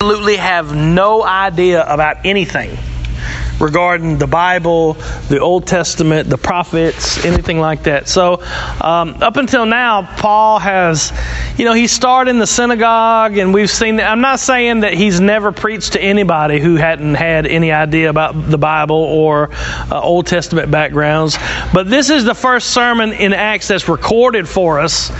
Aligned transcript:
absolutely 0.00 0.36
have 0.36 0.76
no 0.76 1.24
idea 1.24 1.84
about 1.84 2.24
anything 2.24 2.70
regarding 3.58 4.16
the 4.16 4.28
Bible, 4.28 4.92
the 5.28 5.40
Old 5.40 5.66
Testament, 5.66 6.30
the 6.30 6.38
prophets, 6.38 7.24
anything 7.24 7.58
like 7.58 7.82
that. 7.82 8.06
So, 8.06 8.40
um, 8.80 9.20
up 9.20 9.36
until 9.38 9.66
now, 9.66 10.02
Paul 10.18 10.60
has, 10.60 11.12
you 11.56 11.64
know, 11.64 11.72
he 11.72 11.88
started 11.88 12.30
in 12.30 12.38
the 12.38 12.46
synagogue, 12.46 13.38
and 13.38 13.52
we've 13.52 13.68
seen. 13.68 13.96
That. 13.96 14.08
I'm 14.08 14.20
not 14.20 14.38
saying 14.38 14.82
that 14.82 14.94
he's 14.94 15.18
never 15.18 15.50
preached 15.50 15.94
to 15.94 16.00
anybody 16.00 16.60
who 16.60 16.76
hadn't 16.76 17.16
had 17.16 17.44
any 17.46 17.72
idea 17.72 18.08
about 18.08 18.48
the 18.48 18.56
Bible 18.56 18.94
or 18.94 19.50
uh, 19.52 20.00
Old 20.00 20.28
Testament 20.28 20.70
backgrounds, 20.70 21.36
but 21.74 21.90
this 21.90 22.08
is 22.08 22.22
the 22.22 22.36
first 22.36 22.70
sermon 22.70 23.12
in 23.12 23.32
Acts 23.32 23.66
that's 23.66 23.88
recorded 23.88 24.48
for 24.48 24.78
us 24.78 25.10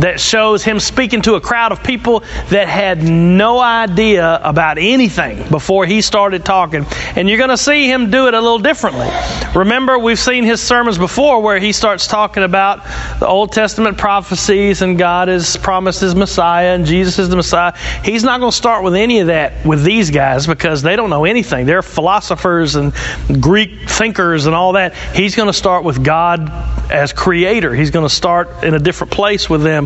that 0.00 0.20
shows 0.20 0.62
him 0.62 0.78
speaking 0.78 1.22
to 1.22 1.34
a 1.34 1.40
crowd 1.40 1.72
of 1.72 1.82
people 1.82 2.20
that 2.50 2.68
had 2.68 3.02
no 3.02 3.58
idea 3.60 4.40
about 4.42 4.78
anything 4.78 5.48
before 5.48 5.86
he 5.86 6.02
started 6.02 6.44
talking. 6.44 6.84
And 7.16 7.28
you're 7.28 7.38
going 7.38 7.50
to 7.50 7.56
see 7.56 7.90
him 7.90 8.10
do 8.10 8.28
it 8.28 8.34
a 8.34 8.40
little 8.40 8.58
differently. 8.58 9.08
Remember, 9.54 9.98
we've 9.98 10.18
seen 10.18 10.44
his 10.44 10.60
sermons 10.60 10.98
before 10.98 11.40
where 11.40 11.58
he 11.58 11.72
starts 11.72 12.06
talking 12.06 12.42
about 12.42 12.84
the 13.18 13.26
Old 13.26 13.52
Testament 13.52 13.96
prophecies 13.96 14.82
and 14.82 14.98
God 14.98 15.28
has 15.28 15.56
promised 15.56 16.00
his 16.00 16.14
Messiah 16.14 16.74
and 16.74 16.84
Jesus 16.84 17.18
is 17.18 17.28
the 17.28 17.36
Messiah. 17.36 17.72
He's 18.04 18.22
not 18.22 18.40
going 18.40 18.52
to 18.52 18.56
start 18.56 18.84
with 18.84 18.94
any 18.94 19.20
of 19.20 19.28
that 19.28 19.64
with 19.64 19.82
these 19.82 20.10
guys 20.10 20.46
because 20.46 20.82
they 20.82 20.96
don't 20.96 21.10
know 21.10 21.24
anything. 21.24 21.66
They're 21.66 21.82
philosophers 21.82 22.76
and 22.76 22.92
Greek 23.40 23.88
thinkers 23.88 24.46
and 24.46 24.54
all 24.54 24.72
that. 24.74 24.94
He's 25.14 25.34
going 25.34 25.48
to 25.48 25.52
start 25.52 25.84
with 25.84 26.04
God 26.04 26.50
as 26.90 27.12
creator. 27.12 27.74
He's 27.74 27.90
going 27.90 28.06
to 28.06 28.14
start 28.14 28.62
in 28.62 28.74
a 28.74 28.78
different 28.78 29.12
place 29.12 29.48
with 29.48 29.62
them 29.62 29.85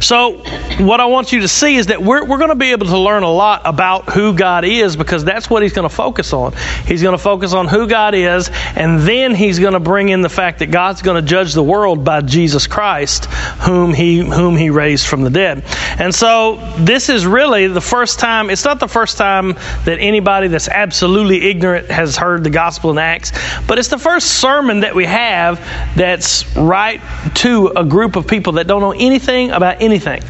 so, 0.00 0.42
what 0.84 1.00
I 1.00 1.06
want 1.06 1.32
you 1.32 1.40
to 1.40 1.48
see 1.48 1.76
is 1.76 1.86
that 1.86 2.02
we're, 2.02 2.24
we're 2.24 2.38
going 2.38 2.50
to 2.50 2.54
be 2.54 2.72
able 2.72 2.86
to 2.86 2.98
learn 2.98 3.22
a 3.22 3.30
lot 3.30 3.62
about 3.64 4.12
who 4.12 4.32
God 4.34 4.64
is 4.64 4.96
because 4.96 5.24
that's 5.24 5.50
what 5.50 5.62
He's 5.62 5.72
going 5.72 5.88
to 5.88 5.94
focus 5.94 6.32
on. 6.32 6.52
He's 6.86 7.02
going 7.02 7.16
to 7.16 7.22
focus 7.22 7.54
on 7.54 7.66
who 7.66 7.88
God 7.88 8.14
is, 8.14 8.50
and 8.76 9.00
then 9.00 9.34
He's 9.34 9.58
going 9.58 9.72
to 9.72 9.80
bring 9.80 10.10
in 10.10 10.20
the 10.20 10.28
fact 10.28 10.60
that 10.60 10.70
God's 10.70 11.02
going 11.02 11.22
to 11.22 11.28
judge 11.28 11.54
the 11.54 11.62
world 11.62 12.04
by 12.04 12.20
Jesus 12.20 12.66
Christ, 12.66 13.26
whom 13.26 13.92
He 13.92 14.18
whom 14.18 14.56
He 14.56 14.70
raised 14.70 15.06
from 15.06 15.22
the 15.22 15.30
dead. 15.30 15.64
And 15.98 16.14
so, 16.14 16.56
this 16.78 17.08
is 17.08 17.26
really 17.26 17.66
the 17.66 17.80
first 17.80 18.20
time. 18.20 18.50
It's 18.50 18.64
not 18.64 18.78
the 18.78 18.88
first 18.88 19.16
time 19.16 19.54
that 19.84 19.98
anybody 19.98 20.48
that's 20.48 20.68
absolutely 20.68 21.50
ignorant 21.50 21.90
has 21.90 22.16
heard 22.16 22.44
the 22.44 22.50
gospel 22.50 22.90
in 22.90 22.98
Acts, 22.98 23.32
but 23.66 23.78
it's 23.78 23.88
the 23.88 23.98
first 23.98 24.40
sermon 24.40 24.80
that 24.80 24.94
we 24.94 25.04
have 25.04 25.58
that's 25.96 26.56
right 26.56 27.00
to 27.36 27.72
a 27.74 27.84
group 27.84 28.16
of 28.16 28.26
people 28.28 28.54
that 28.54 28.66
don't 28.66 28.80
know 28.80 28.92
anything 28.92 29.50
about 29.50 29.63
about 29.64 29.80
anything. 29.80 30.22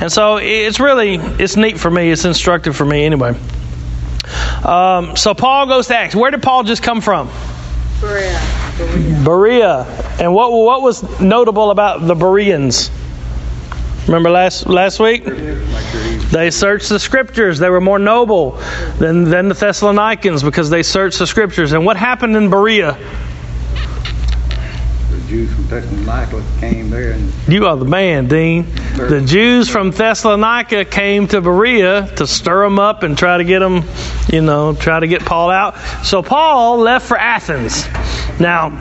And 0.00 0.12
so 0.12 0.36
it's 0.36 0.78
really 0.78 1.14
it's 1.14 1.56
neat 1.56 1.78
for 1.78 1.90
me. 1.90 2.10
It's 2.10 2.24
instructive 2.24 2.76
for 2.76 2.84
me 2.84 3.04
anyway. 3.04 3.34
Um, 4.64 5.16
so 5.16 5.34
Paul 5.34 5.66
goes 5.66 5.88
to 5.88 5.96
Acts. 5.96 6.14
Where 6.14 6.30
did 6.30 6.42
Paul 6.42 6.62
just 6.64 6.82
come 6.82 7.00
from? 7.00 7.30
Berea. 8.00 8.40
Berea. 8.76 9.24
Berea. 9.24 9.86
And 10.20 10.34
what 10.34 10.52
what 10.52 10.82
was 10.82 11.02
notable 11.20 11.70
about 11.70 12.06
the 12.06 12.14
Bereans? 12.14 12.90
Remember 14.06 14.30
last 14.30 14.66
last 14.66 15.00
week? 15.00 15.24
They 15.24 16.50
searched 16.50 16.88
the 16.88 16.98
scriptures. 16.98 17.58
They 17.58 17.70
were 17.70 17.80
more 17.80 17.98
noble 17.98 18.52
than, 18.98 19.24
than 19.24 19.48
the 19.48 19.54
Thessalonians 19.54 20.42
because 20.42 20.70
they 20.70 20.82
searched 20.82 21.18
the 21.18 21.26
scriptures. 21.26 21.72
And 21.72 21.84
what 21.84 21.96
happened 21.96 22.34
in 22.36 22.48
Berea? 22.48 22.98
Jews 25.32 25.50
from 25.54 25.66
Thessalonica 25.66 26.44
came 26.60 26.90
there. 26.90 27.12
And 27.12 27.32
you 27.48 27.64
are 27.64 27.74
the 27.74 27.86
man, 27.86 28.28
Dean. 28.28 28.66
The 28.96 29.22
Jews 29.24 29.66
from 29.66 29.90
Thessalonica 29.90 30.84
came 30.84 31.26
to 31.28 31.40
Berea 31.40 32.06
to 32.16 32.26
stir 32.26 32.64
them 32.64 32.78
up 32.78 33.02
and 33.02 33.16
try 33.16 33.38
to 33.38 33.44
get 33.44 33.60
them, 33.60 33.82
you 34.30 34.42
know, 34.42 34.74
try 34.74 35.00
to 35.00 35.06
get 35.06 35.24
Paul 35.24 35.48
out. 35.48 35.78
So 36.04 36.22
Paul 36.22 36.80
left 36.80 37.08
for 37.08 37.16
Athens. 37.16 37.86
Now, 38.38 38.72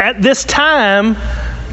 at 0.00 0.22
this 0.22 0.44
time, 0.44 1.14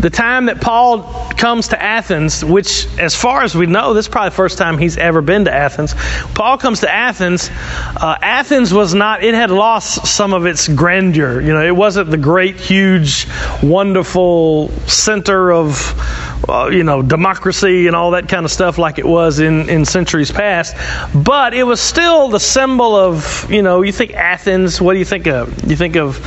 the 0.04 0.10
time 0.10 0.48
that 0.48 0.60
Paul 0.60 1.04
comes 1.38 1.70
to 1.70 1.82
Athens, 1.82 2.44
which, 2.44 2.88
as 3.00 3.16
far 3.16 3.42
as 3.42 3.56
we 3.56 3.68
know, 3.68 3.94
this 3.94 4.06
is 4.06 4.10
probably 4.10 4.32
the 4.32 4.36
first 4.36 4.58
time 4.58 4.78
he's 4.78 4.98
ever 4.98 5.22
been 5.22 5.46
to 5.46 5.54
Athens. 5.54 5.96
Paul 6.36 6.58
comes 6.58 6.82
to 6.82 6.94
Athens. 6.94 7.50
Uh, 7.50 8.18
Athens 8.22 8.74
was 8.74 8.94
not, 8.94 9.24
it 9.24 9.34
had 9.34 9.50
lost 9.50 10.06
some 10.06 10.34
of 10.34 10.46
its 10.46 10.68
grandeur. 10.68 11.40
You 11.40 11.54
know, 11.54 11.66
it 11.66 11.74
wasn't 11.74 12.12
the 12.12 12.18
great, 12.18 12.58
huge, 12.58 13.28
wonderful 13.64 14.72
center 14.88 15.54
of 15.54 15.94
uh, 16.50 16.68
you 16.68 16.84
know, 16.84 17.02
democracy 17.02 17.88
and 17.88 17.96
all 17.96 18.12
that 18.12 18.28
kind 18.28 18.44
of 18.44 18.52
stuff 18.52 18.78
like 18.78 19.00
it 19.00 19.06
was 19.06 19.40
in, 19.40 19.70
in 19.70 19.86
centuries 19.86 20.30
past. 20.30 20.76
But 21.16 21.54
it 21.54 21.64
was 21.64 21.80
still 21.80 22.28
the 22.28 22.42
symbol 22.42 22.94
of, 22.98 23.50
you 23.50 23.62
know, 23.62 23.82
you 23.82 23.94
think 23.94 24.14
Athens, 24.14 24.82
what 24.82 24.92
do 24.92 25.00
you 25.00 25.06
think 25.06 25.28
of? 25.28 25.70
You 25.70 25.78
think 25.78 25.96
of 25.96 26.20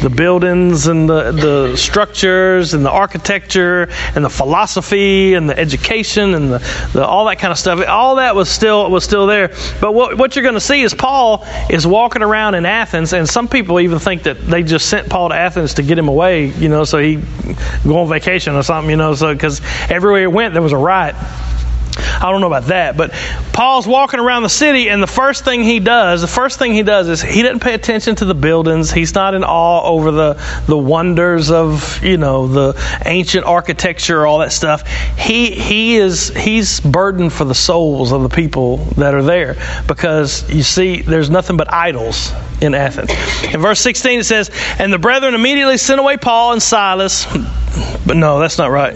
the 0.00 0.10
buildings 0.10 0.86
and 0.86 1.08
the, 1.08 1.32
the 1.32 1.76
structures 1.76 2.74
and 2.74 2.86
the 2.86 2.90
architecture 2.90 3.23
and 3.30 4.24
the 4.24 4.30
philosophy 4.30 5.34
and 5.34 5.48
the 5.48 5.58
education 5.58 6.34
and 6.34 6.52
the, 6.52 6.90
the 6.92 7.06
all 7.06 7.26
that 7.26 7.38
kind 7.38 7.52
of 7.52 7.58
stuff. 7.58 7.84
All 7.86 8.16
that 8.16 8.34
was 8.34 8.48
still 8.48 8.90
was 8.90 9.04
still 9.04 9.26
there. 9.26 9.48
But 9.80 9.92
what, 9.92 10.18
what 10.18 10.36
you're 10.36 10.42
going 10.42 10.54
to 10.54 10.60
see 10.60 10.82
is 10.82 10.94
Paul 10.94 11.46
is 11.70 11.86
walking 11.86 12.22
around 12.22 12.54
in 12.54 12.66
Athens, 12.66 13.12
and 13.12 13.28
some 13.28 13.48
people 13.48 13.80
even 13.80 13.98
think 13.98 14.24
that 14.24 14.40
they 14.46 14.62
just 14.62 14.88
sent 14.88 15.08
Paul 15.08 15.30
to 15.30 15.34
Athens 15.34 15.74
to 15.74 15.82
get 15.82 15.98
him 15.98 16.08
away, 16.08 16.46
you 16.46 16.68
know, 16.68 16.84
so 16.84 16.98
he 16.98 17.16
go 17.84 17.98
on 17.98 18.08
vacation 18.08 18.54
or 18.54 18.62
something, 18.62 18.90
you 18.90 18.96
know, 18.96 19.14
so 19.14 19.32
because 19.32 19.60
everywhere 19.90 20.20
he 20.20 20.26
went, 20.26 20.54
there 20.54 20.62
was 20.62 20.72
a 20.72 20.76
riot. 20.76 21.16
I 22.20 22.30
don't 22.30 22.40
know 22.40 22.46
about 22.46 22.66
that, 22.66 22.96
but 22.96 23.12
Paul's 23.52 23.86
walking 23.86 24.20
around 24.20 24.42
the 24.42 24.48
city, 24.48 24.88
and 24.88 25.02
the 25.02 25.06
first 25.06 25.44
thing 25.44 25.62
he 25.62 25.80
does, 25.80 26.20
the 26.20 26.26
first 26.26 26.58
thing 26.58 26.72
he 26.72 26.82
does 26.82 27.08
is 27.08 27.22
he 27.22 27.42
doesn't 27.42 27.60
pay 27.60 27.74
attention 27.74 28.16
to 28.16 28.24
the 28.24 28.34
buildings. 28.34 28.90
He's 28.90 29.14
not 29.14 29.34
in 29.34 29.44
awe 29.44 29.82
over 29.82 30.10
the, 30.10 30.62
the 30.66 30.76
wonders 30.76 31.50
of, 31.50 32.02
you 32.02 32.16
know, 32.16 32.48
the 32.48 33.00
ancient 33.04 33.46
architecture, 33.46 34.26
all 34.26 34.38
that 34.38 34.52
stuff. 34.52 34.86
He, 35.16 35.50
he 35.50 35.96
is, 35.96 36.28
he's 36.28 36.80
burdened 36.80 37.32
for 37.32 37.44
the 37.44 37.54
souls 37.54 38.12
of 38.12 38.22
the 38.22 38.28
people 38.28 38.78
that 38.96 39.14
are 39.14 39.22
there 39.22 39.56
because 39.86 40.50
you 40.52 40.62
see, 40.62 41.02
there's 41.02 41.30
nothing 41.30 41.56
but 41.56 41.72
idols 41.72 42.32
in 42.60 42.74
Athens. 42.74 43.10
In 43.52 43.60
verse 43.60 43.80
16 43.80 44.20
it 44.20 44.24
says, 44.24 44.50
And 44.78 44.92
the 44.92 44.98
brethren 44.98 45.34
immediately 45.34 45.78
sent 45.78 46.00
away 46.00 46.16
Paul 46.16 46.52
and 46.52 46.62
Silas. 46.62 47.26
But 48.06 48.16
no, 48.16 48.38
that's 48.38 48.58
not 48.58 48.70
right. 48.70 48.94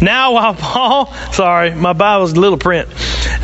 Now 0.00 0.32
while 0.32 0.54
Paul, 0.54 1.12
sorry, 1.32 1.74
my 1.74 1.92
Bible's 1.92 2.36
little 2.36 2.58
print. 2.58 2.88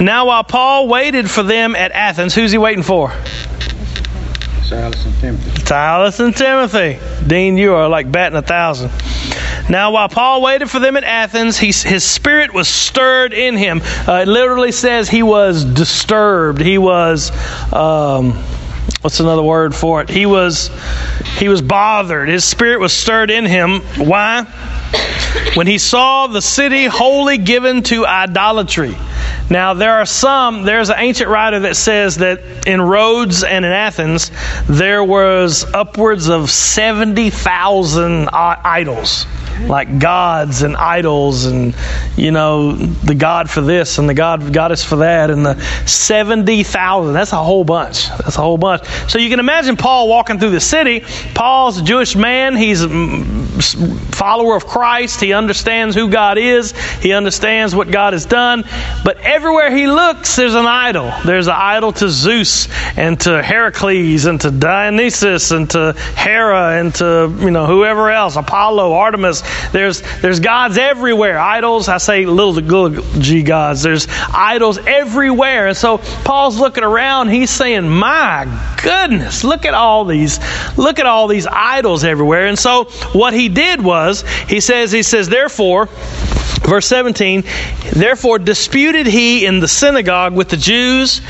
Now 0.00 0.26
while 0.26 0.44
Paul 0.44 0.88
waited 0.88 1.30
for 1.30 1.42
them 1.42 1.76
at 1.76 1.92
Athens, 1.92 2.34
who's 2.34 2.52
he 2.52 2.58
waiting 2.58 2.82
for? 2.82 3.12
Silas 4.68 5.06
and 5.06 5.14
Timothy. 5.18 5.64
Silas 5.64 6.20
and 6.20 6.36
Timothy. 6.36 6.98
Dean, 7.26 7.56
you 7.56 7.74
are 7.74 7.88
like 7.88 8.12
batting 8.12 8.36
a 8.36 8.42
thousand. 8.42 8.90
Now, 9.70 9.92
while 9.92 10.08
Paul 10.08 10.40
waited 10.40 10.70
for 10.70 10.78
them 10.78 10.96
at 10.96 11.04
Athens, 11.04 11.58
he, 11.58 11.66
his 11.66 12.04
spirit 12.04 12.54
was 12.54 12.68
stirred 12.68 13.34
in 13.34 13.56
him. 13.56 13.82
Uh, 14.06 14.20
it 14.22 14.28
literally 14.28 14.72
says 14.72 15.10
he 15.10 15.22
was 15.22 15.64
disturbed. 15.64 16.60
He 16.60 16.78
was, 16.78 17.30
um, 17.72 18.32
what's 19.02 19.20
another 19.20 19.42
word 19.42 19.74
for 19.74 20.00
it? 20.00 20.08
He 20.08 20.24
was, 20.24 20.70
he 21.36 21.48
was 21.48 21.60
bothered. 21.60 22.28
His 22.28 22.44
spirit 22.44 22.80
was 22.80 22.94
stirred 22.94 23.30
in 23.30 23.44
him. 23.44 23.80
Why? 23.96 24.46
When 25.54 25.66
he 25.66 25.78
saw 25.78 26.26
the 26.26 26.42
city 26.42 26.86
wholly 26.86 27.38
given 27.38 27.82
to 27.84 28.06
idolatry. 28.06 28.96
Now, 29.50 29.74
there 29.74 29.94
are 29.94 30.06
some, 30.06 30.64
there's 30.64 30.90
an 30.90 30.96
ancient 30.98 31.30
writer 31.30 31.60
that 31.60 31.76
says 31.76 32.16
that 32.16 32.66
in 32.66 32.82
Rhodes 32.82 33.44
and 33.44 33.64
in 33.64 33.72
Athens, 33.72 34.30
there 34.68 35.02
was 35.02 35.64
upwards 35.72 36.28
of 36.28 36.50
70,000 36.50 38.28
idols. 38.32 39.26
Like 39.66 39.98
gods 39.98 40.62
and 40.62 40.76
idols 40.76 41.46
and 41.46 41.74
you 42.16 42.30
know 42.30 42.72
the 42.72 43.16
god 43.16 43.50
for 43.50 43.60
this 43.60 43.98
and 43.98 44.08
the 44.08 44.14
god 44.14 44.52
goddess 44.52 44.84
for 44.84 44.96
that 44.96 45.30
and 45.30 45.44
the 45.44 45.60
70,000 45.84 47.12
that's 47.12 47.32
a 47.32 47.36
whole 47.36 47.64
bunch. 47.64 48.08
That's 48.08 48.36
a 48.36 48.40
whole 48.40 48.56
bunch. 48.56 48.84
So 49.08 49.18
you 49.18 49.28
can 49.28 49.40
imagine 49.40 49.76
Paul 49.76 50.08
walking 50.08 50.38
through 50.38 50.50
the 50.50 50.60
city. 50.60 51.00
Paul's 51.34 51.80
a 51.80 51.82
Jewish 51.82 52.14
man. 52.14 52.56
He's 52.56 52.82
follower 53.60 54.56
of 54.56 54.66
Christ 54.66 55.20
he 55.20 55.32
understands 55.32 55.94
who 55.94 56.10
God 56.10 56.38
is 56.38 56.72
he 57.00 57.12
understands 57.12 57.74
what 57.74 57.90
God 57.90 58.12
has 58.12 58.26
done 58.26 58.64
but 59.04 59.18
everywhere 59.18 59.74
he 59.74 59.86
looks 59.86 60.36
there's 60.36 60.54
an 60.54 60.66
idol 60.66 61.12
there's 61.24 61.46
an 61.46 61.56
idol 61.56 61.92
to 61.92 62.08
Zeus 62.08 62.68
and 62.96 63.18
to 63.20 63.42
Heracles 63.42 64.26
and 64.26 64.40
to 64.40 64.50
Dionysus 64.50 65.50
and 65.50 65.70
to 65.70 65.92
Hera 66.16 66.78
and 66.78 66.94
to 66.96 67.34
you 67.40 67.50
know 67.50 67.66
whoever 67.66 68.10
else 68.10 68.36
Apollo 68.36 68.92
Artemis 68.92 69.42
there's, 69.72 70.02
there's 70.20 70.40
gods 70.40 70.78
everywhere. 70.78 71.38
Idols, 71.38 71.88
I 71.88 71.98
say 71.98 72.26
little, 72.26 72.90
g 73.20 73.42
gods. 73.42 73.82
There's 73.82 74.06
idols 74.32 74.78
everywhere. 74.78 75.68
And 75.68 75.76
so 75.76 75.98
Paul's 75.98 76.58
looking 76.58 76.84
around. 76.84 77.28
He's 77.28 77.50
saying, 77.50 77.88
my 77.88 78.46
goodness, 78.82 79.44
look 79.44 79.64
at 79.64 79.74
all 79.74 80.04
these, 80.04 80.38
look 80.76 80.98
at 80.98 81.06
all 81.06 81.28
these 81.28 81.46
idols 81.46 82.04
everywhere. 82.04 82.46
And 82.46 82.58
so 82.58 82.84
what 83.12 83.32
he 83.32 83.47
did 83.48 83.82
was, 83.82 84.22
he 84.48 84.60
says, 84.60 84.92
he 84.92 85.02
says, 85.02 85.28
therefore, 85.28 85.88
Verse 86.60 86.86
17, 86.86 87.44
therefore 87.92 88.38
disputed 88.38 89.06
he 89.06 89.46
in 89.46 89.60
the 89.60 89.68
synagogue 89.68 90.34
with 90.34 90.48
the 90.48 90.56
Jews 90.56 91.22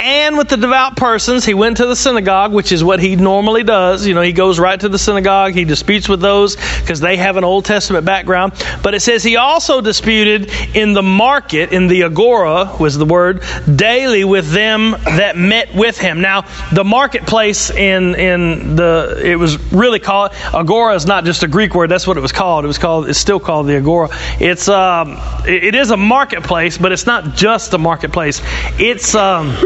and 0.00 0.36
with 0.36 0.48
the 0.48 0.56
devout 0.56 0.96
persons. 0.96 1.44
He 1.44 1.54
went 1.54 1.78
to 1.78 1.86
the 1.86 1.96
synagogue, 1.96 2.52
which 2.52 2.70
is 2.70 2.84
what 2.84 3.00
he 3.00 3.16
normally 3.16 3.64
does. 3.64 4.06
You 4.06 4.14
know, 4.14 4.20
he 4.20 4.32
goes 4.32 4.60
right 4.60 4.78
to 4.78 4.88
the 4.88 4.98
synagogue. 4.98 5.54
He 5.54 5.64
disputes 5.64 6.08
with 6.08 6.20
those 6.20 6.56
because 6.80 7.00
they 7.00 7.16
have 7.16 7.36
an 7.36 7.44
Old 7.44 7.64
Testament 7.64 8.04
background. 8.04 8.52
But 8.82 8.94
it 8.94 9.00
says 9.00 9.24
he 9.24 9.36
also 9.36 9.80
disputed 9.80 10.50
in 10.76 10.92
the 10.92 11.02
market, 11.02 11.72
in 11.72 11.86
the 11.86 12.02
agora 12.02 12.76
was 12.78 12.96
the 12.96 13.06
word, 13.06 13.42
daily 13.74 14.24
with 14.24 14.50
them 14.50 14.92
that 15.04 15.36
met 15.36 15.74
with 15.74 15.98
him. 15.98 16.20
Now, 16.20 16.42
the 16.72 16.84
marketplace 16.84 17.70
in, 17.70 18.14
in 18.14 18.76
the, 18.76 19.20
it 19.24 19.36
was 19.36 19.56
really 19.72 19.98
called, 19.98 20.32
agora 20.52 20.94
is 20.94 21.06
not 21.06 21.24
just 21.24 21.42
a 21.42 21.48
Greek 21.48 21.74
word. 21.74 21.90
That's 21.90 22.06
what 22.06 22.16
it 22.16 22.20
was 22.20 22.32
called. 22.32 22.64
It 22.64 22.68
was 22.68 22.78
called, 22.78 23.08
it's 23.08 23.18
still 23.18 23.40
called 23.40 23.66
the 23.66 23.76
agora. 23.76 24.10
It's, 24.38 24.68
um, 24.74 25.18
it 25.46 25.74
is 25.74 25.90
a 25.90 25.96
marketplace, 25.96 26.76
but 26.76 26.92
it's 26.92 27.06
not 27.06 27.34
just 27.34 27.72
a 27.72 27.78
marketplace. 27.78 28.42
It's 28.78 29.14
um, 29.14 29.56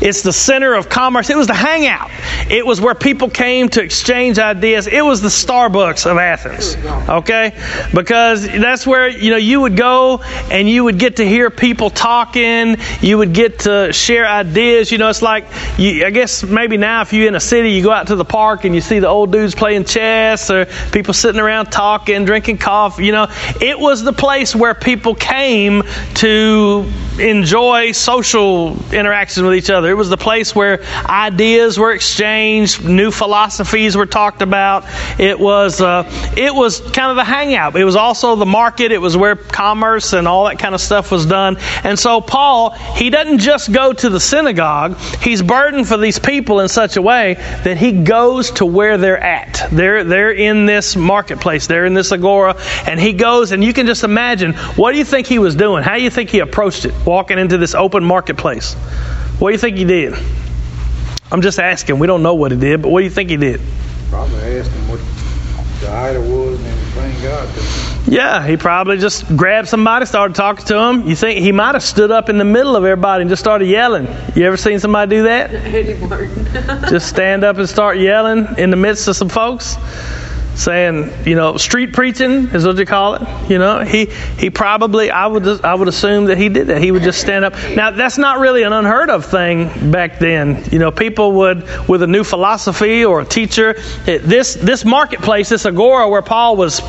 it's 0.00 0.22
the 0.22 0.32
center 0.32 0.74
of 0.74 0.88
commerce. 0.88 1.30
It 1.30 1.36
was 1.36 1.46
the 1.46 1.54
hangout. 1.54 2.10
It 2.50 2.64
was 2.64 2.80
where 2.80 2.94
people 2.94 3.30
came 3.30 3.68
to 3.70 3.82
exchange 3.82 4.38
ideas. 4.38 4.86
It 4.86 5.04
was 5.04 5.22
the 5.22 5.28
Starbucks 5.28 6.10
of 6.10 6.18
Athens. 6.18 6.76
Okay? 7.08 7.52
Because 7.94 8.46
that's 8.46 8.86
where, 8.86 9.08
you 9.08 9.30
know, 9.30 9.36
you 9.36 9.60
would 9.60 9.76
go 9.76 10.22
and 10.50 10.68
you 10.68 10.84
would 10.84 10.98
get 10.98 11.16
to 11.16 11.26
hear 11.26 11.50
people 11.50 11.90
talking. 11.90 12.76
You 13.00 13.18
would 13.18 13.32
get 13.32 13.60
to 13.60 13.92
share 13.92 14.26
ideas. 14.26 14.90
You 14.92 14.98
know, 14.98 15.08
it's 15.08 15.22
like, 15.22 15.46
you, 15.78 16.04
I 16.04 16.10
guess 16.10 16.42
maybe 16.42 16.76
now 16.76 17.02
if 17.02 17.12
you're 17.12 17.28
in 17.28 17.34
a 17.34 17.40
city, 17.40 17.72
you 17.72 17.82
go 17.82 17.90
out 17.90 18.08
to 18.08 18.16
the 18.16 18.24
park 18.24 18.64
and 18.64 18.74
you 18.74 18.80
see 18.80 18.98
the 18.98 19.08
old 19.08 19.32
dudes 19.32 19.54
playing 19.54 19.84
chess 19.84 20.50
or 20.50 20.66
people 20.92 21.14
sitting 21.14 21.40
around 21.40 21.66
talking, 21.66 22.24
drinking 22.24 22.58
coffee. 22.58 23.06
You 23.06 23.12
know, 23.12 23.26
it 23.60 23.78
was 23.78 24.02
the 24.02 24.12
place 24.12 24.54
where 24.54 24.74
people 24.74 25.14
came 25.14 25.82
to 26.16 26.90
enjoy 27.18 27.92
social 27.92 28.76
interactions 28.92 29.44
with 29.44 29.54
each 29.54 29.70
other. 29.70 29.83
It 29.86 29.94
was 29.94 30.08
the 30.08 30.16
place 30.16 30.54
where 30.54 30.82
ideas 31.06 31.78
were 31.78 31.92
exchanged, 31.92 32.84
new 32.84 33.10
philosophies 33.10 33.96
were 33.96 34.06
talked 34.06 34.42
about. 34.42 34.84
It 35.18 35.38
was 35.38 35.80
uh, 35.80 36.04
it 36.36 36.54
was 36.54 36.80
kind 36.80 37.10
of 37.10 37.16
the 37.16 37.24
hangout. 37.24 37.76
It 37.76 37.84
was 37.84 37.96
also 37.96 38.36
the 38.36 38.46
market. 38.46 38.92
It 38.92 38.98
was 38.98 39.16
where 39.16 39.36
commerce 39.36 40.12
and 40.12 40.26
all 40.26 40.46
that 40.46 40.58
kind 40.58 40.74
of 40.74 40.80
stuff 40.80 41.10
was 41.10 41.26
done. 41.26 41.56
And 41.82 41.98
so 41.98 42.20
Paul, 42.20 42.70
he 42.70 43.10
doesn't 43.10 43.38
just 43.38 43.72
go 43.72 43.92
to 43.92 44.08
the 44.08 44.20
synagogue. 44.20 44.98
He's 45.22 45.42
burdened 45.42 45.88
for 45.88 45.96
these 45.96 46.18
people 46.18 46.60
in 46.60 46.68
such 46.68 46.96
a 46.96 47.02
way 47.02 47.34
that 47.34 47.76
he 47.76 47.92
goes 48.02 48.50
to 48.52 48.66
where 48.66 48.98
they're 48.98 49.18
at. 49.18 49.68
They're 49.70 50.04
they're 50.04 50.32
in 50.32 50.66
this 50.66 50.96
marketplace. 50.96 51.66
They're 51.66 51.84
in 51.84 51.94
this 51.94 52.12
agora, 52.12 52.56
and 52.86 53.00
he 53.00 53.12
goes. 53.12 53.52
And 53.52 53.62
you 53.62 53.72
can 53.72 53.86
just 53.86 54.04
imagine 54.04 54.54
what 54.76 54.92
do 54.92 54.98
you 54.98 55.04
think 55.04 55.26
he 55.26 55.38
was 55.38 55.54
doing? 55.54 55.82
How 55.82 55.96
do 55.96 56.02
you 56.02 56.10
think 56.10 56.30
he 56.30 56.40
approached 56.40 56.84
it? 56.84 56.94
Walking 57.06 57.38
into 57.38 57.58
this 57.58 57.74
open 57.74 58.04
marketplace. 58.04 58.76
What 59.38 59.50
do 59.50 59.52
you 59.52 59.58
think 59.58 59.76
he 59.76 59.84
did? 59.84 60.14
I'm 61.32 61.42
just 61.42 61.58
asking. 61.58 61.98
We 61.98 62.06
don't 62.06 62.22
know 62.22 62.34
what 62.34 62.52
he 62.52 62.58
did, 62.58 62.82
but 62.82 62.90
what 62.90 63.00
do 63.00 63.04
you 63.04 63.10
think 63.10 63.30
he 63.30 63.36
did? 63.36 63.60
Probably 64.10 64.58
asked 64.58 64.70
him 64.70 64.88
what 64.88 65.00
the 65.80 65.90
idol 65.90 66.22
was 66.22 66.58
and 66.60 66.68
everything 66.68 67.22
God 67.22 67.48
Yeah, 68.06 68.46
he 68.46 68.56
probably 68.56 68.98
just 68.98 69.26
grabbed 69.36 69.68
somebody, 69.68 70.06
started 70.06 70.34
talking 70.34 70.64
to 70.66 70.78
him. 70.78 71.08
You 71.08 71.16
think 71.16 71.40
he 71.40 71.52
might 71.52 71.74
have 71.74 71.82
stood 71.82 72.10
up 72.10 72.28
in 72.28 72.38
the 72.38 72.44
middle 72.44 72.76
of 72.76 72.84
everybody 72.84 73.22
and 73.22 73.30
just 73.30 73.42
started 73.42 73.66
yelling? 73.66 74.06
You 74.36 74.44
ever 74.44 74.56
seen 74.56 74.78
somebody 74.78 75.16
do 75.16 75.22
that? 75.24 75.52
Eddie 75.54 75.94
Martin. 76.06 76.46
just 76.88 77.08
stand 77.08 77.44
up 77.44 77.56
and 77.58 77.68
start 77.68 77.98
yelling 77.98 78.46
in 78.58 78.70
the 78.70 78.76
midst 78.76 79.08
of 79.08 79.16
some 79.16 79.28
folks? 79.28 79.76
Saying, 80.54 81.26
you 81.26 81.34
know, 81.34 81.56
street 81.56 81.92
preaching 81.92 82.48
is 82.48 82.66
what 82.66 82.76
you 82.76 82.86
call 82.86 83.14
it. 83.14 83.50
You 83.50 83.58
know, 83.58 83.80
he 83.80 84.06
he 84.38 84.50
probably 84.50 85.10
I 85.10 85.26
would 85.26 85.46
I 85.64 85.74
would 85.74 85.88
assume 85.88 86.26
that 86.26 86.38
he 86.38 86.48
did 86.48 86.68
that. 86.68 86.82
He 86.82 86.92
would 86.92 87.02
just 87.02 87.20
stand 87.20 87.44
up. 87.44 87.54
Now 87.74 87.90
that's 87.90 88.18
not 88.18 88.38
really 88.38 88.62
an 88.62 88.72
unheard 88.72 89.10
of 89.10 89.26
thing 89.26 89.90
back 89.90 90.18
then. 90.18 90.64
You 90.70 90.78
know, 90.78 90.90
people 90.90 91.32
would 91.32 91.88
with 91.88 92.02
a 92.02 92.06
new 92.06 92.24
philosophy 92.24 93.04
or 93.04 93.20
a 93.20 93.24
teacher. 93.24 93.74
It, 94.06 94.20
this 94.20 94.54
this 94.54 94.84
marketplace, 94.84 95.48
this 95.48 95.66
agora 95.66 96.08
where 96.08 96.22
Paul 96.22 96.56
was 96.56 96.80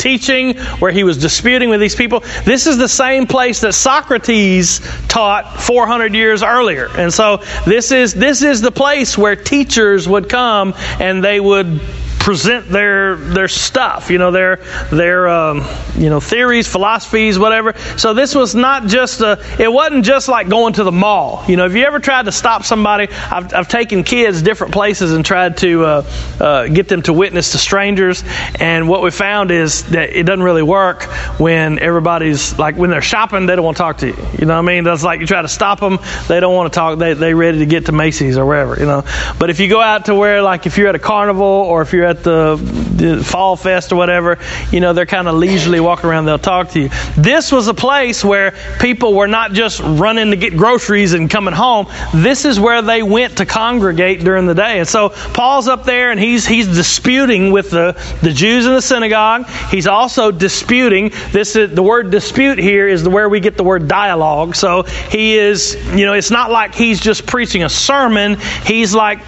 teaching, 0.00 0.56
where 0.78 0.90
he 0.90 1.04
was 1.04 1.18
disputing 1.18 1.68
with 1.68 1.80
these 1.80 1.94
people. 1.94 2.20
This 2.44 2.66
is 2.66 2.78
the 2.78 2.88
same 2.88 3.26
place 3.26 3.60
that 3.60 3.74
Socrates 3.74 4.80
taught 5.08 5.60
400 5.60 6.14
years 6.14 6.42
earlier. 6.42 6.88
And 6.96 7.12
so 7.12 7.42
this 7.66 7.92
is 7.92 8.14
this 8.14 8.42
is 8.42 8.60
the 8.60 8.72
place 8.72 9.16
where 9.16 9.36
teachers 9.36 10.08
would 10.08 10.28
come 10.28 10.74
and 10.98 11.22
they 11.22 11.38
would 11.38 11.80
present 12.20 12.68
their 12.68 13.16
their 13.16 13.48
stuff, 13.48 14.10
you 14.10 14.18
know, 14.18 14.30
their 14.30 14.56
their 14.92 15.26
um, 15.26 15.66
you 15.96 16.10
know 16.10 16.20
theories, 16.20 16.68
philosophies, 16.68 17.38
whatever. 17.38 17.76
So 17.96 18.14
this 18.14 18.34
was 18.34 18.54
not 18.54 18.86
just 18.86 19.20
a. 19.22 19.42
It 19.58 19.72
wasn't 19.72 20.04
just 20.04 20.28
like 20.28 20.48
going 20.48 20.74
to 20.74 20.84
the 20.84 20.92
mall. 20.92 21.44
You 21.48 21.56
know, 21.56 21.66
if 21.66 21.74
you 21.74 21.84
ever 21.84 21.98
tried 21.98 22.26
to 22.26 22.32
stop 22.32 22.64
somebody, 22.64 23.08
I've, 23.08 23.52
I've 23.54 23.68
taken 23.68 24.04
kids 24.04 24.42
different 24.42 24.72
places 24.72 25.12
and 25.12 25.24
tried 25.24 25.56
to 25.58 25.84
uh, 25.84 26.02
uh, 26.38 26.66
get 26.68 26.88
them 26.88 27.02
to 27.02 27.12
witness 27.12 27.52
to 27.52 27.58
strangers, 27.58 28.22
and 28.60 28.88
what 28.88 29.02
we 29.02 29.10
found 29.10 29.50
is 29.50 29.84
that 29.84 30.10
it 30.10 30.24
doesn't 30.24 30.44
really 30.44 30.62
work 30.62 31.04
when 31.40 31.78
everybody's 31.78 32.58
like 32.58 32.76
when 32.76 32.90
they're 32.90 33.02
shopping, 33.02 33.46
they 33.46 33.56
don't 33.56 33.64
want 33.64 33.78
to 33.78 33.82
talk 33.82 33.98
to 33.98 34.08
you. 34.08 34.16
You 34.38 34.46
know 34.46 34.54
what 34.54 34.70
I 34.70 34.74
mean? 34.74 34.84
That's 34.84 35.02
like 35.02 35.20
you 35.20 35.26
try 35.26 35.40
to 35.40 35.48
stop 35.48 35.80
them, 35.80 35.98
they 36.28 36.38
don't 36.38 36.54
want 36.54 36.70
to 36.70 36.76
talk. 36.76 36.98
They 36.98 37.14
they 37.14 37.32
ready 37.32 37.60
to 37.60 37.66
get 37.66 37.86
to 37.86 37.92
Macy's 37.92 38.36
or 38.36 38.44
wherever. 38.44 38.78
You 38.78 38.86
know, 38.86 39.04
but 39.38 39.48
if 39.48 39.58
you 39.58 39.68
go 39.68 39.80
out 39.80 40.04
to 40.04 40.14
where 40.14 40.42
like 40.42 40.66
if 40.66 40.76
you're 40.76 40.88
at 40.88 40.94
a 40.94 41.00
carnival 41.00 41.46
or 41.46 41.80
if 41.80 41.94
you're 41.94 42.09
at 42.10 42.22
the, 42.22 42.56
the 42.56 43.24
Fall 43.24 43.56
Fest 43.56 43.92
or 43.92 43.96
whatever, 43.96 44.38
you 44.70 44.80
know, 44.80 44.92
they're 44.92 45.06
kind 45.06 45.28
of 45.28 45.34
leisurely 45.36 45.80
walking 45.80 46.10
around, 46.10 46.26
they'll 46.26 46.38
talk 46.38 46.70
to 46.70 46.80
you. 46.80 46.90
This 47.16 47.50
was 47.50 47.68
a 47.68 47.74
place 47.74 48.24
where 48.24 48.54
people 48.80 49.14
were 49.14 49.26
not 49.26 49.52
just 49.52 49.80
running 49.80 50.30
to 50.30 50.36
get 50.36 50.56
groceries 50.56 51.12
and 51.14 51.30
coming 51.30 51.54
home. 51.54 51.86
This 52.14 52.44
is 52.44 52.60
where 52.60 52.82
they 52.82 53.02
went 53.02 53.38
to 53.38 53.46
congregate 53.46 54.20
during 54.20 54.46
the 54.46 54.54
day. 54.54 54.78
And 54.78 54.88
so 54.88 55.10
Paul's 55.10 55.68
up 55.68 55.84
there 55.84 56.10
and 56.10 56.20
he's 56.20 56.46
he's 56.46 56.66
disputing 56.66 57.52
with 57.52 57.70
the, 57.70 57.92
the 58.22 58.32
Jews 58.32 58.66
in 58.66 58.72
the 58.72 58.82
synagogue. 58.82 59.48
He's 59.70 59.86
also 59.86 60.30
disputing. 60.30 61.10
This 61.32 61.56
is 61.56 61.74
the 61.74 61.82
word 61.82 62.10
dispute 62.10 62.58
here 62.58 62.88
is 62.88 63.08
where 63.08 63.28
we 63.28 63.40
get 63.40 63.56
the 63.56 63.64
word 63.64 63.88
dialogue. 63.88 64.54
So 64.54 64.82
he 64.82 65.38
is, 65.38 65.76
you 65.94 66.06
know, 66.06 66.12
it's 66.12 66.30
not 66.30 66.50
like 66.50 66.74
he's 66.74 67.00
just 67.00 67.26
preaching 67.26 67.62
a 67.62 67.68
sermon. 67.68 68.38
He's 68.64 68.94
like 68.94 69.20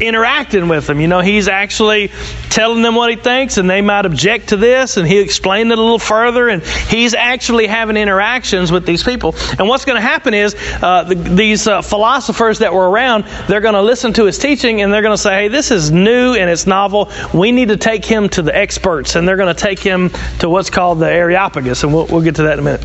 interacting 0.00 0.68
with 0.68 0.86
them. 0.86 1.00
You 1.00 1.08
know, 1.08 1.20
he's 1.20 1.48
actually 1.48 2.10
telling 2.50 2.82
them 2.82 2.94
what 2.94 3.10
he 3.10 3.16
thinks, 3.16 3.58
and 3.58 3.68
they 3.68 3.80
might 3.80 4.06
object 4.06 4.48
to 4.48 4.56
this, 4.56 4.96
and 4.96 5.06
he 5.06 5.18
explained 5.18 5.72
it 5.72 5.78
a 5.78 5.80
little 5.80 5.98
further, 5.98 6.48
and 6.48 6.62
he's 6.62 7.14
actually 7.14 7.66
having 7.66 7.96
interactions 7.96 8.72
with 8.72 8.86
these 8.86 9.02
people. 9.02 9.34
And 9.58 9.68
what's 9.68 9.84
going 9.84 10.00
to 10.00 10.06
happen 10.06 10.34
is 10.34 10.54
uh, 10.82 11.04
the, 11.04 11.14
these 11.14 11.66
uh, 11.66 11.82
philosophers 11.82 12.60
that 12.60 12.72
were 12.72 12.88
around, 12.88 13.24
they're 13.48 13.60
going 13.60 13.74
to 13.74 13.82
listen 13.82 14.12
to 14.14 14.24
his 14.24 14.38
teaching, 14.38 14.82
and 14.82 14.92
they're 14.92 15.02
going 15.02 15.16
to 15.16 15.22
say, 15.22 15.42
"Hey, 15.42 15.48
this 15.48 15.70
is 15.70 15.90
new 15.90 16.34
and 16.34 16.50
it's 16.50 16.66
novel. 16.66 17.10
We 17.32 17.52
need 17.52 17.68
to 17.68 17.76
take 17.76 18.04
him 18.04 18.28
to 18.30 18.42
the 18.42 18.56
experts," 18.56 19.16
and 19.16 19.26
they're 19.26 19.36
going 19.36 19.54
to 19.54 19.60
take 19.60 19.78
him 19.78 20.10
to 20.40 20.48
what's 20.48 20.70
called 20.70 21.00
the 21.00 21.10
Areopagus, 21.10 21.82
and 21.82 21.92
we'll, 21.92 22.06
we'll 22.06 22.22
get 22.22 22.36
to 22.36 22.44
that 22.44 22.54
in 22.54 22.58
a 22.60 22.62
minute. 22.62 22.84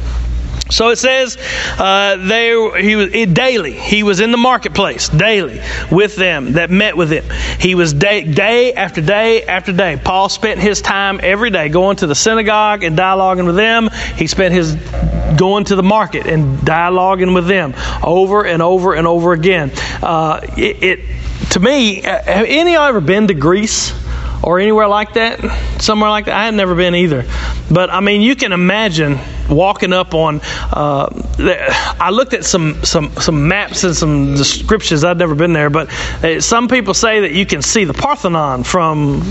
So 0.70 0.89
it 0.89 0.98
says 0.98 1.38
uh, 1.77 2.15
they 2.15 2.82
he 2.82 2.96
was 2.96 3.12
daily. 3.34 3.74
He 3.74 4.03
was 4.03 4.20
in 4.20 4.32
the 4.32 4.38
marketplace 4.38 5.10
daily 5.10 5.60
with 5.91 6.15
them 6.15 6.53
that 6.53 6.70
met 6.70 6.96
with 6.96 7.12
him. 7.12 7.25
He 7.60 7.75
was 7.75 7.94
day, 7.94 8.24
day 8.24 8.74
after 8.74 9.01
day 9.01 9.44
after 9.44 9.74
day. 9.74 10.00
Paul 10.01 10.30
spent 10.30 10.60
his 10.60 10.82
time 10.82 11.20
every 11.22 11.50
day 11.50 11.68
going 11.70 11.98
to 11.98 12.08
the 12.08 12.15
synagogue 12.15 12.84
and 12.84 12.98
dialoguing 12.98 13.46
with 13.46 13.58
them. 13.58 13.89
He 14.15 14.27
spent 14.27 14.53
his 14.53 14.75
going 15.38 15.65
to 15.65 15.75
the 15.75 15.84
market 15.84 16.25
and 16.25 16.60
dialoguing 16.60 17.34
with 17.34 17.48
them 17.48 17.74
over 18.03 18.46
and 18.46 18.62
over 18.62 18.94
and 18.94 19.08
over 19.08 19.34
again. 19.34 19.72
Uh, 20.01 20.39
it, 20.58 20.84
it, 20.84 21.51
to 21.51 21.60
me, 21.60 22.01
have 22.01 22.46
any 22.46 22.75
of 22.75 22.80
y'all 22.80 22.88
ever 22.88 23.01
been 23.01 23.27
to 23.27 23.34
Greece? 23.34 23.94
Or 24.44 24.60
anywhere 24.60 24.88
like 24.88 25.14
that, 25.14 25.40
somewhere 25.82 26.10
like 26.10 26.26
that. 26.26 26.36
I 26.36 26.46
had 26.46 26.54
never 26.54 26.76
been 26.76 26.96
either, 26.96 27.26
but 27.70 27.90
I 27.90 28.00
mean, 28.00 28.22
you 28.22 28.36
can 28.36 28.54
imagine 28.54 29.20
walking 29.52 29.94
up 29.94 30.14
on. 30.14 30.42
Uh, 30.72 31.08
I 32.00 32.10
looked 32.12 32.34
at 32.34 32.46
some 32.46 32.84
some 32.84 33.12
some 33.20 33.48
maps 33.48 33.84
and 33.84 33.96
some 33.96 34.36
descriptions. 34.36 35.04
I'd 35.04 35.18
never 35.18 35.36
been 35.36 35.54
there, 35.54 35.70
but 35.70 35.90
uh, 36.24 36.42
some 36.42 36.68
people 36.68 36.94
say 36.94 37.22
that 37.22 37.34
you 37.34 37.46
can 37.46 37.62
see 37.62 37.84
the 37.84 37.94
Parthenon 37.94 38.64
from 38.64 39.22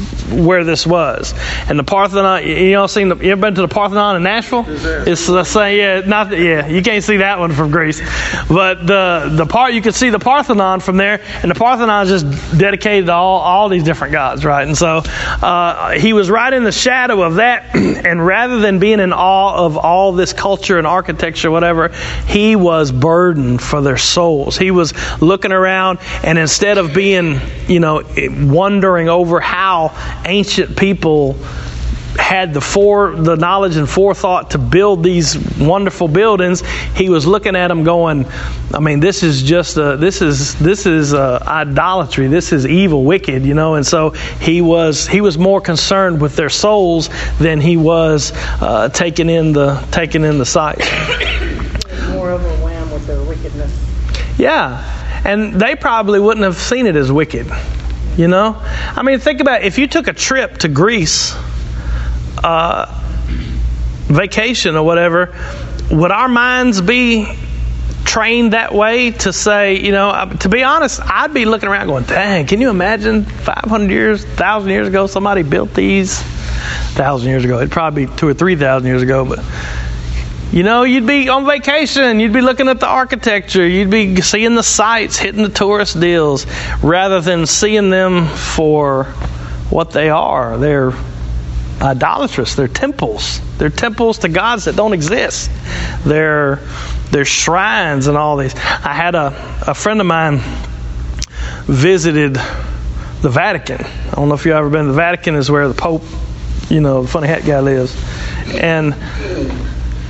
where 0.45 0.65
this 0.65 0.87
was. 0.87 1.35
And 1.69 1.79
the 1.79 1.85
Parthenon, 1.85 2.47
you 2.47 2.73
know, 2.73 2.87
seen 2.87 3.09
the, 3.09 3.17
you 3.17 3.33
ever 3.33 3.41
been 3.41 3.55
to 3.55 3.63
the 3.63 3.69
Parthenon 3.69 4.17
in 4.17 4.23
Nashville? 4.23 4.65
It's 4.69 5.27
the 5.27 5.45
same. 5.45 5.79
Yeah, 5.79 6.01
not 6.01 6.37
yeah. 6.37 6.67
You 6.67 6.83
can't 6.83 7.03
see 7.03 7.19
that 7.19 7.39
one 7.39 7.53
from 7.53 7.71
Greece, 7.71 8.01
but 8.49 8.87
the 8.87 9.31
the 9.33 9.47
part 9.47 9.73
you 9.73 9.83
can 9.83 9.93
see 9.93 10.11
the 10.11 10.19
Parthenon 10.19 10.81
from 10.81 10.97
there, 10.97 11.21
and 11.43 11.51
the 11.51 11.55
Parthenon 11.55 12.07
is 12.07 12.23
just 12.23 12.59
dedicated 12.59 13.07
to 13.07 13.13
all 13.13 13.41
all 13.41 13.69
these 13.69 13.85
different 13.85 14.13
gods, 14.13 14.45
right? 14.45 14.67
And 14.67 14.77
so 14.77 15.00
uh, 15.07 15.91
he 15.93 16.13
was 16.13 16.31
right 16.31 16.53
in 16.53 16.65
the 16.65 16.73
shadow 16.73 17.23
of 17.23 17.37
that, 17.37 17.75
and 17.75 18.25
rather 18.25 18.59
than 18.59 18.79
being 18.79 19.01
in 19.01 19.13
awe 19.13 19.67
of 19.67 19.77
all 19.77 20.01
all 20.01 20.13
this 20.13 20.33
culture 20.33 20.79
and 20.79 20.87
architecture, 20.87 21.51
whatever, 21.51 21.89
he 22.27 22.57
was 22.57 22.91
burdened 22.91 23.61
for 23.61 23.83
their 23.83 23.99
souls. 23.99 24.57
He 24.57 24.71
was 24.71 24.95
looking 25.21 25.53
around, 25.53 25.99
and 26.25 26.39
instead 26.39 26.79
of 26.79 26.95
being, 26.95 27.39
you 27.69 27.81
know, 27.81 28.03
wondering 28.49 29.11
over 29.11 29.41
how 29.41 29.93
ancient 30.25 30.77
people 30.77 31.37
had 32.19 32.53
the 32.53 32.61
fore, 32.61 33.15
the 33.15 33.37
knowledge 33.37 33.77
and 33.77 33.89
forethought 33.89 34.51
to 34.51 34.59
build 34.59 35.03
these 35.03 35.37
wonderful 35.59 36.09
buildings, 36.09 36.63
he 36.95 37.09
was 37.09 37.27
looking 37.27 37.57
at 37.57 37.69
them 37.69 37.85
going, 37.85 38.27
I 38.75 38.81
mean, 38.81 39.01
this 39.01 39.23
is 39.23 39.43
just 39.43 39.77
a, 39.77 39.97
this 39.97 40.23
is 40.23 40.59
this 40.59 40.87
is 40.87 41.15
uh, 41.15 41.43
idolatry. 41.47 42.29
This 42.29 42.53
is 42.53 42.67
evil, 42.67 43.05
wicked, 43.05 43.45
you 43.45 43.55
know. 43.55 43.75
And 43.75 43.87
so 43.87 44.11
he 44.11 44.61
was 44.61 45.07
he 45.07 45.21
was 45.21 45.39
more 45.39 45.61
concerned 45.61 46.21
with 46.21 46.37
their 46.37 46.51
souls 46.51 47.11
than 47.39 47.61
he 47.61 47.77
was 47.77 48.33
uh, 48.35 48.89
taking 48.91 49.29
in 49.29 49.53
the 49.53 49.85
taking 49.91 50.25
in 50.25 50.39
the 50.39 50.47
sight. 50.47 50.79
More 52.11 52.31
overwhelmed 52.31 52.93
with 52.93 53.07
their 53.07 53.23
wickedness. 53.25 53.77
Yeah, 54.39 55.23
and 55.25 55.55
they 55.55 55.77
probably 55.77 56.21
wouldn't 56.21 56.45
have 56.45 56.57
seen 56.57 56.87
it 56.87 56.97
as 56.97 57.11
wicked. 57.11 57.47
You 58.17 58.29
know, 58.29 58.57
I 58.61 59.03
mean, 59.03 59.19
think 59.19 59.41
about 59.41 59.63
it. 59.63 59.67
if 59.67 59.79
you 59.79 59.87
took 59.87 60.07
a 60.07 60.13
trip 60.13 60.59
to 60.59 60.69
Greece, 60.69 61.35
uh, 62.39 62.87
vacation 64.07 64.77
or 64.77 64.85
whatever, 64.85 65.35
would 65.91 66.11
our 66.11 66.29
minds 66.29 66.81
be 66.81 67.27
trained 68.05 68.53
that 68.55 68.75
way 68.75 69.13
to 69.13 69.33
say, 69.33 69.79
you 69.79 69.93
know, 69.93 70.33
to 70.41 70.49
be 70.49 70.63
honest, 70.63 71.01
I'd 71.01 71.33
be 71.33 71.45
looking 71.45 71.69
around 71.69 71.87
going, 71.87 72.05
dang, 72.05 72.47
can 72.47 72.61
you 72.61 72.71
imagine 72.71 73.25
500 73.25 73.91
years, 73.91 74.25
1,000 74.25 74.71
years 74.71 74.89
ago, 74.89 75.07
somebody 75.07 75.43
built 75.43 75.75
these? 75.75 76.21
1,000 76.21 77.29
years 77.29 77.45
ago. 77.45 77.59
It'd 77.59 77.71
probably 77.71 78.07
be 78.07 78.17
two 78.17 78.29
or 78.29 78.35
3,000 78.35 78.87
years 78.87 79.03
ago, 79.03 79.25
but. 79.25 79.45
You 80.53 80.65
know, 80.65 80.83
you'd 80.83 81.07
be 81.07 81.29
on 81.29 81.47
vacation, 81.47 82.19
you'd 82.19 82.33
be 82.33 82.41
looking 82.41 82.67
at 82.67 82.81
the 82.81 82.89
architecture, 82.89 83.65
you'd 83.65 83.89
be 83.89 84.21
seeing 84.21 84.57
the 84.57 84.65
sights, 84.65 85.17
hitting 85.17 85.45
the 85.45 85.49
tourist 85.49 86.01
deals, 86.01 86.45
rather 86.83 87.21
than 87.21 87.47
seeing 87.47 87.89
them 87.89 88.27
for 88.27 89.05
what 89.71 89.93
they 89.93 90.11
are. 90.11 90.59
They're 90.59 90.91
idolatrous. 91.81 92.55
They're 92.55 92.69
temples. 92.69 93.41
They're 93.59 93.71
temples 93.71 94.19
to 94.19 94.29
gods 94.29 94.65
that 94.65 94.77
don't 94.77 94.93
exist. 94.93 95.51
They're 96.05 96.61
they're 97.11 97.25
shrines 97.25 98.07
and 98.07 98.17
all 98.17 98.37
these. 98.37 98.55
I 98.55 98.95
had 98.95 99.15
a, 99.15 99.29
a 99.67 99.75
friend 99.75 100.01
of 100.01 100.07
mine 100.07 100.41
visited 101.67 102.35
the 102.35 103.29
Vatican. 103.29 103.85
I 103.85 104.15
don't 104.15 104.29
know 104.29 104.35
if 104.35 104.47
you've 104.47 104.55
ever 104.55 104.71
been. 104.71 104.87
The 104.87 104.93
Vatican 104.95 105.35
is 105.35 105.51
where 105.51 105.69
the 105.69 105.75
Pope, 105.75 106.03
you 106.69 106.81
know, 106.81 107.03
the 107.03 107.09
funny 107.09 107.27
hat 107.27 107.45
guy 107.45 107.61
lives, 107.61 107.97
and 108.55 108.95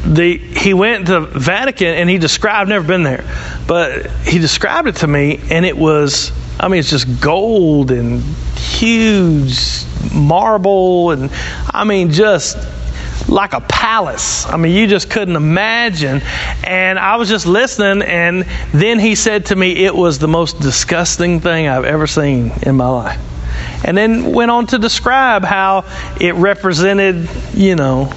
the 0.05 0.39
he 0.39 0.75
went 0.75 1.07
to 1.07 1.21
Vatican 1.21 1.89
and 1.89 2.09
he 2.09 2.19
described. 2.19 2.69
Never 2.71 2.87
been 2.87 3.03
there, 3.03 3.25
but 3.67 4.11
he 4.25 4.39
described 4.39 4.89
it 4.89 4.97
to 4.97 5.07
me, 5.07 5.41
and 5.51 5.65
it 5.65 5.77
was. 5.77 6.33
I 6.59 6.69
mean, 6.69 6.81
it's 6.81 6.91
just 6.91 7.21
gold 7.21 7.91
and 7.91 8.23
huge 8.57 9.85
marble, 10.13 11.11
and 11.11 11.31
I 11.73 11.85
mean, 11.85 12.11
just 12.11 12.59
like 13.29 13.53
a 13.53 13.61
palace. 13.61 14.47
I 14.47 14.57
mean, 14.57 14.75
you 14.75 14.87
just 14.87 15.11
couldn't 15.11 15.37
imagine. 15.37 16.21
And 16.65 16.99
I 16.99 17.17
was 17.17 17.29
just 17.29 17.47
listening, 17.47 18.07
and 18.07 18.45
then 18.73 18.99
he 18.99 19.15
said 19.15 19.47
to 19.47 19.57
me, 19.57 19.85
It 19.85 19.95
was 19.95 20.19
the 20.19 20.29
most 20.29 20.61
disgusting 20.61 21.41
thing 21.41 21.69
I've 21.69 21.85
ever 21.85 22.07
seen 22.07 22.53
in 22.63 22.77
my 22.77 22.89
life. 22.89 23.21
And 23.85 23.97
then 23.97 24.33
went 24.33 24.51
on 24.51 24.67
to 24.69 24.79
describe 24.79 25.45
how 25.45 25.85
it 26.21 26.35
represented, 26.35 27.29
you 27.55 27.77
know, 27.77 28.13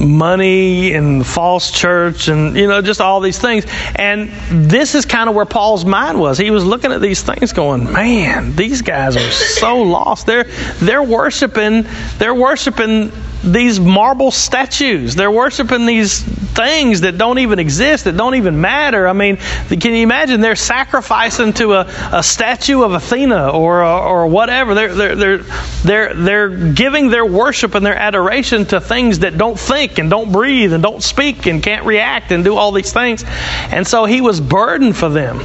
money 0.00 0.92
and 0.92 1.26
false 1.26 1.70
church 1.70 2.28
and 2.28 2.56
you 2.56 2.66
know 2.66 2.82
just 2.82 3.00
all 3.00 3.20
these 3.20 3.38
things. 3.38 3.66
And 3.96 4.30
this 4.50 4.94
is 4.94 5.04
kind 5.06 5.28
of 5.28 5.34
where 5.34 5.46
paul's 5.46 5.84
mind 5.84 6.20
was. 6.20 6.38
He 6.38 6.50
was 6.50 6.64
looking 6.64 6.92
at 6.92 7.00
these 7.00 7.22
things 7.22 7.52
going 7.52 7.92
man 7.92 8.54
these 8.56 8.82
guys 8.82 9.16
are 9.16 9.30
so 9.30 9.82
lost. 9.82 10.26
They're 10.26 10.44
they're 10.78 11.02
worshiping 11.02 11.86
they're 12.18 12.34
worshiping 12.34 13.12
these 13.42 13.78
marble 13.78 14.30
statues. 14.30 15.14
They're 15.14 15.30
worshiping 15.30 15.86
these 15.86 16.22
things 16.22 17.02
that 17.02 17.16
don't 17.16 17.38
even 17.38 17.58
exist, 17.58 18.04
that 18.04 18.16
don't 18.16 18.34
even 18.34 18.60
matter. 18.60 19.06
I 19.06 19.12
mean, 19.12 19.36
can 19.36 19.94
you 19.94 20.02
imagine? 20.02 20.40
They're 20.40 20.56
sacrificing 20.56 21.52
to 21.54 21.74
a, 21.74 21.80
a 22.12 22.22
statue 22.22 22.82
of 22.82 22.92
Athena 22.92 23.50
or 23.50 23.84
or 23.84 24.26
whatever. 24.26 24.74
They're, 24.74 24.94
they're 24.94 25.16
they're 25.16 25.38
they're 25.84 26.14
they're 26.14 26.72
giving 26.72 27.10
their 27.10 27.24
worship 27.24 27.74
and 27.74 27.86
their 27.86 27.96
adoration 27.96 28.64
to 28.66 28.80
things 28.80 29.20
that 29.20 29.38
don't 29.38 29.58
think 29.58 29.98
and 29.98 30.10
don't 30.10 30.32
breathe 30.32 30.72
and 30.72 30.82
don't 30.82 31.02
speak 31.02 31.46
and 31.46 31.62
can't 31.62 31.84
react 31.84 32.32
and 32.32 32.42
do 32.44 32.56
all 32.56 32.72
these 32.72 32.92
things. 32.92 33.24
And 33.70 33.86
so 33.86 34.04
he 34.04 34.20
was 34.20 34.40
burdened 34.40 34.96
for 34.96 35.08
them. 35.08 35.40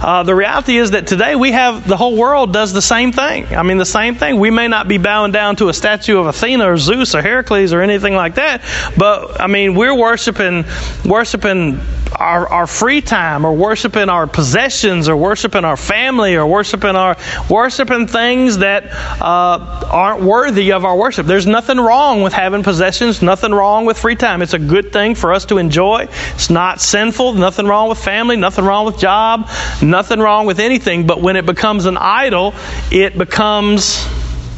Uh, 0.00 0.22
the 0.22 0.34
reality 0.34 0.78
is 0.78 0.92
that 0.92 1.06
today 1.06 1.36
we 1.36 1.52
have 1.52 1.86
the 1.86 1.96
whole 1.96 2.16
world 2.16 2.52
does 2.52 2.72
the 2.72 2.82
same 2.82 3.12
thing. 3.12 3.46
I 3.54 3.62
mean, 3.62 3.78
the 3.78 3.86
same 3.86 4.14
thing. 4.14 4.38
We 4.38 4.50
may 4.50 4.68
not 4.68 4.88
be 4.88 4.98
bowing 4.98 5.32
down 5.32 5.56
to 5.56 5.68
a 5.68 5.74
statue 5.74 6.18
of 6.18 6.26
Athena 6.26 6.70
or 6.70 6.76
Zeus 6.78 7.14
or 7.14 7.22
Heracles 7.34 7.72
or 7.72 7.82
anything 7.82 8.14
like 8.14 8.36
that, 8.36 8.62
but 8.96 9.40
I 9.40 9.48
mean, 9.48 9.74
we're 9.74 9.96
worshiping 9.96 10.64
worshiping 11.04 11.80
our, 12.16 12.48
our 12.48 12.66
free 12.66 13.00
time 13.00 13.44
or 13.44 13.52
worshiping 13.52 14.08
our 14.08 14.26
possessions 14.26 15.08
or 15.08 15.16
worshiping 15.16 15.64
our 15.64 15.76
family 15.76 16.36
or 16.36 16.46
worshiping 16.46 16.94
our 16.96 17.16
worshiping 17.50 18.06
things 18.06 18.58
that 18.58 18.84
uh, 19.20 19.88
aren't 19.90 20.22
worthy 20.22 20.72
of 20.72 20.84
our 20.84 20.96
worship. 20.96 21.26
There's 21.26 21.46
nothing 21.46 21.78
wrong 21.78 22.22
with 22.22 22.32
having 22.32 22.62
possessions, 22.62 23.22
nothing 23.22 23.52
wrong 23.52 23.84
with 23.84 23.98
free 23.98 24.16
time. 24.16 24.42
It's 24.42 24.54
a 24.54 24.58
good 24.58 24.92
thing 24.92 25.14
for 25.14 25.32
us 25.32 25.44
to 25.46 25.58
enjoy. 25.58 26.08
It's 26.34 26.50
not 26.50 26.80
sinful, 26.80 27.34
nothing 27.34 27.66
wrong 27.66 27.88
with 27.88 27.98
family, 27.98 28.36
nothing 28.36 28.64
wrong 28.64 28.86
with 28.86 28.98
job, 28.98 29.48
nothing 29.82 30.20
wrong 30.20 30.46
with 30.46 30.60
anything, 30.60 31.06
but 31.06 31.20
when 31.20 31.36
it 31.36 31.46
becomes 31.46 31.86
an 31.86 31.96
idol, 31.96 32.54
it 32.90 33.18
becomes 33.18 34.06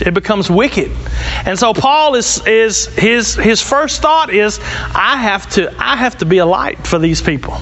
it 0.01 0.15
becomes 0.15 0.51
wicked. 0.51 0.91
And 1.45 1.59
so 1.59 1.73
Paul 1.75 2.15
is 2.15 2.45
is 2.47 2.87
his 2.87 3.35
his 3.35 3.61
first 3.61 4.03
thought 4.03 4.33
is 4.33 4.59
I 4.61 5.17
have 5.17 5.49
to 5.51 5.75
I 5.79 5.97
have 5.97 6.19
to 6.19 6.27
be 6.27 6.39
a 6.39 6.47
light 6.47 6.87
for 6.87 6.99
these 6.99 7.23
people. 7.23 7.59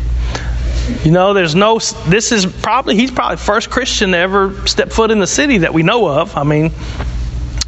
You 1.02 1.12
know, 1.12 1.32
there's 1.32 1.54
no 1.54 1.78
this 2.06 2.32
is 2.32 2.46
probably 2.46 2.96
he's 2.96 3.10
probably 3.10 3.38
first 3.38 3.70
Christian 3.70 4.12
to 4.12 4.18
ever 4.18 4.66
step 4.66 4.90
foot 4.90 5.10
in 5.10 5.18
the 5.18 5.26
city 5.26 5.58
that 5.58 5.72
we 5.72 5.82
know 5.82 6.08
of. 6.08 6.36
I 6.36 6.44
mean, 6.44 6.72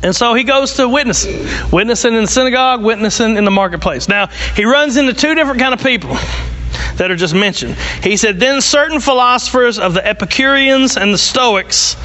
and 0.03 0.15
so 0.15 0.35
he 0.35 0.45
goes 0.45 0.75
to 0.75 0.89
witnessing, 0.89 1.47
witnessing 1.73 2.15
in 2.15 2.23
the 2.23 2.29
synagogue, 2.29 2.85
witnessing 2.85 3.37
in 3.37 3.45
the 3.45 3.51
marketplace. 3.51 4.09
Now, 4.09 4.29
he 4.55 4.65
runs 4.65 4.97
into 4.97 5.15
two 5.15 5.35
different 5.35 5.61
kind 5.61 5.75
of 5.75 5.83
people 5.83 6.17
that 6.97 7.11
are 7.11 7.17
just 7.17 7.35
mentioned. 7.35 7.75
He 8.03 8.17
said, 8.17 8.41
Then 8.41 8.61
certain 8.61 9.01
philosophers 9.01 9.79
of 9.79 9.95
the 9.95 10.07
Epicureans 10.07 10.97
and 10.97 11.13
the 11.13 11.19
Stoics 11.19 11.97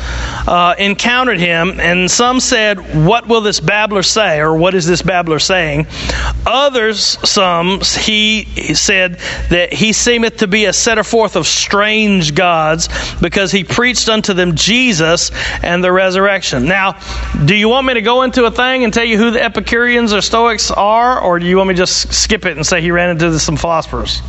uh, 0.48 0.76
encountered 0.78 1.40
him, 1.40 1.80
and 1.80 2.10
some 2.10 2.40
said, 2.40 3.06
What 3.06 3.28
will 3.28 3.42
this 3.42 3.60
babbler 3.60 4.04
say? 4.04 4.40
Or 4.40 4.56
what 4.56 4.76
is 4.76 4.86
this 4.86 5.02
babbler 5.02 5.40
saying? 5.40 5.88
Others, 6.46 7.00
some, 7.30 7.82
he 7.82 8.74
said 8.74 9.20
that 9.50 9.74
he 9.74 9.94
seemeth 9.94 10.38
to 10.38 10.48
be 10.48 10.66
a 10.66 10.74
setter 10.74 11.04
forth 11.04 11.36
of 11.36 11.48
strange 11.48 12.36
gods, 12.36 12.90
because 13.22 13.52
he 13.52 13.64
preached 13.64 14.10
unto 14.10 14.34
them 14.34 14.56
Jesus 14.56 15.32
and 15.64 15.84
the 15.84 15.92
resurrection. 15.92 16.66
Now, 16.66 17.00
do 17.46 17.56
you 17.56 17.70
want 17.70 17.88
me 17.88 17.94
to 17.96 18.02
go 18.02 18.24
into 18.24 18.46
a 18.46 18.52
thing 18.52 18.84
and 18.84 18.94
tell 18.94 19.06
you 19.06 19.18
who 19.18 19.32
the 19.32 19.44
Epicureans 19.44 20.14
or 20.14 20.22
Stoics 20.22 20.72
are, 20.72 21.20
or 21.20 21.40
do 21.40 21.46
you 21.46 21.58
want 21.58 21.70
me 21.70 21.76
to 21.76 21.80
just 21.80 22.14
skip 22.14 22.46
it 22.46 22.58
and 22.58 22.66
say 22.66 22.82
he 22.82 22.92
ran 22.92 23.10
into 23.10 23.38
some 23.40 23.58
philosophers? 23.58 24.22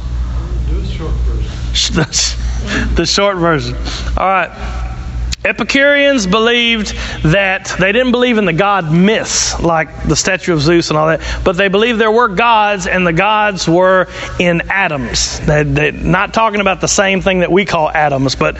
the 2.94 3.04
short 3.06 3.36
version. 3.36 3.76
All 4.16 4.26
right. 4.26 4.88
Epicureans 5.44 6.24
believed 6.28 6.94
that 7.24 7.74
they 7.80 7.90
didn't 7.90 8.12
believe 8.12 8.38
in 8.38 8.44
the 8.44 8.52
god 8.52 8.92
myths 8.92 9.60
like 9.60 10.04
the 10.04 10.14
statue 10.14 10.52
of 10.52 10.60
Zeus 10.60 10.90
and 10.90 10.96
all 10.96 11.08
that, 11.08 11.20
but 11.44 11.56
they 11.56 11.66
believed 11.66 12.00
there 12.00 12.12
were 12.12 12.28
gods 12.28 12.86
and 12.86 13.04
the 13.04 13.12
gods 13.12 13.68
were 13.68 14.06
in 14.38 14.70
atoms. 14.70 15.40
They, 15.40 15.64
they, 15.64 15.90
not 15.90 16.32
talking 16.32 16.60
about 16.60 16.80
the 16.80 16.86
same 16.86 17.22
thing 17.22 17.40
that 17.40 17.50
we 17.50 17.64
call 17.64 17.90
atoms, 17.90 18.36
but 18.36 18.56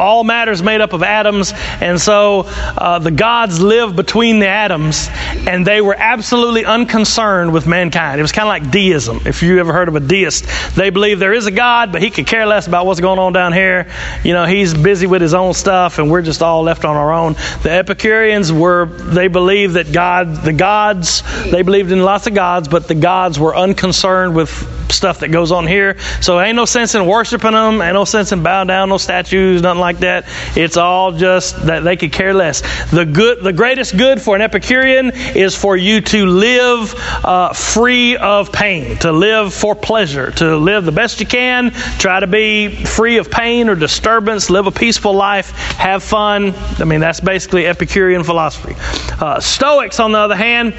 all 0.00 0.24
matter 0.24 0.50
is 0.50 0.62
made 0.62 0.80
up 0.80 0.94
of 0.94 1.02
atoms, 1.02 1.52
and 1.82 2.00
so 2.00 2.44
uh, 2.46 3.00
the 3.00 3.10
gods 3.10 3.60
live 3.60 3.94
between 3.94 4.38
the 4.38 4.48
atoms, 4.48 5.08
and 5.46 5.66
they 5.66 5.82
were 5.82 5.94
absolutely 5.94 6.64
unconcerned 6.64 7.52
with 7.52 7.66
mankind. 7.66 8.18
It 8.18 8.22
was 8.22 8.32
kind 8.32 8.46
of 8.46 8.64
like 8.64 8.72
deism. 8.72 9.20
If 9.26 9.42
you 9.42 9.60
ever 9.60 9.74
heard 9.74 9.88
of 9.88 9.96
a 9.96 10.00
deist, 10.00 10.46
they 10.74 10.88
believe 10.88 11.18
there 11.18 11.34
is 11.34 11.44
a 11.44 11.50
God, 11.50 11.92
but 11.92 12.00
he 12.00 12.08
could 12.08 12.26
care 12.26 12.46
less 12.46 12.66
about 12.66 12.86
what's 12.86 13.00
going 13.00 13.18
on 13.18 13.34
down 13.34 13.52
here. 13.52 13.90
You 14.22 14.32
know, 14.32 14.46
he's 14.46 14.72
busy 14.72 15.06
with 15.06 15.20
his 15.20 15.34
own 15.34 15.52
stuff, 15.52 15.98
and 15.98 16.13
we're 16.14 16.22
just 16.22 16.42
all 16.42 16.62
left 16.62 16.84
on 16.84 16.94
our 16.94 17.12
own. 17.12 17.32
The 17.64 17.72
Epicureans 17.72 18.52
were, 18.52 18.86
they 18.86 19.26
believed 19.26 19.74
that 19.74 19.90
God, 19.90 20.44
the 20.44 20.52
gods, 20.52 21.24
they 21.50 21.62
believed 21.62 21.90
in 21.90 22.04
lots 22.04 22.28
of 22.28 22.34
gods, 22.34 22.68
but 22.68 22.86
the 22.86 22.94
gods 22.94 23.36
were 23.36 23.56
unconcerned 23.56 24.36
with 24.36 24.83
stuff 24.90 25.20
that 25.20 25.28
goes 25.28 25.52
on 25.52 25.66
here. 25.66 25.98
So 26.20 26.40
ain't 26.40 26.56
no 26.56 26.64
sense 26.64 26.94
in 26.94 27.06
worshiping 27.06 27.52
them, 27.52 27.80
ain't 27.80 27.94
no 27.94 28.04
sense 28.04 28.32
in 28.32 28.42
bowing 28.42 28.68
down 28.68 28.88
no 28.88 28.98
statues, 28.98 29.62
nothing 29.62 29.80
like 29.80 29.98
that. 30.00 30.24
It's 30.56 30.76
all 30.76 31.12
just 31.12 31.66
that 31.66 31.84
they 31.84 31.96
could 31.96 32.12
care 32.12 32.34
less. 32.34 32.62
The 32.90 33.04
good, 33.04 33.42
the 33.42 33.52
greatest 33.52 33.96
good 33.96 34.20
for 34.20 34.36
an 34.36 34.42
Epicurean 34.42 35.12
is 35.34 35.54
for 35.54 35.76
you 35.76 36.00
to 36.00 36.26
live 36.26 36.94
uh, 37.24 37.52
free 37.52 38.16
of 38.16 38.52
pain, 38.52 38.96
to 38.98 39.12
live 39.12 39.52
for 39.52 39.74
pleasure, 39.74 40.30
to 40.32 40.56
live 40.56 40.84
the 40.84 40.92
best 40.92 41.20
you 41.20 41.26
can, 41.26 41.70
try 41.98 42.20
to 42.20 42.26
be 42.26 42.84
free 42.84 43.18
of 43.18 43.30
pain 43.30 43.68
or 43.68 43.74
disturbance, 43.74 44.50
live 44.50 44.66
a 44.66 44.72
peaceful 44.72 45.14
life, 45.14 45.50
have 45.76 46.02
fun. 46.02 46.54
I 46.78 46.84
mean, 46.84 47.00
that's 47.00 47.20
basically 47.20 47.66
Epicurean 47.66 48.24
philosophy. 48.24 48.74
Uh, 49.20 49.40
Stoics, 49.40 50.00
on 50.00 50.12
the 50.12 50.18
other 50.18 50.36
hand, 50.36 50.74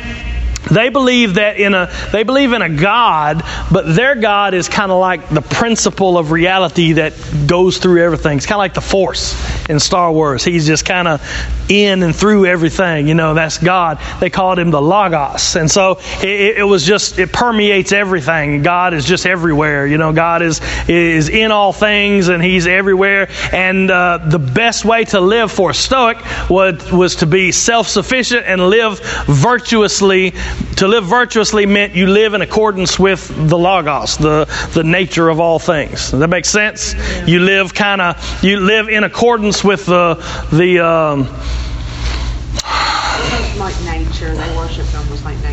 they 0.71 0.89
believe 0.89 1.35
that 1.35 1.59
in 1.59 1.73
a 1.73 1.91
they 2.11 2.23
believe 2.23 2.53
in 2.53 2.61
a 2.61 2.69
god 2.69 3.43
but 3.71 3.95
their 3.95 4.15
god 4.15 4.53
is 4.53 4.67
kind 4.69 4.91
of 4.91 4.99
like 4.99 5.29
the 5.29 5.41
principle 5.41 6.17
of 6.17 6.31
reality 6.31 6.93
that 6.93 7.13
goes 7.47 7.77
through 7.77 8.03
everything. 8.03 8.37
It's 8.37 8.45
kind 8.45 8.55
of 8.55 8.59
like 8.59 8.73
the 8.73 8.81
force 8.81 9.35
in 9.69 9.79
star 9.79 10.11
wars. 10.11 10.43
He's 10.43 10.67
just 10.67 10.85
kind 10.85 11.07
of 11.07 11.21
in 11.69 12.03
and 12.03 12.15
through 12.15 12.45
everything. 12.45 13.07
You 13.07 13.15
know 13.15 13.33
that's 13.33 13.57
god. 13.57 13.99
They 14.19 14.29
called 14.29 14.59
him 14.59 14.71
the 14.71 14.81
logos. 14.81 15.55
And 15.55 15.69
so 15.69 15.99
it, 16.21 16.57
it 16.57 16.63
was 16.63 16.85
just 16.85 17.19
it 17.19 17.31
permeates 17.31 17.91
everything. 17.91 18.63
God 18.63 18.93
is 18.93 19.05
just 19.05 19.25
everywhere. 19.25 19.87
You 19.87 19.97
know 19.97 20.13
god 20.13 20.41
is 20.41 20.61
is 20.87 21.29
in 21.29 21.51
all 21.51 21.73
things 21.73 22.27
and 22.27 22.43
he's 22.43 22.67
everywhere. 22.67 23.29
And 23.51 23.89
uh, 23.89 24.19
the 24.25 24.39
best 24.39 24.85
way 24.85 25.05
to 25.05 25.19
live 25.21 25.51
for 25.51 25.71
a 25.71 25.73
stoic 25.73 26.17
was 26.49 26.91
was 26.91 27.17
to 27.17 27.25
be 27.25 27.51
self-sufficient 27.51 28.45
and 28.45 28.69
live 28.69 28.99
virtuously 29.25 30.33
to 30.77 30.87
live 30.87 31.05
virtuously 31.05 31.65
meant 31.65 31.95
you 31.95 32.07
live 32.07 32.33
in 32.33 32.41
accordance 32.41 32.99
with 32.99 33.27
the 33.49 33.57
logos, 33.57 34.17
the, 34.17 34.45
the 34.73 34.83
nature 34.83 35.29
of 35.29 35.39
all 35.39 35.59
things. 35.59 36.11
Does 36.11 36.19
that 36.19 36.29
make 36.29 36.45
sense? 36.45 36.93
Yeah. 36.93 37.25
You 37.25 37.39
live 37.39 37.73
kind 37.73 38.01
of, 38.01 38.43
you 38.43 38.59
live 38.59 38.89
in 38.89 39.03
accordance 39.03 39.63
with 39.63 39.85
the, 39.85 40.15
the, 40.51 40.85
um, 40.85 41.29
like 43.57 43.75
nature. 43.83 44.35
They 44.35 44.55
worship 44.55 44.85
almost 44.95 45.23
like 45.23 45.37
nature. 45.37 45.44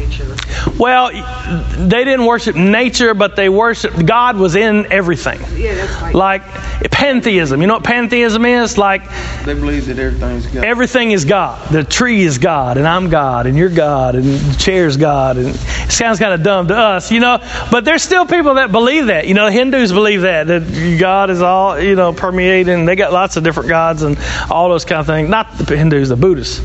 Well, 0.83 1.13
they 1.13 2.05
didn't 2.05 2.27
worship 2.27 2.57
nature, 2.57 3.15
but 3.15 3.37
they 3.37 3.49
worshiped 3.49 4.05
God 4.05 4.37
was 4.37 4.57
in 4.57 4.91
everything. 4.91 5.41
Yeah, 5.55 5.77
that's 5.77 6.03
like, 6.03 6.13
like 6.13 6.91
pantheism. 6.91 7.61
You 7.61 7.69
know 7.69 7.75
what 7.75 7.85
pantheism 7.85 8.45
is? 8.45 8.77
Like 8.77 9.09
they 9.45 9.55
believe 9.55 9.87
that 9.87 10.01
everything's 10.01 10.49
God. 10.49 10.65
Everything 10.65 11.13
is 11.13 11.25
God. 11.25 11.69
The 11.71 11.85
tree 11.85 12.23
is 12.23 12.39
God, 12.39 12.79
and 12.79 12.89
I'm 12.89 13.11
God, 13.11 13.47
and 13.47 13.57
you're 13.57 13.69
God, 13.69 14.17
and 14.17 14.25
the 14.25 14.57
chair's 14.59 14.97
God. 14.97 15.37
And 15.37 15.51
it 15.51 15.93
sounds 15.93 16.19
kind 16.19 16.35
of 16.35 16.43
dumb 16.43 16.67
to 16.67 16.77
us, 16.77 17.13
you 17.13 17.21
know. 17.21 17.39
But 17.71 17.85
there's 17.85 18.03
still 18.03 18.27
people 18.27 18.55
that 18.55 18.73
believe 18.73 19.07
that. 19.07 19.29
You 19.29 19.35
know, 19.35 19.49
Hindus 19.51 19.93
believe 19.93 20.23
that 20.23 20.49
that 20.49 20.97
God 20.99 21.31
is 21.31 21.43
all 21.43 21.79
you 21.79 21.95
know 21.95 22.13
permeating. 22.13 22.87
They 22.87 22.97
got 22.97 23.13
lots 23.13 23.37
of 23.37 23.45
different 23.45 23.69
gods 23.69 24.03
and 24.03 24.19
all 24.51 24.69
those 24.69 24.85
kind 24.85 24.99
of 24.99 25.07
things. 25.07 25.29
Not 25.29 25.59
the 25.59 25.77
Hindus, 25.77 26.09
the 26.09 26.17
Buddhists. 26.17 26.61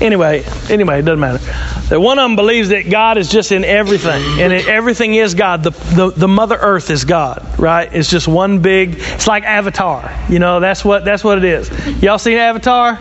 Anyway, 0.00 0.42
anyway, 0.70 1.00
it 1.00 1.02
doesn't 1.02 1.20
matter. 1.20 1.38
That 1.88 2.00
one 2.00 2.18
of 2.18 2.24
them 2.24 2.34
believes 2.34 2.70
that 2.70 2.88
God 2.88 3.18
is 3.18 3.28
just 3.28 3.52
in 3.52 3.59
everything, 3.64 4.40
and 4.40 4.52
everything 4.52 5.14
is 5.14 5.34
God. 5.34 5.62
The, 5.62 5.70
the 5.70 6.10
the 6.10 6.28
Mother 6.28 6.56
Earth 6.56 6.90
is 6.90 7.04
God, 7.04 7.58
right? 7.58 7.92
It's 7.92 8.10
just 8.10 8.28
one 8.28 8.60
big. 8.60 8.96
It's 8.98 9.26
like 9.26 9.44
Avatar. 9.44 10.12
You 10.28 10.38
know, 10.38 10.60
that's 10.60 10.84
what 10.84 11.04
that's 11.04 11.24
what 11.24 11.38
it 11.38 11.44
is. 11.44 11.70
Y'all 12.02 12.18
seen 12.18 12.38
Avatar? 12.38 12.94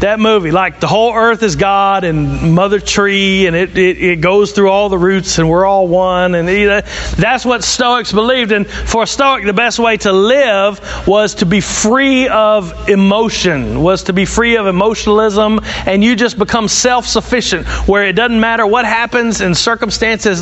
That 0.00 0.20
movie, 0.20 0.50
like 0.50 0.80
the 0.80 0.86
whole 0.86 1.14
Earth 1.14 1.42
is 1.42 1.56
God 1.56 2.04
and 2.04 2.54
Mother 2.54 2.80
Tree, 2.80 3.46
and 3.46 3.56
it 3.56 3.76
it, 3.76 3.98
it 3.98 4.20
goes 4.20 4.52
through 4.52 4.70
all 4.70 4.88
the 4.88 4.98
roots, 4.98 5.38
and 5.38 5.48
we're 5.48 5.66
all 5.66 5.88
one, 5.88 6.34
and 6.34 6.48
that's 6.48 7.44
what 7.44 7.64
Stoics 7.64 8.12
believed. 8.12 8.52
And 8.52 8.66
for 8.66 9.04
a 9.04 9.06
Stoic, 9.06 9.44
the 9.44 9.52
best 9.52 9.78
way 9.78 9.96
to 9.98 10.12
live 10.12 10.80
was 11.06 11.36
to 11.36 11.46
be 11.46 11.60
free 11.60 12.28
of 12.28 12.88
emotion, 12.88 13.82
was 13.82 14.04
to 14.04 14.12
be 14.12 14.24
free 14.24 14.56
of 14.56 14.66
emotionalism, 14.66 15.60
and 15.86 16.04
you 16.04 16.16
just 16.16 16.38
become 16.38 16.68
self 16.68 17.06
sufficient, 17.06 17.66
where 17.88 18.04
it 18.04 18.12
doesn't 18.14 18.40
matter 18.40 18.66
what 18.66 18.84
happens 18.84 19.40
in 19.40 19.54
circumstances, 19.54 19.75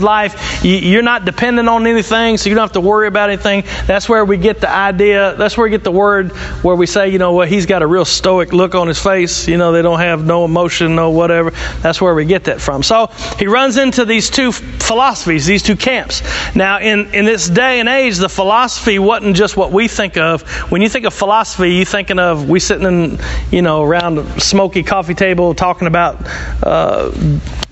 life, 0.02 0.64
you're 0.64 1.02
not 1.02 1.24
dependent 1.24 1.68
on 1.68 1.86
anything, 1.86 2.36
so 2.36 2.48
you 2.48 2.54
don't 2.54 2.64
have 2.64 2.72
to 2.72 2.80
worry 2.80 3.06
about 3.06 3.30
anything. 3.30 3.64
That's 3.86 4.08
where 4.08 4.24
we 4.24 4.36
get 4.36 4.60
the 4.60 4.70
idea, 4.70 5.34
that's 5.36 5.56
where 5.56 5.64
we 5.64 5.70
get 5.70 5.84
the 5.84 5.92
word 5.92 6.32
where 6.62 6.76
we 6.76 6.86
say, 6.86 7.08
you 7.08 7.18
know 7.18 7.32
what, 7.32 7.48
he's 7.48 7.66
got 7.66 7.82
a 7.82 7.86
real 7.86 8.04
stoic 8.04 8.52
look 8.52 8.74
on 8.74 8.88
his 8.88 8.98
face. 8.98 9.46
You 9.48 9.56
know, 9.56 9.72
they 9.72 9.82
don't 9.82 10.00
have 10.00 10.24
no 10.24 10.44
emotion, 10.44 10.94
no 10.94 11.10
whatever. 11.10 11.50
That's 11.80 12.00
where 12.00 12.14
we 12.14 12.24
get 12.24 12.44
that 12.44 12.60
from. 12.60 12.82
So 12.82 13.08
he 13.38 13.46
runs 13.46 13.76
into 13.76 14.04
these 14.04 14.30
two 14.30 14.52
philosophies, 14.52 15.46
these 15.46 15.62
two 15.62 15.76
camps. 15.76 16.22
Now, 16.54 16.80
in, 16.80 17.14
in 17.14 17.24
this 17.24 17.48
day 17.48 17.80
and 17.80 17.88
age, 17.88 18.16
the 18.18 18.28
philosophy 18.28 18.98
wasn't 18.98 19.36
just 19.36 19.56
what 19.56 19.72
we 19.72 19.88
think 19.88 20.16
of. 20.16 20.42
When 20.70 20.82
you 20.82 20.88
think 20.88 21.04
of 21.04 21.14
philosophy, 21.14 21.74
you're 21.74 21.84
thinking 21.84 22.18
of 22.18 22.48
we 22.48 22.60
sitting 22.60 22.86
in, 22.86 23.18
you 23.50 23.62
know, 23.62 23.82
around 23.82 24.18
a 24.18 24.40
smoky 24.40 24.82
coffee 24.82 25.14
table 25.14 25.54
talking 25.54 25.88
about, 25.88 26.18
uh, 26.62 27.10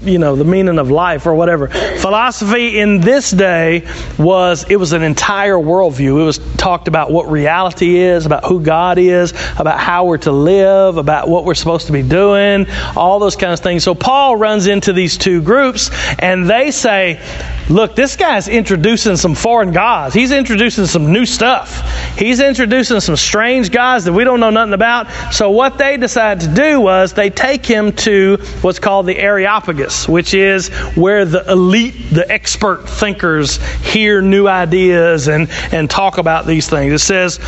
you 0.04 0.18
know, 0.18 0.36
the 0.36 0.44
meaning 0.44 0.78
of 0.78 0.90
life 0.90 1.26
or 1.26 1.34
whatever. 1.34 1.68
Philosophy 1.68 2.78
in 2.78 3.00
this 3.00 3.30
day 3.30 3.86
was, 4.18 4.64
it 4.68 4.76
was 4.76 4.92
an 4.92 5.02
entire 5.02 5.56
worldview. 5.56 6.20
It 6.20 6.24
was 6.24 6.38
talked 6.56 6.88
about 6.88 7.10
what 7.10 7.30
reality 7.30 7.98
is, 7.98 8.26
about 8.26 8.44
who 8.44 8.60
God 8.60 8.98
is, 8.98 9.32
about 9.58 9.78
how 9.78 10.06
we're 10.06 10.18
to 10.18 10.32
live, 10.32 10.96
about 10.96 11.28
what 11.28 11.44
we're 11.44 11.54
supposed 11.54 11.86
to 11.86 11.92
be 11.92 12.02
doing, 12.02 12.66
all 12.96 13.18
those 13.18 13.36
kinds 13.36 13.60
of 13.60 13.64
things. 13.64 13.84
So 13.84 13.94
Paul 13.94 14.36
runs 14.36 14.66
into 14.66 14.92
these 14.92 15.18
two 15.18 15.42
groups 15.42 15.90
and 16.18 16.48
they 16.48 16.70
say, 16.70 17.20
look, 17.68 17.96
this 17.96 18.16
guy's 18.16 18.48
introducing 18.48 19.16
some 19.16 19.34
foreign 19.34 19.72
gods. 19.72 20.14
He's 20.14 20.32
introducing 20.32 20.86
some 20.86 21.12
new 21.12 21.26
stuff. 21.26 21.82
He's 22.18 22.40
introducing 22.40 23.00
some 23.00 23.16
strange 23.16 23.70
gods 23.70 24.04
that 24.04 24.12
we 24.12 24.24
don't 24.24 24.40
know 24.40 24.50
nothing 24.50 24.74
about. 24.74 25.10
So 25.32 25.50
what 25.50 25.78
they 25.78 25.96
decided 25.96 26.48
to 26.48 26.54
do 26.54 26.80
was 26.80 27.12
they 27.12 27.30
take 27.30 27.64
him 27.64 27.92
to 27.92 28.36
what's 28.60 28.78
called 28.78 29.06
the 29.06 29.16
Areopagus, 29.16 29.91
which 30.08 30.34
is 30.34 30.68
where 30.94 31.24
the 31.24 31.50
elite, 31.50 31.94
the 32.10 32.30
expert 32.30 32.88
thinkers 32.88 33.56
hear 33.78 34.20
new 34.20 34.46
ideas 34.46 35.28
and, 35.28 35.48
and 35.72 35.88
talk 35.88 36.18
about 36.18 36.46
these 36.46 36.68
things. 36.68 36.92
It 36.92 36.98
says, 36.98 37.38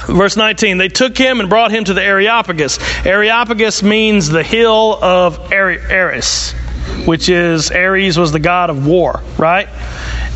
Verse 0.08 0.36
19, 0.36 0.78
they 0.78 0.88
took 0.88 1.16
him 1.18 1.40
and 1.40 1.50
brought 1.50 1.72
him 1.72 1.84
to 1.84 1.94
the 1.94 2.02
Areopagus. 2.02 2.80
Areopagus 3.06 3.84
means 3.84 4.28
the 4.28 4.44
hill 4.44 4.98
of 5.04 5.52
Ares 5.52 6.56
which 7.06 7.30
is 7.30 7.72
Ares 7.72 8.18
was 8.18 8.32
the 8.32 8.40
god 8.40 8.70
of 8.70 8.86
war, 8.86 9.22
right? 9.38 9.68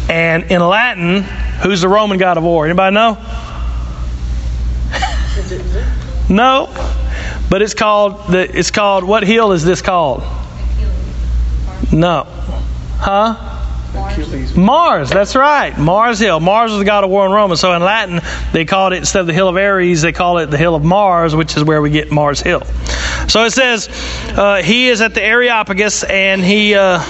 And 0.10 0.44
in 0.52 0.62
Latin, 0.62 1.24
who's 1.62 1.82
the 1.82 1.88
Roman 1.88 2.18
god 2.18 2.38
of 2.38 2.44
war? 2.44 2.66
Anybody 2.66 2.94
know? 2.94 3.18
No, 6.30 6.70
but 7.50 7.62
it's 7.62 7.74
called 7.74 8.28
the. 8.28 8.58
It's 8.58 8.72
called 8.72 9.04
what 9.04 9.24
hill 9.24 9.52
is 9.52 9.64
this 9.64 9.82
called? 9.82 10.24
No, 11.92 12.26
huh? 12.98 13.54
Mars, 14.56 15.10
that's 15.10 15.36
right. 15.36 15.78
Mars 15.78 16.20
Hill. 16.20 16.40
Mars 16.40 16.72
was 16.72 16.80
the 16.80 16.86
god 16.86 17.04
of 17.04 17.10
war 17.10 17.26
in 17.26 17.32
Rome. 17.32 17.56
So 17.56 17.74
in 17.74 17.82
Latin, 17.82 18.22
they 18.52 18.66
called 18.66 18.94
it, 18.94 18.98
instead 18.98 19.22
of 19.22 19.28
the 19.28 19.34
hill 19.34 19.50
of 19.50 19.56
Ares, 19.56 20.02
they 20.02 20.12
call 20.12 20.38
it 20.38 20.48
the 20.48 20.58
hill 20.58 20.76
of 20.76 20.84
Mars, 20.84 21.36
which 21.36 21.58
is 21.58 21.64
where 21.64 21.82
we 21.82 21.90
get 21.90 22.12
Mars 22.12 22.42
Hill. 22.42 22.64
So 23.28 23.46
it 23.46 23.52
says, 23.52 23.90
uh, 24.38 24.62
he 24.62 24.90
is 24.90 25.02
at 25.02 25.14
the 25.14 25.24
Areopagus, 25.24 26.04
and 26.04 26.42
he 26.44 26.76
uh, 26.76 27.02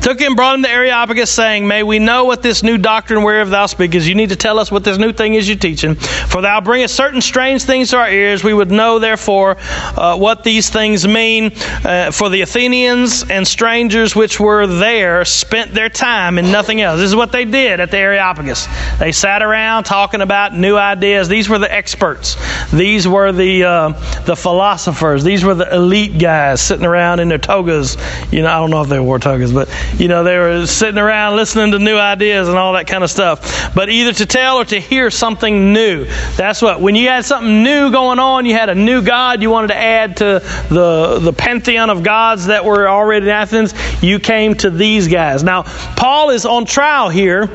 took 0.00 0.20
him, 0.20 0.34
brought 0.34 0.56
him 0.56 0.62
to 0.64 0.70
Areopagus, 0.70 1.30
saying, 1.30 1.66
May 1.66 1.82
we 1.82 1.98
know 1.98 2.24
what 2.24 2.42
this 2.42 2.62
new 2.62 2.76
doctrine 2.76 3.22
whereof 3.22 3.50
thou 3.50 3.66
speakest. 3.66 4.06
You 4.06 4.14
need 4.14 4.30
to 4.30 4.36
tell 4.36 4.58
us 4.58 4.70
what 4.70 4.84
this 4.84 4.98
new 4.98 5.12
thing 5.12 5.34
is 5.34 5.48
you're 5.48 5.58
teaching. 5.58 5.94
For 5.94 6.42
thou 6.42 6.60
bringest 6.60 6.94
certain 6.94 7.20
strange 7.20 7.62
things 7.62 7.90
to 7.90 7.98
our 7.98 8.10
ears. 8.10 8.42
We 8.42 8.52
would 8.52 8.70
know, 8.70 8.98
therefore, 8.98 9.56
uh, 9.60 10.16
what 10.16 10.42
these 10.44 10.70
things 10.70 11.06
mean. 11.06 11.52
Uh, 11.84 12.10
for 12.10 12.28
the 12.28 12.42
Athenians 12.42 13.28
and 13.30 13.46
strangers 13.46 14.16
which 14.16 14.40
were 14.40 14.66
there 14.66 15.24
spent 15.24 15.72
their 15.72 15.88
time 15.88 16.38
in 16.38 16.49
nothing 16.50 16.80
else. 16.80 16.98
This 16.98 17.08
is 17.08 17.16
what 17.16 17.32
they 17.32 17.44
did 17.44 17.80
at 17.80 17.90
the 17.90 17.98
Areopagus. 17.98 18.66
They 18.98 19.12
sat 19.12 19.42
around 19.42 19.84
talking 19.84 20.20
about 20.20 20.54
new 20.54 20.76
ideas. 20.76 21.28
These 21.28 21.48
were 21.48 21.58
the 21.58 21.72
experts. 21.72 22.36
These 22.72 23.08
were 23.08 23.32
the 23.32 23.64
uh, 23.64 23.88
the 24.24 24.36
philosophers. 24.36 25.24
These 25.24 25.44
were 25.44 25.54
the 25.54 25.74
elite 25.74 26.18
guys 26.18 26.60
sitting 26.60 26.86
around 26.86 27.20
in 27.20 27.28
their 27.28 27.38
togas. 27.38 27.96
You 28.30 28.42
know, 28.42 28.48
I 28.48 28.58
don't 28.58 28.70
know 28.70 28.82
if 28.82 28.88
they 28.88 29.00
wore 29.00 29.18
togas, 29.18 29.52
but 29.52 29.68
you 29.96 30.08
know, 30.08 30.24
they 30.24 30.38
were 30.38 30.66
sitting 30.66 30.98
around 30.98 31.36
listening 31.36 31.72
to 31.72 31.78
new 31.78 31.96
ideas 31.96 32.48
and 32.48 32.58
all 32.58 32.74
that 32.74 32.86
kind 32.86 33.04
of 33.04 33.10
stuff. 33.10 33.74
But 33.74 33.88
either 33.88 34.12
to 34.12 34.26
tell 34.26 34.56
or 34.56 34.64
to 34.66 34.80
hear 34.80 35.10
something 35.10 35.72
new. 35.72 36.04
That's 36.36 36.62
what 36.62 36.80
when 36.80 36.94
you 36.94 37.08
had 37.08 37.24
something 37.24 37.62
new 37.62 37.90
going 37.90 38.18
on, 38.18 38.46
you 38.46 38.54
had 38.54 38.68
a 38.68 38.74
new 38.74 39.02
god 39.02 39.42
you 39.42 39.50
wanted 39.50 39.68
to 39.68 39.76
add 39.76 40.16
to 40.18 40.40
the 40.68 41.18
the 41.20 41.32
pantheon 41.32 41.90
of 41.90 42.02
gods 42.02 42.46
that 42.46 42.64
were 42.64 42.88
already 42.88 43.26
in 43.26 43.30
Athens. 43.30 43.74
You 44.02 44.18
came 44.18 44.54
to 44.56 44.70
these 44.70 45.08
guys. 45.08 45.42
Now, 45.42 45.62
Paul 45.96 46.30
is 46.30 46.39
on 46.44 46.64
trial 46.64 47.08
here 47.08 47.48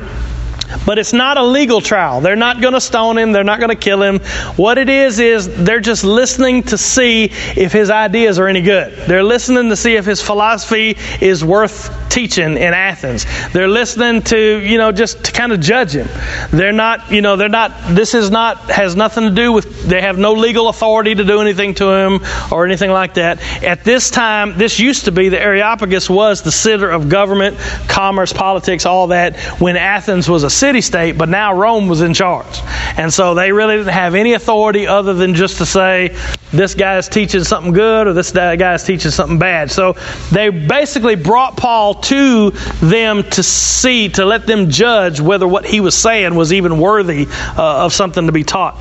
but 0.86 0.98
it's 0.98 1.12
not 1.12 1.36
a 1.36 1.42
legal 1.42 1.80
trial. 1.80 2.20
They're 2.20 2.36
not 2.36 2.60
going 2.60 2.74
to 2.74 2.80
stone 2.80 3.18
him. 3.18 3.32
They're 3.32 3.44
not 3.44 3.58
going 3.58 3.70
to 3.70 3.76
kill 3.76 4.02
him. 4.02 4.18
What 4.56 4.78
it 4.78 4.88
is, 4.88 5.18
is 5.18 5.64
they're 5.64 5.80
just 5.80 6.04
listening 6.04 6.62
to 6.64 6.78
see 6.78 7.24
if 7.56 7.72
his 7.72 7.90
ideas 7.90 8.38
are 8.38 8.48
any 8.48 8.62
good. 8.62 8.96
They're 9.06 9.22
listening 9.22 9.68
to 9.70 9.76
see 9.76 9.96
if 9.96 10.04
his 10.04 10.20
philosophy 10.20 10.96
is 11.20 11.44
worth 11.44 11.92
teaching 12.08 12.56
in 12.56 12.72
Athens. 12.72 13.26
They're 13.52 13.68
listening 13.68 14.22
to, 14.22 14.58
you 14.60 14.78
know, 14.78 14.92
just 14.92 15.24
to 15.24 15.32
kind 15.32 15.52
of 15.52 15.60
judge 15.60 15.92
him. 15.92 16.08
They're 16.50 16.72
not, 16.72 17.12
you 17.12 17.20
know, 17.20 17.36
they're 17.36 17.48
not, 17.48 17.72
this 17.94 18.14
is 18.14 18.30
not, 18.30 18.70
has 18.70 18.96
nothing 18.96 19.24
to 19.24 19.30
do 19.30 19.52
with, 19.52 19.84
they 19.84 20.00
have 20.00 20.16
no 20.16 20.32
legal 20.32 20.68
authority 20.68 21.14
to 21.14 21.24
do 21.24 21.40
anything 21.40 21.74
to 21.74 21.90
him 21.90 22.20
or 22.50 22.64
anything 22.64 22.90
like 22.90 23.14
that. 23.14 23.42
At 23.62 23.84
this 23.84 24.10
time, 24.10 24.56
this 24.56 24.78
used 24.78 25.04
to 25.04 25.12
be, 25.12 25.28
the 25.28 25.40
Areopagus 25.40 26.08
was 26.08 26.42
the 26.42 26.52
center 26.52 26.90
of 26.90 27.08
government, 27.08 27.58
commerce, 27.86 28.32
politics, 28.32 28.86
all 28.86 29.08
that, 29.08 29.36
when 29.60 29.76
Athens 29.76 30.28
was 30.28 30.42
a 30.42 30.50
city 30.56 30.80
state, 30.80 31.18
but 31.18 31.28
now 31.28 31.54
Rome 31.54 31.88
was 31.88 32.02
in 32.02 32.14
charge. 32.14 32.60
And 32.96 33.12
so 33.12 33.34
they 33.34 33.52
really 33.52 33.76
didn't 33.76 33.92
have 33.92 34.14
any 34.14 34.32
authority 34.32 34.86
other 34.86 35.14
than 35.14 35.34
just 35.34 35.58
to 35.58 35.66
say, 35.66 36.16
this 36.52 36.74
guy 36.74 36.96
is 36.96 37.08
teaching 37.08 37.44
something 37.44 37.72
good 37.72 38.06
or 38.06 38.12
this 38.12 38.32
guy 38.32 38.74
is 38.74 38.82
teaching 38.84 39.10
something 39.10 39.38
bad. 39.38 39.70
So 39.70 39.94
they 40.32 40.48
basically 40.48 41.14
brought 41.14 41.56
Paul 41.56 41.94
to 41.94 42.50
them 42.80 43.22
to 43.30 43.42
see, 43.42 44.08
to 44.10 44.24
let 44.24 44.46
them 44.46 44.70
judge 44.70 45.20
whether 45.20 45.46
what 45.46 45.66
he 45.66 45.80
was 45.80 45.96
saying 45.96 46.34
was 46.34 46.52
even 46.52 46.78
worthy 46.78 47.26
uh, 47.28 47.84
of 47.84 47.92
something 47.92 48.26
to 48.26 48.32
be 48.32 48.44
taught. 48.44 48.76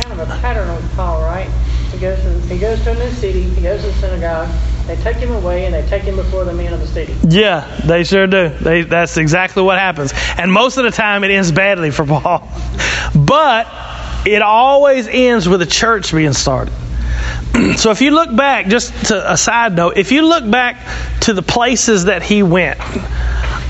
Kind 0.00 0.12
of 0.12 0.20
a 0.20 0.26
pattern 0.40 0.74
with 0.74 0.94
Paul, 0.94 1.22
right? 1.22 1.50
He 1.90 1.98
goes 1.98 2.20
to, 2.22 2.40
he 2.42 2.58
goes 2.58 2.82
to 2.84 2.92
a 2.92 2.94
new 2.94 3.10
city, 3.10 3.42
he 3.42 3.60
goes 3.60 3.80
to 3.82 3.88
the 3.88 3.92
synagogue, 3.94 4.48
they 4.86 4.96
take 4.96 5.16
him 5.16 5.30
away 5.32 5.64
and 5.64 5.74
they 5.74 5.86
take 5.86 6.02
him 6.02 6.16
before 6.16 6.44
the 6.44 6.52
men 6.52 6.72
of 6.72 6.80
the 6.80 6.86
city. 6.86 7.14
Yeah, 7.28 7.66
they 7.84 8.04
sure 8.04 8.26
do. 8.26 8.48
They, 8.48 8.82
that's 8.82 9.16
exactly 9.16 9.62
what 9.62 9.78
happens. 9.78 10.12
And 10.36 10.52
most 10.52 10.76
of 10.76 10.84
the 10.84 10.90
time 10.90 11.24
it 11.24 11.30
ends 11.30 11.52
badly 11.52 11.90
for 11.90 12.04
Paul. 12.04 12.48
But 13.14 13.68
it 14.24 14.40
always 14.40 15.06
ends 15.06 15.46
with 15.46 15.60
a 15.60 15.66
church 15.66 16.12
being 16.12 16.32
started. 16.32 16.72
so 17.76 17.90
if 17.90 18.00
you 18.00 18.12
look 18.12 18.34
back, 18.34 18.68
just 18.68 19.06
to 19.06 19.32
a 19.32 19.36
side 19.36 19.74
note, 19.74 19.96
if 19.96 20.12
you 20.12 20.26
look 20.26 20.48
back 20.50 20.76
to 21.22 21.34
the 21.34 21.42
places 21.42 22.04
that 22.04 22.22
he 22.22 22.42
went, 22.42 22.78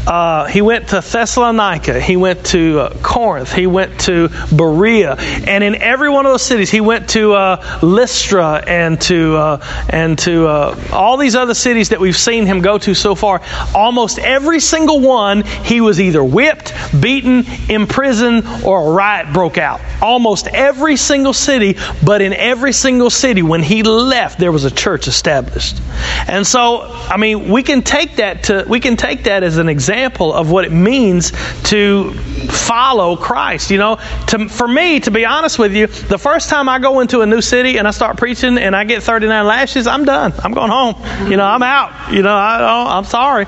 uh, 0.06 0.46
he 0.46 0.62
went 0.62 0.88
to 0.88 1.00
Thessalonica. 1.00 2.00
He 2.00 2.16
went 2.16 2.44
to 2.46 2.80
uh, 2.80 2.94
Corinth. 3.02 3.52
He 3.52 3.68
went 3.68 4.00
to 4.00 4.28
Berea, 4.54 5.14
and 5.46 5.62
in 5.62 5.76
every 5.76 6.08
one 6.10 6.26
of 6.26 6.32
those 6.32 6.42
cities, 6.42 6.70
he 6.70 6.80
went 6.80 7.10
to 7.10 7.34
uh, 7.34 7.78
Lystra 7.82 8.64
and 8.66 9.00
to 9.02 9.36
uh, 9.36 9.84
and 9.88 10.18
to 10.20 10.48
uh, 10.48 10.88
all 10.92 11.16
these 11.16 11.36
other 11.36 11.54
cities 11.54 11.90
that 11.90 12.00
we've 12.00 12.16
seen 12.16 12.46
him 12.46 12.62
go 12.62 12.78
to 12.78 12.94
so 12.94 13.14
far. 13.14 13.42
Almost 13.74 14.18
every 14.18 14.58
single 14.58 15.00
one, 15.00 15.42
he 15.44 15.80
was 15.80 16.00
either 16.00 16.22
whipped, 16.22 16.74
beaten, 17.00 17.44
imprisoned, 17.68 18.44
or 18.64 18.88
a 18.88 18.92
riot 18.92 19.32
broke 19.32 19.58
out. 19.58 19.80
Almost 20.00 20.48
every 20.48 20.96
single 20.96 21.32
city, 21.32 21.76
but 22.04 22.22
in 22.22 22.32
every 22.32 22.72
single 22.72 23.10
city, 23.10 23.42
when 23.42 23.62
he 23.62 23.84
left, 23.84 24.40
there 24.40 24.50
was 24.50 24.64
a 24.64 24.70
church 24.70 25.06
established. 25.06 25.80
And 26.26 26.44
so, 26.44 26.82
I 26.82 27.16
mean, 27.16 27.50
we 27.50 27.62
can 27.62 27.82
take 27.82 28.16
that 28.16 28.44
to 28.44 28.64
we 28.68 28.80
can 28.80 28.96
take 28.96 29.24
that 29.24 29.44
as 29.44 29.58
an 29.58 29.68
example 29.68 29.91
example 29.92 30.32
of 30.32 30.50
what 30.50 30.64
it 30.64 30.72
means 30.72 31.32
to 31.64 32.12
follow 32.48 33.16
Christ. 33.16 33.70
You 33.70 33.78
know, 33.78 33.96
to, 34.28 34.48
for 34.48 34.66
me, 34.66 35.00
to 35.00 35.10
be 35.10 35.24
honest 35.24 35.58
with 35.58 35.74
you, 35.74 35.86
the 35.86 36.18
first 36.18 36.48
time 36.48 36.68
I 36.68 36.78
go 36.78 37.00
into 37.00 37.20
a 37.20 37.26
new 37.26 37.40
city 37.40 37.78
and 37.78 37.86
I 37.86 37.90
start 37.90 38.16
preaching 38.16 38.58
and 38.58 38.74
I 38.74 38.84
get 38.84 39.02
39 39.02 39.46
lashes, 39.46 39.86
I'm 39.86 40.04
done. 40.04 40.32
I'm 40.42 40.52
going 40.52 40.70
home. 40.70 40.96
You 41.30 41.36
know, 41.36 41.44
I'm 41.44 41.62
out. 41.62 42.12
You 42.12 42.22
know, 42.22 42.34
I, 42.34 42.96
I'm 42.96 43.04
sorry. 43.04 43.46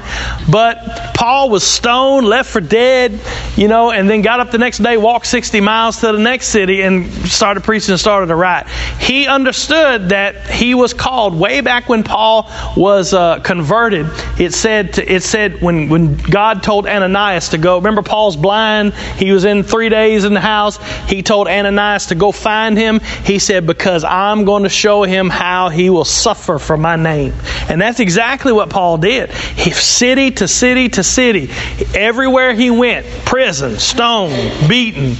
But 0.50 1.14
Paul 1.14 1.50
was 1.50 1.64
stoned, 1.64 2.26
left 2.26 2.50
for 2.50 2.60
dead, 2.60 3.20
you 3.56 3.68
know, 3.68 3.90
and 3.90 4.08
then 4.08 4.22
got 4.22 4.40
up 4.40 4.50
the 4.50 4.58
next 4.58 4.78
day, 4.78 4.96
walked 4.96 5.26
60 5.26 5.60
miles 5.60 6.00
to 6.00 6.12
the 6.12 6.18
next 6.18 6.48
city 6.48 6.82
and 6.82 7.10
started 7.28 7.62
preaching 7.64 7.92
and 7.92 8.00
started 8.00 8.26
to 8.26 8.36
write. 8.36 8.68
He 9.00 9.26
understood 9.26 10.10
that 10.10 10.48
he 10.50 10.74
was 10.74 10.92
called 10.92 11.34
way 11.34 11.60
back 11.60 11.88
when 11.88 12.02
Paul 12.02 12.50
was 12.76 13.14
uh, 13.14 13.40
converted. 13.40 14.06
It 14.38 14.52
said, 14.52 14.94
to, 14.94 15.12
it 15.12 15.22
said 15.22 15.60
when, 15.62 15.88
when 15.88 16.16
God 16.34 16.64
told 16.64 16.88
Ananias 16.88 17.50
to 17.50 17.58
go. 17.58 17.76
Remember, 17.76 18.02
Paul's 18.02 18.34
blind. 18.34 18.92
He 18.92 19.30
was 19.30 19.44
in 19.44 19.62
three 19.62 19.88
days 19.88 20.24
in 20.24 20.34
the 20.34 20.40
house. 20.40 20.78
He 21.08 21.22
told 21.22 21.46
Ananias 21.46 22.06
to 22.06 22.16
go 22.16 22.32
find 22.32 22.76
him. 22.76 22.98
He 23.24 23.38
said, 23.38 23.68
Because 23.68 24.02
I'm 24.02 24.44
going 24.44 24.64
to 24.64 24.68
show 24.68 25.04
him 25.04 25.30
how 25.30 25.68
he 25.68 25.90
will 25.90 26.04
suffer 26.04 26.58
for 26.58 26.76
my 26.76 26.96
name. 26.96 27.34
And 27.68 27.80
that's 27.80 28.00
exactly 28.00 28.52
what 28.52 28.68
Paul 28.68 28.98
did. 28.98 29.30
He, 29.30 29.70
city 29.70 30.32
to 30.32 30.48
city 30.48 30.88
to 30.88 31.04
city, 31.04 31.50
everywhere 31.94 32.52
he 32.52 32.68
went 32.68 33.06
prison, 33.24 33.78
stone, 33.78 34.68
beaten, 34.68 35.14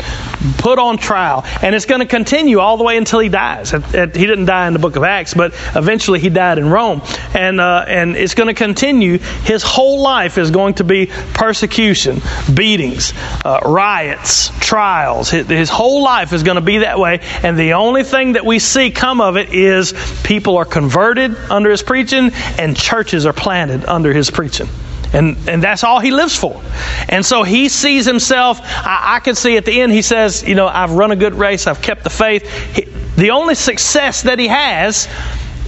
put 0.59 0.81
on 0.81 0.99
trial. 0.99 1.45
And 1.63 1.77
it's 1.77 1.87
going 1.87 2.01
to 2.01 2.07
continue 2.07 2.59
all 2.59 2.77
the 2.77 2.83
way 2.83 2.97
until 2.97 3.21
he 3.21 3.29
dies. 3.29 3.71
He 3.71 3.79
didn't 3.79 4.47
die 4.47 4.67
in 4.67 4.73
the 4.73 4.79
book 4.81 4.97
of 4.97 5.05
Acts, 5.05 5.33
but 5.33 5.53
eventually 5.77 6.19
he 6.19 6.29
died 6.29 6.59
in 6.59 6.69
Rome. 6.69 7.03
And, 7.35 7.61
uh, 7.61 7.85
and 7.87 8.17
it's 8.17 8.35
going 8.35 8.49
to 8.49 8.55
continue. 8.55 9.19
His 9.19 9.63
whole 9.63 10.03
life 10.03 10.39
is 10.39 10.51
going 10.51 10.75
to 10.75 10.85
persecution, 11.07 12.21
beatings, 12.53 13.13
uh, 13.45 13.61
riots, 13.65 14.51
trials. 14.61 15.31
His, 15.31 15.47
his 15.47 15.71
whole 15.71 16.03
life 16.03 16.33
is 16.33 16.43
going 16.43 16.57
to 16.57 16.61
be 16.61 16.79
that 16.79 16.99
way. 16.99 17.21
And 17.43 17.59
the 17.59 17.75
only 17.75 18.05
thing 18.05 18.33
that 18.33 18.45
we 18.45 18.59
see 18.59 18.91
come 18.91 19.21
of 19.21 19.37
it 19.37 19.53
is 19.53 19.93
people 20.25 20.57
are 20.59 20.65
converted 20.65 21.37
under 21.51 21.71
his 21.71 21.83
preaching 21.83 22.31
and 22.59 22.77
churches 22.77 23.27
are 23.27 23.33
planted 23.33 23.85
under 23.87 24.13
his 24.13 24.31
preaching. 24.31 24.69
And, 25.13 25.49
and 25.49 25.63
that's 25.63 25.85
all 25.85 26.01
he 26.01 26.11
lives 26.11 26.37
for. 26.37 26.61
And 27.09 27.25
so 27.25 27.45
he 27.45 27.69
sees 27.69 28.05
himself, 28.05 28.59
I, 28.63 29.17
I 29.17 29.21
can 29.21 29.37
see 29.37 29.57
at 29.57 29.65
the 29.65 29.81
end, 29.81 29.93
he 29.93 30.03
says, 30.03 30.43
You 30.43 30.57
know, 30.57 30.67
I've 30.67 30.91
run 30.91 31.13
a 31.13 31.17
good 31.17 31.35
race, 31.35 31.69
I've 31.69 31.81
kept 31.81 32.03
the 32.03 32.11
faith. 32.11 32.51
He, 32.75 32.89
the 33.17 33.31
only 33.31 33.55
success 33.55 34.23
that 34.23 34.41
he 34.41 34.49
has 34.49 35.09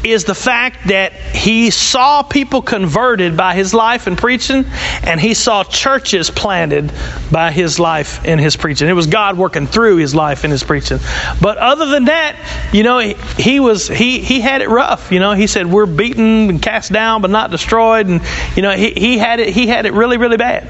is 0.05 0.25
the 0.25 0.35
fact 0.35 0.89
that 0.89 1.13
he 1.13 1.71
saw 1.71 2.23
people 2.23 2.63
converted 2.63 3.37
by 3.37 3.55
his 3.55 3.75
life 3.75 4.07
and 4.07 4.17
preaching, 4.17 4.65
and 5.03 5.21
he 5.21 5.35
saw 5.35 5.65
churches 5.65 6.31
planted 6.31 6.93
by 7.31 7.51
his 7.51 7.79
life 7.79 8.25
and 8.25 8.41
his 8.41 8.57
preaching. 8.57 8.89
It 8.89 8.93
was 8.93 9.07
God 9.07 9.37
working 9.37 9.67
through 9.67 9.97
his 9.97 10.15
life 10.15 10.45
and 10.45 10.53
his 10.53 10.63
preaching. 10.63 10.99
But 11.41 11.59
other 11.59 11.87
than 11.87 12.05
that, 12.07 12.37
you 12.73 12.83
know, 12.83 12.99
he, 12.99 13.15
he 13.39 13.61
was 13.61 13.89
he 13.89 14.21
he 14.21 14.41
had 14.41 14.63
it 14.63 14.69
rough. 14.69 15.11
You 15.11 15.21
know, 15.21 15.33
he 15.33 15.47
said 15.47 15.67
we're 15.67 15.87
beaten 15.87 16.51
and 16.51 16.63
cast 16.63 16.93
down 16.93 17.23
but 17.23 17.31
not 17.31 17.51
destroyed, 17.51 18.07
and 18.07 18.21
you 18.55 18.63
know 18.63 18.73
he, 18.73 18.93
he 18.93 19.19
had 19.19 19.41
it 19.41 19.49
he 19.49 19.67
had 19.67 19.87
it 19.87 19.93
really 19.93 20.19
really 20.19 20.37
bad. 20.37 20.69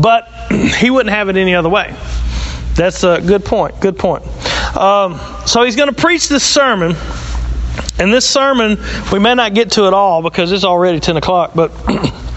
But 0.00 0.28
he 0.78 0.90
wouldn't 0.90 1.14
have 1.14 1.28
it 1.28 1.36
any 1.36 1.54
other 1.54 1.68
way. 1.68 1.94
That's 2.74 3.02
a 3.02 3.20
good 3.20 3.44
point. 3.44 3.80
Good 3.80 3.98
point. 3.98 4.24
Um, 4.76 5.20
so 5.46 5.64
he's 5.64 5.74
going 5.74 5.88
to 5.88 6.00
preach 6.00 6.28
this 6.28 6.44
sermon 6.44 6.94
in 7.98 8.10
this 8.10 8.28
sermon, 8.28 8.78
we 9.12 9.18
may 9.18 9.34
not 9.34 9.54
get 9.54 9.72
to 9.72 9.86
it 9.86 9.94
all 9.94 10.22
because 10.22 10.52
it's 10.52 10.64
already 10.64 11.00
10 11.00 11.16
o'clock, 11.16 11.52
but 11.54 11.72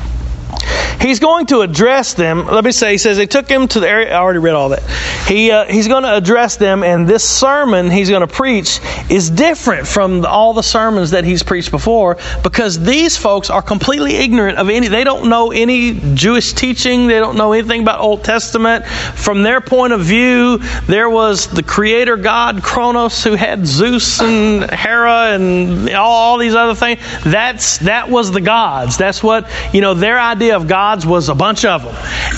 he's 1.02 1.20
going 1.20 1.48
to 1.48 1.62
address 1.62 2.14
them. 2.14 2.46
Let 2.48 2.64
me 2.64 2.72
say, 2.72 2.94
he 2.94 2.98
says 2.98 3.18
they 3.18 3.26
took 3.26 3.50
him 3.50 3.68
to 3.70 3.80
the 3.80 3.90
area. 3.90 4.14
I 4.14 4.20
already 4.20 4.40
read 4.40 4.54
all 4.54 4.70
that. 4.70 4.84
He, 5.28 5.52
uh, 5.52 5.66
he's 5.66 5.88
going 5.88 6.04
to 6.04 6.16
address 6.16 6.58
them, 6.58 6.84
and 6.84 7.08
this 7.08 7.28
sermon 7.28 7.90
he's 7.90 8.10
going 8.10 8.28
to 8.28 8.34
preach 8.34 8.80
is 9.10 9.30
different 9.30 9.88
from 9.88 10.26
all 10.26 10.54
the 10.54 10.64
sermons 10.64 11.12
that 11.12 11.24
he's 11.24 11.44
preached 11.44 11.72
before 11.72 12.18
because 12.44 12.80
these 12.80 13.18
folks 13.18 13.50
are 13.50 13.62
completely 13.62 14.16
ignorant 14.16 14.58
of 14.58 14.70
any, 14.70 14.88
they 14.88 15.04
don't 15.04 15.30
know 15.30 15.52
any 15.52 16.00
Jewish 16.16 16.54
teaching, 16.54 17.08
they 17.08 17.20
don't 17.20 17.38
know 17.38 17.54
anything 17.54 17.82
about 17.82 18.00
Old 18.00 18.24
Testament. 18.24 18.86
From 18.86 19.44
their 19.44 19.62
point 19.62 19.94
of 19.94 20.02
view, 20.02 20.58
there 20.88 21.10
was 21.10 21.48
the 21.48 21.64
creator 21.64 22.18
God, 22.18 22.64
Kronos, 22.64 23.24
who 23.24 23.36
had 23.36 23.66
Zeus 23.66 24.20
and 24.22 24.70
Hera 24.70 25.32
and 25.34 25.90
all, 25.90 26.12
all 26.12 26.38
these 26.38 26.56
other 26.56 26.76
things. 26.76 27.00
That's, 27.24 27.80
that 27.80 28.10
was 28.10 28.32
the 28.32 28.42
gods. 28.42 28.98
That's 28.98 29.24
what, 29.24 29.50
you 29.74 29.82
know, 29.82 29.94
their 29.94 30.20
idea 30.20 30.56
of 30.56 30.68
God 30.68 30.91
gods 30.92 31.06
was 31.06 31.30
a 31.30 31.36
bunch 31.36 31.64
of 31.64 31.84
them. 31.84 31.96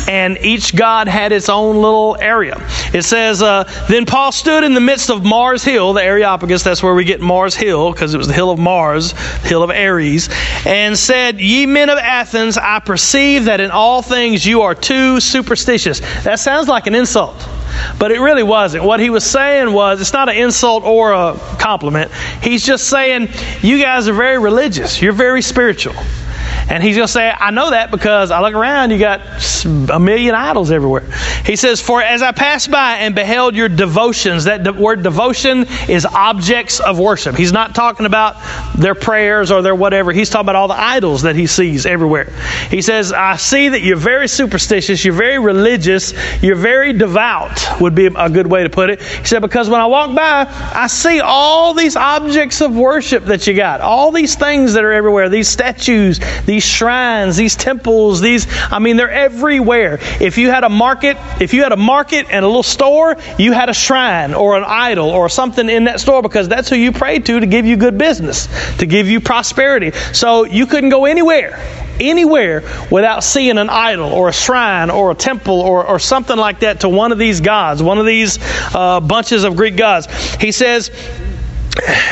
And 0.07 0.37
each 0.39 0.75
god 0.75 1.07
had 1.07 1.31
its 1.31 1.49
own 1.49 1.77
little 1.77 2.15
area. 2.19 2.55
It 2.93 3.03
says, 3.03 3.41
uh, 3.41 3.63
Then 3.89 4.05
Paul 4.05 4.31
stood 4.31 4.63
in 4.63 4.73
the 4.73 4.79
midst 4.79 5.09
of 5.09 5.25
Mars 5.25 5.63
Hill, 5.63 5.93
the 5.93 6.03
Areopagus, 6.03 6.61
that's 6.61 6.83
where 6.83 6.93
we 6.93 7.03
get 7.03 7.19
Mars 7.19 7.55
Hill, 7.55 7.91
because 7.91 8.13
it 8.13 8.17
was 8.17 8.27
the 8.27 8.33
hill 8.33 8.51
of 8.51 8.59
Mars, 8.59 9.13
hill 9.41 9.63
of 9.63 9.71
Ares, 9.71 10.29
and 10.65 10.97
said, 10.97 11.41
Ye 11.41 11.65
men 11.65 11.89
of 11.89 11.97
Athens, 11.97 12.57
I 12.57 12.79
perceive 12.79 13.45
that 13.45 13.59
in 13.59 13.71
all 13.71 14.01
things 14.01 14.45
you 14.45 14.61
are 14.61 14.75
too 14.75 15.19
superstitious. 15.19 15.99
That 16.23 16.39
sounds 16.39 16.67
like 16.67 16.85
an 16.85 16.93
insult. 16.93 17.35
But 17.97 18.11
it 18.11 18.19
really 18.19 18.43
wasn't. 18.43 18.83
What 18.83 18.99
he 18.99 19.09
was 19.09 19.23
saying 19.23 19.73
was, 19.73 19.99
it's 19.99 20.13
not 20.13 20.29
an 20.29 20.35
insult 20.35 20.83
or 20.83 21.11
a 21.11 21.33
compliment. 21.59 22.11
He's 22.43 22.63
just 22.63 22.87
saying, 22.87 23.29
you 23.61 23.81
guys 23.81 24.07
are 24.07 24.13
very 24.13 24.37
religious. 24.37 25.01
You're 25.01 25.13
very 25.13 25.41
spiritual. 25.41 25.95
And 26.69 26.83
he's 26.83 26.95
going 26.95 27.07
to 27.07 27.11
say, 27.11 27.29
I 27.29 27.51
know 27.51 27.71
that 27.71 27.91
because 27.91 28.31
I 28.31 28.41
look 28.41 28.53
around, 28.53 28.91
you 28.91 28.99
got 28.99 29.21
a 29.65 29.99
million 29.99 30.35
idols 30.35 30.71
everywhere. 30.71 31.03
He 31.45 31.55
says, 31.55 31.81
For 31.81 32.01
as 32.01 32.21
I 32.21 32.31
passed 32.31 32.71
by 32.71 32.97
and 32.97 33.13
beheld 33.13 33.55
your 33.55 33.69
devotions, 33.69 34.45
that 34.45 34.63
de- 34.63 34.73
word 34.73 35.03
devotion 35.03 35.65
is 35.89 36.05
objects 36.05 36.79
of 36.79 36.99
worship. 36.99 37.35
He's 37.35 37.51
not 37.51 37.75
talking 37.75 38.05
about 38.05 38.35
their 38.77 38.95
prayers 38.95 39.51
or 39.51 39.61
their 39.61 39.75
whatever. 39.75 40.11
He's 40.11 40.29
talking 40.29 40.45
about 40.45 40.55
all 40.55 40.67
the 40.67 40.79
idols 40.79 41.23
that 41.23 41.35
he 41.35 41.47
sees 41.47 41.85
everywhere. 41.85 42.31
He 42.69 42.81
says, 42.81 43.11
I 43.11 43.35
see 43.35 43.69
that 43.69 43.81
you're 43.81 43.97
very 43.97 44.27
superstitious, 44.27 45.03
you're 45.03 45.13
very 45.13 45.39
religious, 45.39 46.13
you're 46.41 46.55
very 46.55 46.93
devout, 46.93 47.81
would 47.81 47.95
be 47.95 48.05
a 48.05 48.29
good 48.29 48.47
way 48.47 48.63
to 48.63 48.69
put 48.69 48.89
it. 48.89 49.01
He 49.01 49.25
said, 49.25 49.41
Because 49.41 49.69
when 49.69 49.81
I 49.81 49.85
walk 49.85 50.15
by, 50.15 50.45
I 50.73 50.87
see 50.87 51.19
all 51.19 51.73
these 51.73 51.95
objects 51.95 52.61
of 52.61 52.75
worship 52.75 53.25
that 53.25 53.47
you 53.47 53.53
got, 53.53 53.81
all 53.81 54.11
these 54.11 54.35
things 54.35 54.73
that 54.73 54.83
are 54.83 54.93
everywhere, 54.93 55.29
these 55.29 55.49
statues, 55.49 56.19
these 56.45 56.52
shrines, 56.59 57.35
these 57.37 57.55
temples, 57.55 58.21
these, 58.21 58.47
I 58.71 58.79
mean, 58.79 58.97
they're 58.97 59.09
everywhere. 59.09 59.99
If 60.19 60.37
you 60.37 60.49
had 60.49 60.63
a 60.63 60.69
market, 60.69 61.17
if 61.39 61.53
you 61.53 61.63
had 61.63 61.71
a 61.71 61.77
market 61.77 62.27
and 62.29 62.43
a 62.43 62.47
little 62.47 62.63
store, 62.63 63.17
you 63.37 63.53
had 63.53 63.69
a 63.69 63.73
shrine 63.73 64.33
or 64.33 64.57
an 64.57 64.63
idol 64.65 65.09
or 65.09 65.29
something 65.29 65.69
in 65.69 65.85
that 65.85 65.99
store 65.99 66.21
because 66.21 66.49
that's 66.49 66.69
who 66.69 66.75
you 66.75 66.91
prayed 66.91 67.25
to 67.27 67.39
to 67.39 67.45
give 67.45 67.65
you 67.65 67.77
good 67.77 67.97
business, 67.97 68.47
to 68.77 68.85
give 68.85 69.07
you 69.07 69.19
prosperity. 69.19 69.91
So 70.13 70.45
you 70.45 70.65
couldn't 70.65 70.89
go 70.89 71.05
anywhere 71.05 71.59
anywhere 71.99 72.61
without 72.89 73.23
seeing 73.23 73.57
an 73.57 73.69
idol 73.69 74.11
or 74.11 74.29
a 74.29 74.33
shrine 74.33 74.89
or 74.89 75.11
a 75.11 75.15
temple 75.15 75.61
or, 75.61 75.85
or 75.85 75.99
something 75.99 76.37
like 76.37 76.61
that 76.61 76.81
to 76.81 76.89
one 76.89 77.11
of 77.11 77.17
these 77.17 77.41
gods, 77.41 77.83
one 77.83 77.97
of 77.97 78.05
these 78.05 78.39
uh, 78.73 78.99
bunches 78.99 79.43
of 79.43 79.55
Greek 79.55 79.77
gods. 79.77 80.07
He 80.35 80.51
says, 80.51 80.91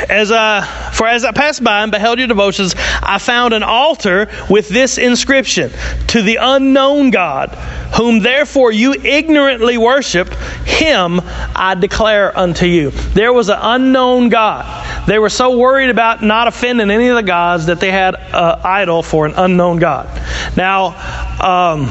as 0.10 0.32
I, 0.32 0.62
for 0.94 1.08
as 1.08 1.24
I 1.24 1.32
passed 1.32 1.64
by 1.64 1.84
and 1.84 1.92
beheld 1.92 2.20
your 2.20 2.28
devotions, 2.28 2.76
I 2.78 3.18
found 3.18 3.54
an 3.54 3.64
altar 3.64 4.30
with 4.50 4.70
this 4.70 4.98
inscription 4.98 5.72
To 6.08 6.22
the 6.22 6.38
unknown 6.42 7.12
God, 7.12 7.50
whom 7.96 8.20
therefore 8.20 8.72
you 8.72 8.94
ignorantly 8.94 9.78
worshiped, 9.78 10.34
him 10.66 11.22
I 11.56 11.76
declare 11.80 12.38
unto 12.38 12.66
you. 12.66 12.92
There 12.92 13.34
was 13.34 13.50
an 13.50 13.60
unknown 13.60 14.30
God. 14.30 15.08
They 15.08 15.20
were 15.20 15.30
so 15.30 15.58
worried 15.58 15.90
about 15.90 16.24
not 16.24 16.48
offending 16.48 16.92
any 16.92 17.08
of 17.08 17.16
the 17.16 17.24
gods 17.24 17.68
that 17.68 17.80
they 17.80 17.92
had 17.92 18.16
an 18.16 18.60
idol 18.64 19.04
for 19.04 19.26
an 19.26 19.34
unknown 19.36 19.80
God. 19.80 20.08
Now, 20.56 20.96
um, 21.42 21.90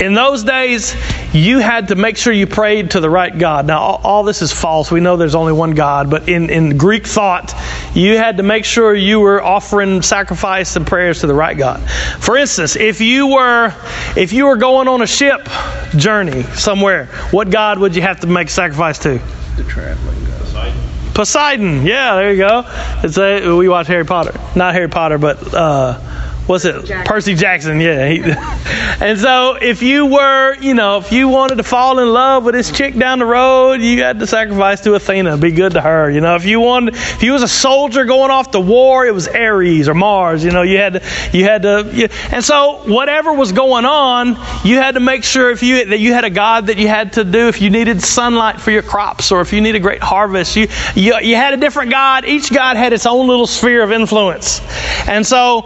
in 0.00 0.14
those 0.14 0.44
days, 0.44 0.94
you 1.34 1.58
had 1.58 1.88
to 1.88 1.94
make 1.94 2.16
sure 2.16 2.32
you 2.32 2.46
prayed 2.46 2.92
to 2.92 3.00
the 3.00 3.10
right 3.10 3.36
God. 3.36 3.66
Now, 3.66 3.80
all, 3.80 4.00
all, 4.02 4.22
this 4.24 4.40
is 4.40 4.52
false. 4.52 4.90
We 4.90 5.00
know 5.00 5.16
there's 5.16 5.34
only 5.34 5.52
one 5.52 5.72
God, 5.72 6.10
but 6.10 6.28
in, 6.28 6.48
in 6.48 6.78
Greek 6.78 7.06
thought, 7.06 7.54
you 7.94 8.16
had 8.16 8.38
to 8.38 8.42
make 8.42 8.64
sure 8.64 8.94
you 8.94 9.20
were 9.20 9.42
offering 9.42 10.00
sacrifice 10.02 10.76
and 10.76 10.86
prayers 10.86 11.20
to 11.20 11.26
the 11.26 11.34
right 11.34 11.56
God. 11.56 11.82
For 12.20 12.36
instance, 12.36 12.76
if 12.76 13.00
you 13.00 13.28
were 13.28 13.74
if 14.16 14.32
you 14.32 14.46
were 14.46 14.56
going 14.56 14.88
on 14.88 15.02
a 15.02 15.06
ship 15.06 15.48
journey 15.96 16.42
somewhere, 16.42 17.06
what 17.30 17.50
God 17.50 17.78
would 17.78 17.94
you 17.94 18.02
have 18.02 18.20
to 18.20 18.26
make 18.26 18.48
sacrifice 18.48 18.98
to? 19.00 19.20
The 19.56 19.64
traveling 19.64 20.24
God. 20.24 20.40
Poseidon. 20.40 20.80
Poseidon. 21.14 21.86
Yeah, 21.86 22.14
there 22.16 22.32
you 22.32 22.38
go. 22.38 22.64
It's 23.02 23.18
a, 23.18 23.54
we 23.54 23.68
watch 23.68 23.86
Harry 23.88 24.04
Potter. 24.04 24.32
Not 24.56 24.74
Harry 24.74 24.88
Potter, 24.88 25.18
but. 25.18 25.54
Uh, 25.54 26.00
what's 26.46 26.64
it? 26.64 26.84
Jackson. 26.84 27.04
Percy 27.04 27.34
Jackson, 27.34 27.80
yeah. 27.80 28.08
He, 28.08 28.22
and 29.04 29.18
so 29.18 29.54
if 29.54 29.82
you 29.82 30.06
were, 30.06 30.54
you 30.56 30.74
know, 30.74 30.98
if 30.98 31.12
you 31.12 31.28
wanted 31.28 31.56
to 31.56 31.62
fall 31.62 31.98
in 31.98 32.08
love 32.08 32.44
with 32.44 32.54
this 32.54 32.70
chick 32.70 32.96
down 32.96 33.18
the 33.18 33.26
road, 33.26 33.80
you 33.80 34.02
had 34.02 34.18
to 34.20 34.26
sacrifice 34.26 34.80
to 34.82 34.94
Athena, 34.94 35.36
be 35.38 35.52
good 35.52 35.72
to 35.72 35.80
her. 35.80 36.10
You 36.10 36.20
know, 36.20 36.34
if 36.36 36.44
you 36.44 36.60
wanted, 36.60 36.94
if 36.94 37.22
you 37.22 37.32
was 37.32 37.42
a 37.42 37.48
soldier 37.48 38.04
going 38.04 38.30
off 38.30 38.50
to 38.52 38.60
war, 38.60 39.06
it 39.06 39.14
was 39.14 39.28
Ares 39.28 39.88
or 39.88 39.94
Mars. 39.94 40.44
You 40.44 40.50
know, 40.50 40.62
you 40.62 40.78
had 40.78 40.94
to, 40.94 41.02
you 41.32 41.44
had 41.44 41.62
to, 41.62 41.90
you, 41.92 42.08
and 42.30 42.44
so 42.44 42.82
whatever 42.86 43.32
was 43.32 43.52
going 43.52 43.84
on, 43.84 44.28
you 44.64 44.76
had 44.76 44.94
to 44.94 45.00
make 45.00 45.24
sure 45.24 45.50
if 45.50 45.62
you 45.62 45.86
that 45.86 45.98
you 45.98 46.12
had 46.12 46.24
a 46.24 46.30
god 46.30 46.66
that 46.66 46.78
you 46.78 46.88
had 46.88 47.14
to 47.14 47.24
do 47.24 47.48
if 47.48 47.60
you 47.60 47.70
needed 47.70 48.02
sunlight 48.02 48.60
for 48.60 48.70
your 48.70 48.82
crops 48.82 49.32
or 49.32 49.40
if 49.40 49.52
you 49.52 49.60
needed 49.60 49.78
a 49.78 49.82
great 49.82 50.02
harvest. 50.02 50.56
You, 50.56 50.68
you 50.94 51.18
you 51.20 51.36
had 51.36 51.54
a 51.54 51.56
different 51.56 51.90
god. 51.90 52.24
Each 52.24 52.52
god 52.52 52.76
had 52.76 52.92
its 52.92 53.06
own 53.06 53.26
little 53.26 53.46
sphere 53.46 53.82
of 53.82 53.92
influence, 53.92 54.60
and 55.08 55.26
so 55.26 55.62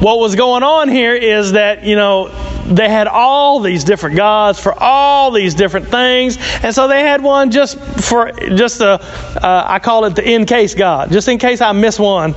what 0.00 0.18
was 0.18 0.25
going 0.34 0.62
on 0.62 0.88
here 0.88 1.14
is 1.14 1.52
that, 1.52 1.84
you 1.84 1.96
know, 1.96 2.28
they 2.66 2.88
had 2.88 3.06
all 3.06 3.60
these 3.60 3.84
different 3.84 4.16
gods 4.16 4.58
for 4.58 4.74
all 4.82 5.30
these 5.30 5.54
different 5.54 5.88
things. 5.88 6.36
And 6.62 6.74
so 6.74 6.88
they 6.88 7.00
had 7.00 7.22
one 7.22 7.50
just 7.50 7.78
for, 7.78 8.32
just 8.32 8.80
a, 8.80 9.00
uh, 9.42 9.64
I 9.66 9.78
call 9.78 10.04
it 10.06 10.16
the 10.16 10.28
in 10.28 10.46
case 10.46 10.74
God. 10.74 11.12
Just 11.12 11.28
in 11.28 11.38
case 11.38 11.60
I 11.60 11.72
miss 11.72 11.98
one, 11.98 12.32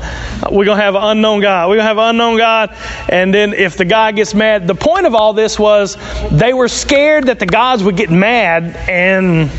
we're 0.51 0.65
going 0.65 0.77
to 0.77 0.83
have 0.83 0.95
an 0.95 1.03
unknown 1.03 1.41
God. 1.41 1.69
We're 1.69 1.77
going 1.77 1.85
to 1.85 1.87
have 1.87 1.97
an 1.97 2.09
unknown 2.09 2.37
God. 2.37 2.75
And 3.09 3.33
then 3.33 3.53
if 3.53 3.77
the 3.77 3.85
God 3.85 4.15
gets 4.15 4.33
mad, 4.33 4.67
the 4.67 4.75
point 4.75 5.07
of 5.07 5.15
all 5.15 5.33
this 5.33 5.57
was 5.57 5.97
they 6.31 6.53
were 6.53 6.67
scared 6.67 7.25
that 7.25 7.39
the 7.39 7.45
gods 7.45 7.83
would 7.83 7.97
get 7.97 8.11
mad 8.11 8.75
and 8.87 9.49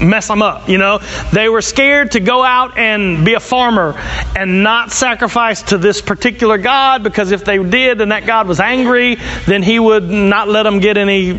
mess 0.00 0.28
them 0.28 0.42
up. 0.42 0.68
You 0.68 0.78
know, 0.78 0.98
they 1.32 1.48
were 1.48 1.62
scared 1.62 2.12
to 2.12 2.20
go 2.20 2.42
out 2.42 2.78
and 2.78 3.24
be 3.24 3.34
a 3.34 3.40
farmer 3.40 3.94
and 4.36 4.62
not 4.62 4.92
sacrifice 4.92 5.62
to 5.64 5.78
this 5.78 6.00
particular 6.00 6.58
God 6.58 7.02
because 7.02 7.32
if 7.32 7.44
they 7.44 7.58
did 7.62 8.00
and 8.00 8.12
that 8.12 8.26
God 8.26 8.48
was 8.48 8.60
angry, 8.60 9.16
then 9.46 9.62
he 9.62 9.78
would 9.78 10.04
not 10.04 10.48
let 10.48 10.64
them 10.64 10.80
get 10.80 10.96
any 10.96 11.34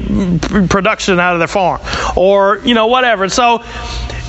production 0.68 1.20
out 1.20 1.34
of 1.34 1.40
their 1.40 1.48
farm 1.48 1.82
or 2.16 2.60
you 2.64 2.74
know 2.74 2.88
whatever. 2.88 3.30
So 3.30 3.64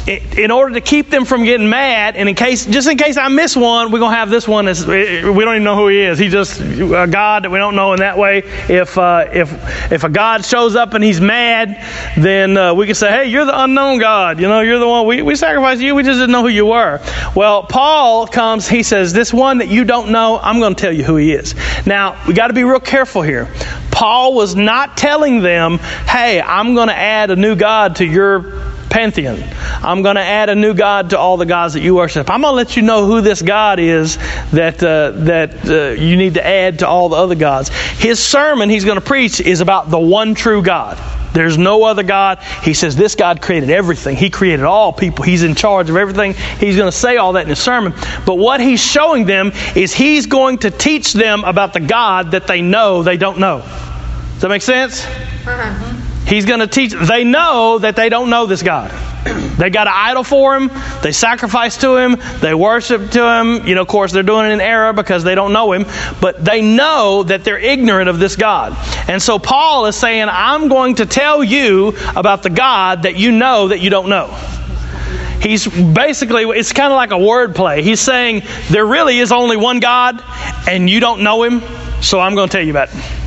in 0.07 0.51
order 0.51 0.75
to 0.75 0.81
keep 0.81 1.11
them 1.11 1.25
from 1.25 1.45
getting 1.45 1.69
mad, 1.69 2.17
and 2.17 2.29
in 2.29 2.35
case, 2.35 2.67
just 2.67 2.89
in 2.89 2.97
case 2.97 3.17
I 3.17 3.29
miss 3.29 3.57
one, 3.57 3.93
we're 3.93 4.01
gonna 4.01 4.17
have 4.17 4.31
this 4.31 4.49
one. 4.49 4.67
As, 4.67 4.85
we 4.85 5.21
don't 5.21 5.37
even 5.37 5.63
know 5.63 5.77
who 5.77 5.89
he 5.89 6.01
is. 6.01 6.19
He's 6.19 6.33
just 6.33 6.61
a 6.61 7.07
God 7.09 7.45
that 7.45 7.51
we 7.51 7.59
don't 7.59 7.77
know. 7.77 7.93
In 7.93 8.01
that 8.01 8.19
way, 8.19 8.39
if 8.69 8.99
uh, 8.99 9.29
if 9.33 9.93
if 9.93 10.03
a 10.03 10.09
God 10.09 10.45
shows 10.45 10.75
up 10.75 10.95
and 10.95 11.05
he's 11.05 11.21
mad, 11.21 11.87
then 12.17 12.57
uh, 12.57 12.75
we 12.75 12.87
can 12.87 12.97
say, 12.97 13.11
"Hey, 13.11 13.29
you're 13.29 13.45
the 13.45 13.63
unknown 13.63 13.99
God. 13.99 14.41
You 14.41 14.49
know, 14.49 14.61
you're 14.61 14.81
the 14.81 14.89
one 14.89 15.07
we 15.07 15.23
we 15.23 15.37
sacrificed 15.37 15.81
you. 15.81 15.95
We 15.95 16.03
just 16.03 16.19
didn't 16.19 16.33
know 16.33 16.43
who 16.43 16.49
you 16.49 16.67
were." 16.67 17.01
Well, 17.37 17.63
Paul 17.63 18.27
comes. 18.27 18.67
He 18.67 18.83
says, 18.83 19.13
"This 19.13 19.33
one 19.33 19.59
that 19.59 19.69
you 19.69 19.85
don't 19.85 20.11
know, 20.11 20.39
I'm 20.43 20.59
going 20.59 20.75
to 20.75 20.81
tell 20.81 20.93
you 20.93 21.05
who 21.05 21.17
he 21.17 21.33
is." 21.33 21.55
Now 21.87 22.21
we 22.27 22.35
got 22.35 22.49
to 22.49 22.55
be 22.55 22.65
real 22.65 22.81
careful 22.81 23.23
here. 23.23 23.53
Paul 23.93 24.35
was 24.35 24.57
not 24.57 24.97
telling 24.97 25.43
them, 25.43 25.79
"Hey, 25.79 26.41
I'm 26.41 26.75
going 26.75 26.89
to 26.89 26.97
add 26.97 27.31
a 27.31 27.37
new 27.37 27.55
God 27.55 27.97
to 27.97 28.05
your." 28.05 28.62
Pantheon. 28.93 29.43
I'm 29.83 30.03
going 30.03 30.17
to 30.17 30.23
add 30.23 30.51
a 30.51 30.55
new 30.55 30.75
God 30.75 31.11
to 31.11 31.19
all 31.19 31.39
the 31.39 31.47
gods 31.47 31.75
that 31.75 31.81
you 31.81 31.95
worship. 31.95 32.29
I'm 32.31 32.43
going 32.43 32.53
to 32.53 32.57
let 32.57 32.77
you 32.77 32.83
know 32.83 33.07
who 33.07 33.23
this 33.23 33.41
God 33.41 33.81
is 33.81 34.19
that 34.53 34.83
uh, 34.83 35.13
that 35.25 35.69
uh, 35.69 36.01
you 36.01 36.17
need 36.17 36.35
to 36.35 36.47
add 36.47 36.81
to 36.81 36.89
all 36.89 37.09
the 37.09 37.17
other 37.17 37.35
gods. 37.35 37.71
His 37.71 38.21
sermon 38.21 38.69
he's 38.69 38.85
going 38.85 39.01
to 39.01 39.05
preach 39.05 39.41
is 39.41 39.61
about 39.61 39.91
the 39.91 39.99
one 39.99 40.35
true 40.35 40.63
God. 40.63 40.99
There's 41.33 41.57
no 41.57 41.85
other 41.85 42.03
God. 42.03 42.41
He 42.63 42.75
says 42.75 42.95
this 42.95 43.15
God 43.15 43.41
created 43.41 43.71
everything. 43.71 44.17
He 44.17 44.29
created 44.29 44.67
all 44.67 44.93
people. 44.93 45.25
He's 45.25 45.43
in 45.43 45.55
charge 45.55 45.89
of 45.89 45.97
everything. 45.97 46.35
He's 46.35 46.77
going 46.77 46.91
to 46.91 46.97
say 46.97 47.17
all 47.17 47.33
that 47.33 47.45
in 47.45 47.49
his 47.49 47.59
sermon. 47.59 47.95
But 48.27 48.35
what 48.35 48.61
he's 48.61 48.85
showing 48.85 49.25
them 49.25 49.53
is 49.75 49.95
he's 49.95 50.27
going 50.27 50.59
to 50.59 50.71
teach 50.71 51.15
them 51.15 51.45
about 51.45 51.73
the 51.73 51.81
God 51.81 52.33
that 52.33 52.47
they 52.47 52.61
know 52.61 53.03
they 53.03 53.17
don't 53.17 53.39
know. 53.39 53.61
Does 53.61 54.43
that 54.43 54.49
make 54.49 54.61
sense? 54.61 55.03
Uh-huh. 55.07 56.02
He's 56.27 56.45
going 56.45 56.61
to 56.61 56.67
teach. 56.67 56.93
They 56.93 57.25
know 57.25 57.79
that 57.79 57.97
they 57.97 58.09
don't 58.09 58.31
know 58.31 58.47
this 58.47 58.63
God. 58.63 58.91
They 59.59 59.71
got 59.71 59.87
an 59.87 59.93
idol 59.95 60.25
for 60.25 60.57
him. 60.57 60.71
They 61.03 61.13
sacrifice 61.13 61.77
to 61.79 61.97
him. 61.97 62.17
They 62.41 62.55
worship 62.55 63.11
to 63.13 63.39
him. 63.39 63.67
You 63.67 63.75
know, 63.75 63.83
of 63.83 63.89
course, 63.89 64.13
they're 64.13 64.23
doing 64.23 64.47
it 64.47 64.55
in 64.55 64.61
error 64.61 64.93
because 64.93 65.25
they 65.25 65.35
don't 65.35 65.53
know 65.53 65.73
him. 65.73 65.85
But 66.21 66.45
they 66.45 66.63
know 66.63 67.23
that 67.25 67.45
they're 67.45 67.59
ignorant 67.59 68.09
of 68.09 68.19
this 68.19 68.37
God. 68.37 68.77
And 69.09 69.21
so 69.21 69.39
Paul 69.39 69.87
is 69.87 69.97
saying, 69.97 70.29
I'm 70.31 70.69
going 70.69 70.97
to 70.97 71.07
tell 71.07 71.45
you 71.45 71.95
about 72.17 72.43
the 72.43 72.51
God 72.51 73.03
that 73.03 73.17
you 73.17 73.31
know 73.31 73.69
that 73.69 73.81
you 73.81 73.91
don't 73.91 74.09
know. 74.09 74.29
He's 75.41 75.67
basically, 75.67 76.45
it's 76.45 76.73
kind 76.73 76.93
of 76.93 76.97
like 76.97 77.11
a 77.11 77.19
word 77.19 77.55
play. 77.55 77.83
He's 77.83 78.01
saying, 78.01 78.43
there 78.71 78.87
really 78.87 79.19
is 79.19 79.33
only 79.33 79.57
one 79.57 79.81
God, 79.81 80.23
and 80.69 80.89
you 80.89 81.01
don't 81.01 81.23
know 81.23 81.43
him, 81.43 81.63
so 82.01 82.21
I'm 82.21 82.37
going 82.37 82.49
to 82.49 82.53
tell 82.53 82.65
you 82.65 82.71
about 82.71 82.91
it. 82.91 83.22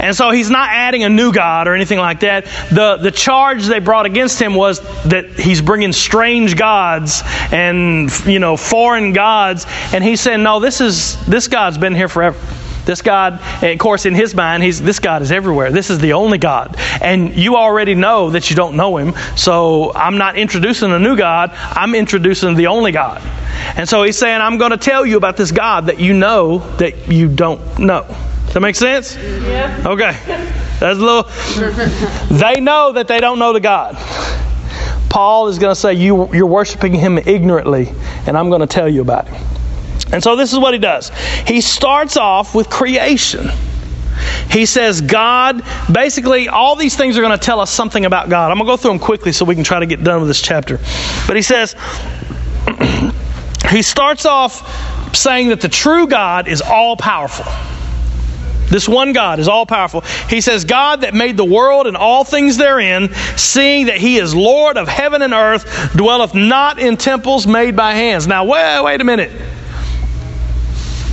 And 0.00 0.14
so 0.16 0.30
he's 0.30 0.50
not 0.50 0.70
adding 0.70 1.04
a 1.04 1.08
new 1.08 1.32
God 1.32 1.68
or 1.68 1.74
anything 1.74 1.98
like 1.98 2.20
that. 2.20 2.44
The, 2.70 2.98
the 3.00 3.10
charge 3.10 3.66
they 3.66 3.80
brought 3.80 4.06
against 4.06 4.40
him 4.40 4.54
was 4.54 4.80
that 5.04 5.38
he's 5.38 5.60
bringing 5.60 5.92
strange 5.92 6.56
gods 6.56 7.22
and, 7.52 8.10
you 8.26 8.38
know, 8.38 8.56
foreign 8.56 9.12
gods. 9.12 9.66
And 9.92 10.04
he's 10.04 10.20
saying, 10.20 10.42
no, 10.42 10.60
this 10.60 10.80
is, 10.80 11.24
this 11.26 11.48
God's 11.48 11.78
been 11.78 11.94
here 11.94 12.08
forever. 12.08 12.38
This 12.88 13.02
God, 13.02 13.38
of 13.62 13.78
course, 13.78 14.06
in 14.06 14.14
his 14.14 14.34
mind, 14.34 14.62
he's, 14.62 14.80
this 14.80 14.98
God 14.98 15.20
is 15.20 15.30
everywhere. 15.30 15.70
This 15.70 15.90
is 15.90 15.98
the 15.98 16.14
only 16.14 16.38
God. 16.38 16.74
And 17.02 17.36
you 17.36 17.56
already 17.56 17.94
know 17.94 18.30
that 18.30 18.48
you 18.48 18.56
don't 18.56 18.76
know 18.76 18.96
him. 18.96 19.12
So 19.36 19.92
I'm 19.92 20.16
not 20.16 20.38
introducing 20.38 20.90
a 20.90 20.98
new 20.98 21.14
God. 21.14 21.50
I'm 21.52 21.94
introducing 21.94 22.54
the 22.54 22.68
only 22.68 22.92
God. 22.92 23.20
And 23.76 23.86
so 23.86 24.02
he's 24.04 24.16
saying, 24.16 24.40
I'm 24.40 24.56
going 24.56 24.70
to 24.70 24.78
tell 24.78 25.04
you 25.04 25.18
about 25.18 25.36
this 25.36 25.52
God 25.52 25.86
that 25.86 26.00
you 26.00 26.14
know 26.14 26.60
that 26.78 27.08
you 27.08 27.28
don't 27.28 27.78
know. 27.78 28.06
Does 28.48 28.54
that 28.54 28.60
make 28.60 28.76
sense? 28.76 29.14
Yeah. 29.14 29.82
Okay. 29.84 30.12
That's 30.80 30.98
a 30.98 31.02
little. 31.02 31.24
they 32.38 32.62
know 32.62 32.92
that 32.92 33.06
they 33.06 33.20
don't 33.20 33.38
know 33.38 33.52
the 33.52 33.60
God. 33.60 33.94
Paul 35.10 35.48
is 35.48 35.58
going 35.58 35.74
to 35.74 35.78
say 35.78 35.92
you, 35.92 36.32
you're 36.32 36.46
worshiping 36.46 36.94
him 36.94 37.18
ignorantly, 37.18 37.92
and 38.26 38.38
I'm 38.38 38.48
going 38.48 38.62
to 38.62 38.66
tell 38.66 38.88
you 38.88 39.02
about 39.02 39.28
him. 39.28 39.46
And 40.14 40.22
so 40.22 40.34
this 40.34 40.54
is 40.54 40.58
what 40.58 40.72
he 40.72 40.80
does. 40.80 41.10
He 41.46 41.60
starts 41.60 42.16
off 42.16 42.54
with 42.54 42.70
creation. 42.70 43.50
He 44.50 44.64
says, 44.64 45.02
God, 45.02 45.62
basically, 45.92 46.48
all 46.48 46.74
these 46.74 46.96
things 46.96 47.18
are 47.18 47.20
going 47.20 47.38
to 47.38 47.44
tell 47.44 47.60
us 47.60 47.70
something 47.70 48.06
about 48.06 48.30
God. 48.30 48.50
I'm 48.50 48.56
going 48.56 48.66
to 48.66 48.72
go 48.72 48.76
through 48.78 48.92
them 48.92 48.98
quickly 48.98 49.32
so 49.32 49.44
we 49.44 49.56
can 49.56 49.64
try 49.64 49.78
to 49.78 49.86
get 49.86 50.02
done 50.02 50.20
with 50.20 50.28
this 50.28 50.40
chapter. 50.40 50.78
But 51.26 51.36
he 51.36 51.42
says, 51.42 51.76
he 53.70 53.82
starts 53.82 54.24
off 54.24 55.14
saying 55.14 55.48
that 55.48 55.60
the 55.60 55.68
true 55.68 56.06
God 56.06 56.48
is 56.48 56.62
all 56.62 56.96
powerful. 56.96 57.44
This 58.70 58.88
one 58.88 59.12
God 59.12 59.38
is 59.38 59.48
all 59.48 59.66
powerful. 59.66 60.02
He 60.28 60.40
says, 60.40 60.64
God 60.64 61.02
that 61.02 61.14
made 61.14 61.36
the 61.36 61.44
world 61.44 61.86
and 61.86 61.96
all 61.96 62.24
things 62.24 62.56
therein, 62.56 63.14
seeing 63.36 63.86
that 63.86 63.98
he 63.98 64.18
is 64.18 64.34
Lord 64.34 64.76
of 64.76 64.88
heaven 64.88 65.22
and 65.22 65.32
earth, 65.32 65.92
dwelleth 65.96 66.34
not 66.34 66.78
in 66.78 66.96
temples 66.96 67.46
made 67.46 67.76
by 67.76 67.94
hands. 67.94 68.26
Now, 68.26 68.44
wait, 68.44 68.82
wait 68.82 69.00
a 69.00 69.04
minute. 69.04 69.30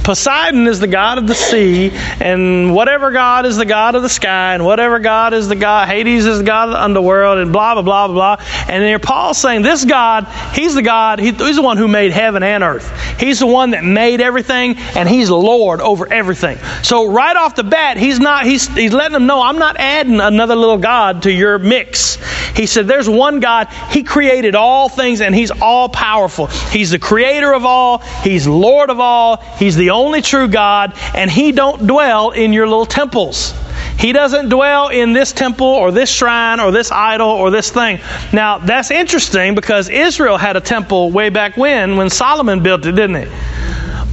Poseidon 0.06 0.68
is 0.68 0.80
the 0.80 0.88
god 0.88 1.18
of 1.18 1.26
the 1.26 1.34
sea, 1.34 1.90
and 2.22 2.76
whatever 2.76 3.10
god 3.12 3.48
is 3.48 3.58
the 3.58 3.66
god 3.66 3.96
of 3.96 4.04
the 4.04 4.10
sky, 4.10 4.54
and 4.54 4.64
whatever 4.64 5.00
god 5.00 5.34
is 5.34 5.48
the 5.48 5.56
god, 5.56 5.88
Hades 5.88 6.28
is 6.28 6.38
the 6.38 6.44
god 6.44 6.70
of 6.70 6.74
the 6.76 6.84
underworld, 6.84 7.40
and 7.40 7.52
blah, 7.52 7.74
blah, 7.74 7.82
blah, 7.82 8.08
blah, 8.08 8.36
blah. 8.36 8.46
And 8.68 8.84
here 8.84 9.00
Paul's 9.00 9.40
saying 9.40 9.64
this 9.64 9.84
God, 9.84 10.28
he's 10.54 10.76
the 10.76 10.84
God, 10.84 11.18
he, 11.18 11.32
he's 11.32 11.56
the 11.56 11.64
one 11.64 11.78
who 11.78 11.88
made 11.88 12.12
heaven 12.12 12.44
and 12.44 12.64
earth. 12.64 13.20
He's 13.20 13.40
the 13.40 13.48
one 13.48 13.72
that 13.72 13.84
made 13.84 14.22
everything, 14.22 14.76
and 14.78 15.10
he's 15.10 15.32
Lord 15.32 15.82
over 15.82 16.12
everything. 16.14 16.60
So 16.84 17.12
right 17.12 17.36
off 17.36 17.56
the 17.56 17.64
bat, 17.64 17.98
he's 17.98 18.20
not, 18.20 18.46
he's, 18.46 18.68
he's 18.68 18.94
letting 18.94 19.14
them 19.14 19.26
know, 19.26 19.42
I'm 19.42 19.58
not 19.58 19.78
adding 19.78 20.20
another 20.20 20.56
little 20.56 20.78
God 20.78 21.24
to 21.24 21.32
your 21.32 21.58
mix. 21.58 22.18
He 22.56 22.68
said, 22.68 22.88
there's 22.88 23.10
one 23.10 23.40
God, 23.40 23.70
he 23.90 24.04
created 24.04 24.54
all 24.54 24.88
things, 24.88 25.22
and 25.22 25.34
he's 25.34 25.50
all 25.50 25.90
powerful. 25.90 26.46
He's 26.46 26.92
the 26.92 27.00
creator 27.00 27.54
of 27.54 27.66
all, 27.66 28.00
he's 28.24 28.48
Lord 28.48 28.92
of 28.92 29.00
all, 29.00 29.38
he's 29.58 29.76
the 29.76 29.95
only 29.96 30.22
true 30.22 30.48
God, 30.48 30.94
and 31.14 31.30
He 31.32 31.52
don't 31.52 31.88
dwell 31.88 32.32
in 32.32 32.54
your 32.54 32.68
little 32.68 32.86
temples. 32.86 33.54
He 33.98 34.12
doesn't 34.12 34.50
dwell 34.50 34.90
in 34.90 35.14
this 35.14 35.32
temple 35.32 35.68
or 35.68 35.92
this 35.92 36.10
shrine 36.10 36.60
or 36.60 36.72
this 36.72 36.92
idol 36.92 37.30
or 37.30 37.50
this 37.50 37.72
thing. 37.72 38.00
Now, 38.34 38.58
that's 38.58 38.92
interesting 38.92 39.56
because 39.56 39.90
Israel 39.90 40.38
had 40.38 40.58
a 40.58 40.62
temple 40.62 41.12
way 41.12 41.30
back 41.30 41.56
when, 41.56 41.96
when 41.96 42.10
Solomon 42.10 42.62
built 42.62 42.86
it, 42.86 42.92
didn't 42.92 43.16
he? 43.16 43.32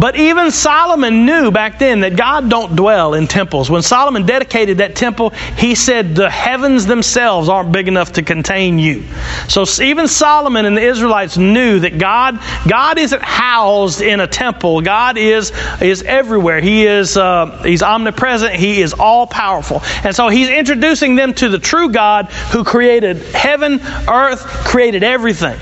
But 0.02 0.16
even 0.16 0.50
Solomon 0.50 1.26
knew 1.26 1.52
back 1.52 1.78
then 1.78 2.00
that 2.00 2.16
God 2.16 2.50
don't 2.50 2.74
dwell 2.74 3.14
in 3.14 3.28
temples. 3.28 3.70
When 3.70 3.82
Solomon 3.82 4.26
dedicated 4.26 4.78
that 4.78 4.96
temple, 4.96 5.30
he 5.56 5.76
said 5.76 6.16
the 6.16 6.28
heavens 6.28 6.86
themselves 6.86 7.48
aren't 7.48 7.70
big 7.70 7.86
enough 7.86 8.14
to 8.14 8.24
contain 8.24 8.80
you. 8.80 9.04
So 9.46 9.64
even 9.80 10.08
Solomon 10.08 10.66
and 10.66 10.76
the 10.76 10.82
Israelites 10.82 11.36
knew 11.36 11.78
that 11.78 11.98
God 11.98 12.40
God 12.68 12.98
isn't 12.98 13.22
housed 13.22 14.00
in 14.00 14.18
a 14.18 14.26
temple. 14.26 14.80
God 14.80 15.18
is 15.18 15.52
is 15.80 16.02
everywhere. 16.02 16.60
He 16.60 16.84
is 16.84 17.16
uh, 17.16 17.62
he's 17.62 17.84
omnipresent. 17.84 18.56
He 18.56 18.82
is 18.82 18.94
all 18.94 19.28
powerful. 19.28 19.82
And 20.02 20.16
so 20.16 20.30
he's 20.30 20.48
introducing 20.48 21.14
them 21.14 21.32
to 21.34 21.48
the 21.48 21.60
true 21.60 21.92
God 21.92 22.26
who 22.50 22.64
created 22.64 23.18
heaven, 23.18 23.80
earth, 24.08 24.40
created 24.66 25.04
everything. 25.04 25.56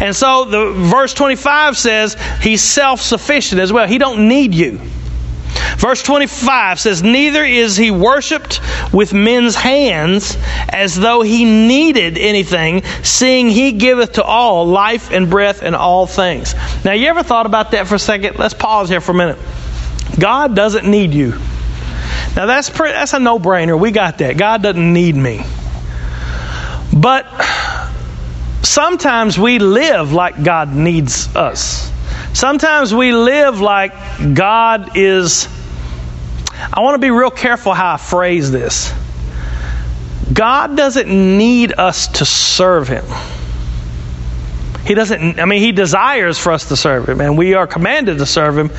And 0.00 0.14
so 0.14 0.44
the 0.44 0.72
verse 0.72 1.14
25 1.14 1.76
says 1.76 2.16
he's 2.40 2.62
self-sufficient 2.62 3.60
as 3.60 3.72
well. 3.72 3.86
He 3.86 3.98
don't 3.98 4.28
need 4.28 4.54
you. 4.54 4.80
Verse 5.76 6.02
25 6.02 6.80
says, 6.80 7.02
Neither 7.02 7.44
is 7.44 7.76
he 7.76 7.90
worshiped 7.90 8.60
with 8.92 9.12
men's 9.12 9.54
hands 9.54 10.36
as 10.68 10.98
though 10.98 11.22
he 11.22 11.44
needed 11.44 12.18
anything, 12.18 12.82
seeing 13.02 13.48
he 13.48 13.72
giveth 13.72 14.12
to 14.12 14.24
all 14.24 14.66
life 14.66 15.10
and 15.10 15.28
breath 15.28 15.62
and 15.62 15.76
all 15.76 16.06
things. 16.06 16.54
Now, 16.84 16.92
you 16.92 17.08
ever 17.08 17.22
thought 17.22 17.46
about 17.46 17.72
that 17.72 17.86
for 17.86 17.96
a 17.96 17.98
second? 17.98 18.38
Let's 18.38 18.54
pause 18.54 18.88
here 18.88 19.00
for 19.00 19.12
a 19.12 19.14
minute. 19.14 19.38
God 20.18 20.54
doesn't 20.54 20.88
need 20.88 21.12
you. 21.12 21.30
Now, 22.36 22.46
that's, 22.46 22.70
pretty, 22.70 22.92
that's 22.92 23.12
a 23.12 23.18
no 23.20 23.38
brainer. 23.38 23.78
We 23.78 23.90
got 23.90 24.18
that. 24.18 24.36
God 24.36 24.62
doesn't 24.62 24.92
need 24.92 25.14
me. 25.14 25.44
But 26.92 27.26
sometimes 28.74 29.38
we 29.38 29.60
live 29.60 30.12
like 30.12 30.42
God 30.42 30.74
needs 30.74 31.34
us. 31.36 31.92
Sometimes 32.32 32.92
we 32.92 33.12
live 33.12 33.60
like 33.60 33.92
God 34.34 34.96
is. 34.96 35.48
I 36.72 36.80
want 36.80 36.96
to 36.96 36.98
be 36.98 37.10
real 37.10 37.30
careful 37.30 37.72
how 37.72 37.94
I 37.94 37.96
phrase 37.98 38.50
this. 38.50 38.92
God 40.32 40.76
doesn't 40.76 41.08
need 41.08 41.72
us 41.78 42.08
to 42.18 42.24
serve 42.24 42.88
Him. 42.88 43.04
He 44.84 44.94
doesn't, 44.94 45.38
I 45.38 45.44
mean, 45.44 45.60
He 45.60 45.70
desires 45.70 46.36
for 46.36 46.50
us 46.50 46.68
to 46.68 46.76
serve 46.76 47.08
Him, 47.08 47.20
and 47.20 47.38
we 47.38 47.54
are 47.54 47.68
commanded 47.68 48.18
to 48.18 48.26
serve 48.26 48.58
Him, 48.58 48.72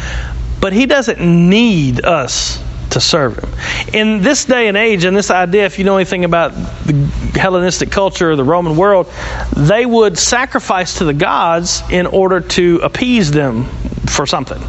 but 0.59 0.73
He 0.73 0.87
doesn't 0.87 1.21
need 1.21 2.03
us 2.03 2.61
to 2.95 3.01
serve 3.01 3.37
him. 3.37 3.49
In 3.93 4.21
this 4.21 4.45
day 4.45 4.67
and 4.67 4.75
age, 4.75 5.03
and 5.03 5.15
this 5.15 5.29
idea, 5.29 5.65
if 5.65 5.77
you 5.77 5.85
know 5.85 5.97
anything 5.97 6.25
about 6.25 6.53
the 6.53 6.93
Hellenistic 7.39 7.91
culture 7.91 8.31
or 8.31 8.35
the 8.35 8.43
Roman 8.43 8.75
world, 8.75 9.11
they 9.55 9.85
would 9.85 10.17
sacrifice 10.17 10.97
to 10.99 11.05
the 11.05 11.13
gods 11.13 11.83
in 11.91 12.07
order 12.07 12.39
to 12.39 12.79
appease 12.83 13.31
them 13.31 13.65
for 14.07 14.25
something. 14.25 14.61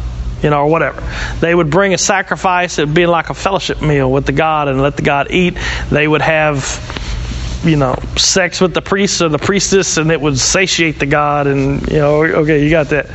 You 0.43 0.51
know, 0.51 0.59
or 0.59 0.67
whatever. 0.67 1.01
They 1.39 1.55
would 1.55 1.71
bring 1.71 1.95
a 1.95 1.97
sacrifice, 1.97 2.77
it'd 2.77 2.93
be 2.93 3.07
like 3.07 3.31
a 3.31 3.33
fellowship 3.33 3.81
meal 3.81 4.11
with 4.11 4.27
the 4.27 4.33
God 4.33 4.67
and 4.67 4.79
let 4.81 4.95
the 4.95 5.01
God 5.01 5.31
eat. 5.31 5.57
They 5.89 6.07
would 6.07 6.21
have 6.21 6.61
you 7.63 7.75
know, 7.75 7.95
sex 8.17 8.61
with 8.61 8.73
the 8.73 8.81
priest 8.81 9.21
or 9.21 9.29
the 9.29 9.39
priestess, 9.39 9.97
and 9.97 10.11
it 10.11 10.19
would 10.19 10.37
satiate 10.37 10.99
the 10.99 11.05
god. 11.05 11.47
And 11.47 11.87
you 11.87 11.97
know, 11.99 12.23
okay, 12.23 12.63
you 12.63 12.69
got 12.69 12.89
that. 12.89 13.07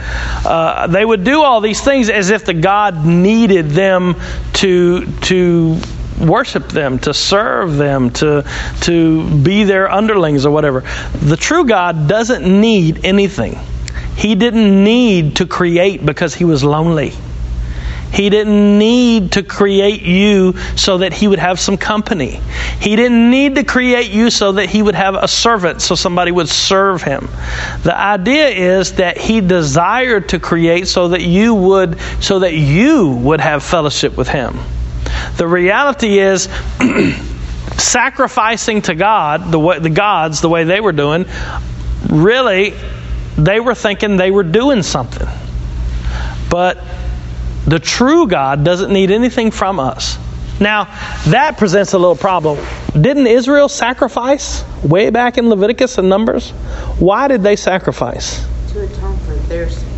Uh, 0.44 0.86
they 0.86 1.04
would 1.04 1.24
do 1.24 1.42
all 1.42 1.60
these 1.60 1.80
things 1.80 2.10
as 2.10 2.30
if 2.30 2.44
the 2.44 2.54
god 2.54 3.06
needed 3.06 3.70
them 3.70 4.16
to 4.54 5.06
to 5.22 5.78
worship 6.20 6.68
them, 6.68 6.98
to 7.00 7.14
serve 7.14 7.76
them, 7.76 8.10
to 8.10 8.44
to 8.82 9.42
be 9.42 9.64
their 9.64 9.90
underlings 9.90 10.46
or 10.46 10.50
whatever. 10.50 10.82
The 11.20 11.36
true 11.36 11.64
God 11.64 12.08
doesn't 12.08 12.44
need 12.44 13.04
anything. 13.04 13.58
He 14.16 14.34
didn't 14.34 14.84
need 14.84 15.36
to 15.36 15.46
create 15.46 16.04
because 16.04 16.34
he 16.34 16.44
was 16.44 16.62
lonely. 16.62 17.12
He 18.12 18.28
didn't 18.28 18.78
need 18.78 19.32
to 19.32 19.42
create 19.42 20.02
you 20.02 20.54
so 20.76 20.98
that 20.98 21.14
he 21.14 21.28
would 21.28 21.38
have 21.38 21.58
some 21.58 21.78
company. 21.78 22.40
He 22.78 22.94
didn't 22.94 23.30
need 23.30 23.54
to 23.54 23.64
create 23.64 24.10
you 24.10 24.28
so 24.28 24.52
that 24.52 24.68
he 24.68 24.82
would 24.82 24.94
have 24.94 25.14
a 25.14 25.26
servant 25.26 25.80
so 25.80 25.94
somebody 25.94 26.30
would 26.30 26.48
serve 26.48 27.02
him. 27.02 27.28
The 27.82 27.98
idea 27.98 28.48
is 28.48 28.92
that 28.94 29.16
he 29.16 29.40
desired 29.40 30.28
to 30.30 30.38
create 30.38 30.88
so 30.88 31.08
that 31.08 31.22
you 31.22 31.54
would 31.54 31.98
so 32.20 32.40
that 32.40 32.54
you 32.54 33.08
would 33.08 33.40
have 33.40 33.62
fellowship 33.62 34.16
with 34.16 34.28
him. 34.28 34.58
The 35.38 35.46
reality 35.46 36.18
is 36.18 36.50
sacrificing 37.78 38.82
to 38.82 38.94
God, 38.94 39.50
the 39.50 39.58
way, 39.58 39.78
the 39.78 39.90
gods 39.90 40.42
the 40.42 40.50
way 40.50 40.64
they 40.64 40.80
were 40.80 40.92
doing, 40.92 41.24
really 42.10 42.74
they 43.38 43.58
were 43.60 43.74
thinking 43.74 44.18
they 44.18 44.30
were 44.30 44.42
doing 44.42 44.82
something. 44.82 45.28
But 46.50 46.84
the 47.66 47.78
true 47.78 48.26
God 48.26 48.64
doesn't 48.64 48.92
need 48.92 49.10
anything 49.10 49.50
from 49.50 49.78
us. 49.78 50.18
Now, 50.60 50.84
that 51.28 51.58
presents 51.58 51.92
a 51.92 51.98
little 51.98 52.16
problem. 52.16 52.64
Didn't 52.92 53.26
Israel 53.26 53.68
sacrifice 53.68 54.64
way 54.82 55.10
back 55.10 55.38
in 55.38 55.48
Leviticus 55.48 55.98
and 55.98 56.08
Numbers? 56.08 56.50
Why 56.98 57.28
did 57.28 57.42
they 57.42 57.56
sacrifice? 57.56 58.44
To 58.72 58.84
atone 58.84 59.18
for 59.18 59.34
their 59.34 59.68
sin. 59.68 59.88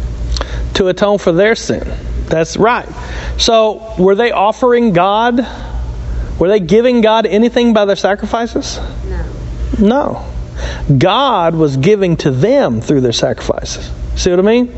To 0.74 0.88
atone 0.88 1.18
for 1.18 1.32
their 1.32 1.54
sin. 1.54 1.92
That's 2.26 2.56
right. 2.56 2.88
So, 3.38 3.94
were 3.98 4.14
they 4.14 4.32
offering 4.32 4.92
God? 4.92 5.46
Were 6.38 6.48
they 6.48 6.60
giving 6.60 7.00
God 7.00 7.26
anything 7.26 7.74
by 7.74 7.84
their 7.84 7.96
sacrifices? 7.96 8.80
No. 9.06 9.24
No. 9.78 10.32
God 10.96 11.54
was 11.54 11.76
giving 11.76 12.16
to 12.18 12.30
them 12.30 12.80
through 12.80 13.02
their 13.02 13.12
sacrifices. 13.12 13.90
See 14.16 14.30
what 14.30 14.38
I 14.38 14.42
mean? 14.42 14.72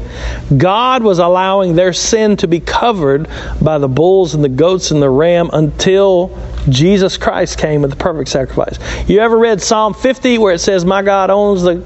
God 0.57 1.03
was 1.03 1.19
allowing 1.19 1.75
their 1.75 1.93
sin 1.93 2.37
to 2.39 2.49
be 2.49 2.61
covered 2.61 3.29
by 3.61 3.79
the 3.79 3.89
bulls 3.89 4.35
and 4.35 4.43
the 4.43 4.49
goats 4.49 4.91
and 4.91 5.03
the 5.03 5.11
ram 5.11 5.51
until 5.53 6.37
Jesus 6.69 7.17
Christ 7.17 7.59
came 7.59 7.83
with 7.83 7.91
the 7.91 7.97
perfect 7.97 8.31
sacrifice. 8.31 8.79
You 9.09 9.21
ever 9.21 9.37
read 9.37 9.61
Psalm 9.61 9.95
50 9.95 10.39
where 10.39 10.55
it 10.55 10.59
says, 10.61 10.85
My 10.85 11.03
God 11.03 11.31
owns 11.31 11.63
the 11.63 11.85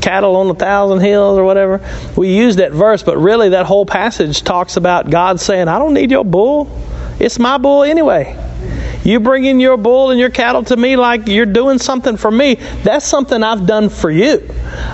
cattle 0.00 0.36
on 0.36 0.48
a 0.50 0.54
thousand 0.54 1.00
hills 1.00 1.38
or 1.38 1.44
whatever? 1.44 1.80
We 2.16 2.36
use 2.36 2.56
that 2.56 2.72
verse, 2.72 3.02
but 3.02 3.16
really 3.18 3.50
that 3.50 3.66
whole 3.66 3.86
passage 3.86 4.42
talks 4.42 4.76
about 4.76 5.10
God 5.10 5.40
saying, 5.40 5.68
I 5.68 5.78
don't 5.78 5.94
need 5.94 6.10
your 6.10 6.24
bull. 6.24 6.70
It's 7.18 7.38
my 7.38 7.58
bull 7.58 7.82
anyway. 7.82 8.38
You 9.04 9.20
bringing 9.20 9.60
your 9.60 9.76
bull 9.76 10.10
and 10.10 10.20
your 10.20 10.30
cattle 10.30 10.62
to 10.64 10.76
me 10.76 10.96
like 10.96 11.26
you're 11.26 11.46
doing 11.46 11.78
something 11.78 12.16
for 12.16 12.30
me. 12.30 12.54
That's 12.84 13.04
something 13.04 13.42
I've 13.42 13.66
done 13.66 13.88
for 13.88 14.10
you. 14.10 14.48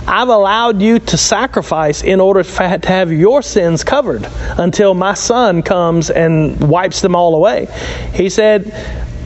I've 0.06 0.28
allowed 0.28 0.80
you 0.80 0.98
to 0.98 1.16
sacrifice 1.16 2.02
in 2.02 2.20
order 2.20 2.42
to 2.42 2.80
have 2.84 3.12
your 3.12 3.42
sins 3.42 3.84
covered 3.84 4.26
until 4.56 4.94
my 4.94 5.14
son 5.14 5.62
comes 5.62 6.10
and 6.10 6.58
wipes 6.68 7.02
them 7.02 7.14
all 7.14 7.34
away. 7.34 7.66
He 8.14 8.30
said, 8.30 8.72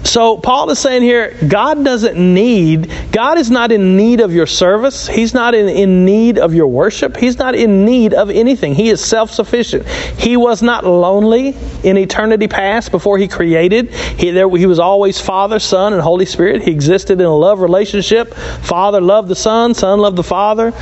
so 0.05 0.37
Paul 0.37 0.69
is 0.71 0.79
saying 0.79 1.03
here, 1.03 1.37
God 1.47 1.85
doesn't 1.85 2.17
need, 2.19 2.91
God 3.13 3.39
is 3.39 3.51
not 3.51 3.71
in 3.71 3.97
need 3.97 4.21
of 4.21 4.33
your 4.33 4.47
service. 4.47 5.07
He's 5.07 5.33
not 5.33 5.55
in, 5.55 5.69
in 5.69 6.05
need 6.05 6.39
of 6.39 6.55
your 6.55 6.67
worship. 6.67 7.17
He's 7.17 7.39
not 7.39 7.55
in 7.55 7.85
need 7.85 8.13
of 8.13 8.29
anything. 8.29 8.75
He 8.75 8.91
is 8.91 9.03
self-sufficient. 9.05 9.87
He 9.87 10.37
was 10.37 10.61
not 10.61 10.85
lonely 10.85 11.57
in 11.85 11.97
eternity 11.97 12.49
past 12.49 12.91
before 12.91 13.17
he 13.17 13.29
created. 13.29 13.91
He, 13.91 14.31
there, 14.31 14.51
he 14.51 14.67
was 14.67 14.81
always 14.81 15.21
Father, 15.21 15.61
Son, 15.61 15.93
and 15.93 16.03
Holy 16.03 16.27
Spirit. 16.27 16.63
He 16.63 16.73
existed 16.73 17.21
in 17.21 17.27
a 17.27 17.37
love 17.37 17.61
relationship. 17.61 18.35
Father 18.35 19.01
loved 19.01 19.29
the 19.29 19.37
Son, 19.37 19.73
Son 19.73 20.01
loved 20.01 20.17
the 20.17 20.25
Father. 20.25 20.73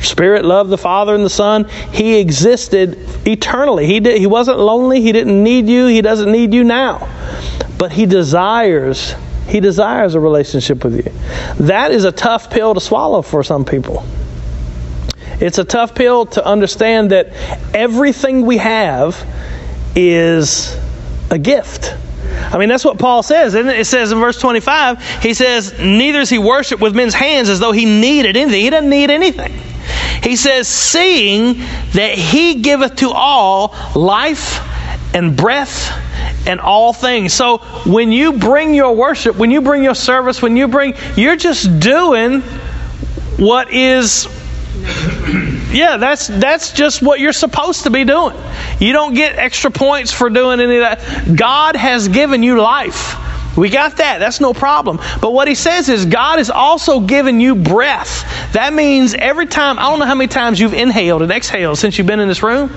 Spirit 0.00 0.44
loved 0.44 0.70
the 0.70 0.78
Father 0.78 1.14
and 1.14 1.24
the 1.24 1.30
Son. 1.30 1.64
He 1.92 2.18
existed 2.18 2.98
eternally. 3.26 3.86
He 3.86 4.00
did, 4.00 4.18
he 4.18 4.26
wasn't 4.26 4.58
lonely. 4.58 5.00
He 5.00 5.12
didn't 5.12 5.42
need 5.42 5.68
you. 5.68 5.86
He 5.86 6.00
doesn't 6.00 6.30
need 6.30 6.54
you 6.54 6.64
now 6.64 7.08
but 7.78 7.92
he 7.92 8.06
desires 8.06 9.14
he 9.48 9.60
desires 9.60 10.14
a 10.14 10.20
relationship 10.20 10.84
with 10.84 10.96
you. 10.96 11.12
That 11.66 11.90
is 11.90 12.04
a 12.04 12.12
tough 12.12 12.50
pill 12.50 12.74
to 12.74 12.80
swallow 12.80 13.22
for 13.22 13.42
some 13.42 13.64
people. 13.64 14.04
It's 15.40 15.58
a 15.58 15.64
tough 15.64 15.94
pill 15.94 16.26
to 16.26 16.46
understand 16.46 17.10
that 17.10 17.32
everything 17.74 18.46
we 18.46 18.58
have 18.58 19.26
is 19.96 20.78
a 21.30 21.38
gift. 21.38 21.94
I 22.22 22.58
mean, 22.58 22.68
that's 22.68 22.84
what 22.84 22.98
Paul 22.98 23.22
says, 23.22 23.54
isn't 23.54 23.68
it? 23.68 23.80
It 23.80 23.86
says 23.86 24.12
in 24.12 24.20
verse 24.20 24.38
25, 24.38 25.20
he 25.20 25.34
says, 25.34 25.78
Neither 25.78 26.20
is 26.20 26.30
he 26.30 26.38
worshiped 26.38 26.80
with 26.80 26.94
men's 26.94 27.14
hands 27.14 27.48
as 27.48 27.58
though 27.58 27.72
he 27.72 27.84
needed 27.84 28.36
anything. 28.36 28.60
He 28.60 28.70
doesn't 28.70 28.88
need 28.88 29.10
anything. 29.10 29.52
He 30.22 30.36
says, 30.36 30.68
Seeing 30.68 31.58
that 31.92 32.14
he 32.16 32.62
giveth 32.62 32.96
to 32.96 33.10
all 33.10 33.74
life 33.94 34.60
and 35.14 35.36
breath 35.36 35.92
and 36.46 36.60
all 36.60 36.92
things. 36.92 37.32
So 37.32 37.58
when 37.86 38.12
you 38.12 38.32
bring 38.34 38.74
your 38.74 38.94
worship, 38.94 39.36
when 39.36 39.50
you 39.50 39.60
bring 39.60 39.82
your 39.82 39.94
service, 39.94 40.42
when 40.42 40.56
you 40.56 40.68
bring, 40.68 40.94
you're 41.16 41.36
just 41.36 41.80
doing 41.80 42.42
what 43.38 43.72
is 43.72 44.28
yeah, 45.72 45.96
that's 45.96 46.26
that's 46.26 46.72
just 46.72 47.02
what 47.02 47.20
you're 47.20 47.32
supposed 47.32 47.84
to 47.84 47.90
be 47.90 48.04
doing. 48.04 48.36
You 48.78 48.92
don't 48.92 49.14
get 49.14 49.36
extra 49.36 49.70
points 49.70 50.12
for 50.12 50.28
doing 50.28 50.60
any 50.60 50.76
of 50.76 50.82
that. 50.82 51.36
God 51.36 51.76
has 51.76 52.08
given 52.08 52.42
you 52.42 52.60
life. 52.60 53.16
We 53.56 53.68
got 53.68 53.98
that. 53.98 54.18
That's 54.18 54.40
no 54.40 54.54
problem. 54.54 54.98
But 55.20 55.32
what 55.32 55.46
he 55.46 55.54
says 55.54 55.88
is 55.88 56.06
God 56.06 56.38
has 56.38 56.50
also 56.50 57.00
given 57.00 57.40
you 57.40 57.54
breath. 57.54 58.52
That 58.52 58.72
means 58.72 59.14
every 59.14 59.46
time, 59.46 59.78
I 59.78 59.82
don't 59.82 59.98
know 59.98 60.06
how 60.06 60.14
many 60.14 60.28
times 60.28 60.58
you've 60.58 60.74
inhaled 60.74 61.22
and 61.22 61.30
exhaled 61.30 61.78
since 61.78 61.98
you've 61.98 62.06
been 62.06 62.20
in 62.20 62.28
this 62.28 62.42
room, 62.42 62.70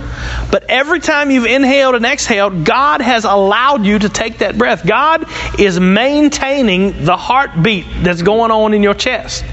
but 0.52 0.66
every 0.70 1.00
time 1.00 1.32
you've 1.32 1.46
inhaled 1.46 1.96
and 1.96 2.06
exhaled, 2.06 2.66
God 2.66 3.02
has 3.02 3.24
allowed 3.24 3.86
you 3.86 4.00
to 4.00 4.10
take 4.10 4.40
that 4.40 4.58
breath. 4.58 4.86
God 4.86 5.26
is 5.60 5.80
maintaining 5.80 7.06
the 7.06 7.16
heartbeat 7.16 7.86
that's 8.04 8.22
going 8.22 8.52
on 8.52 8.74
in 8.74 8.84
your 8.84 8.94
chest. 8.94 9.46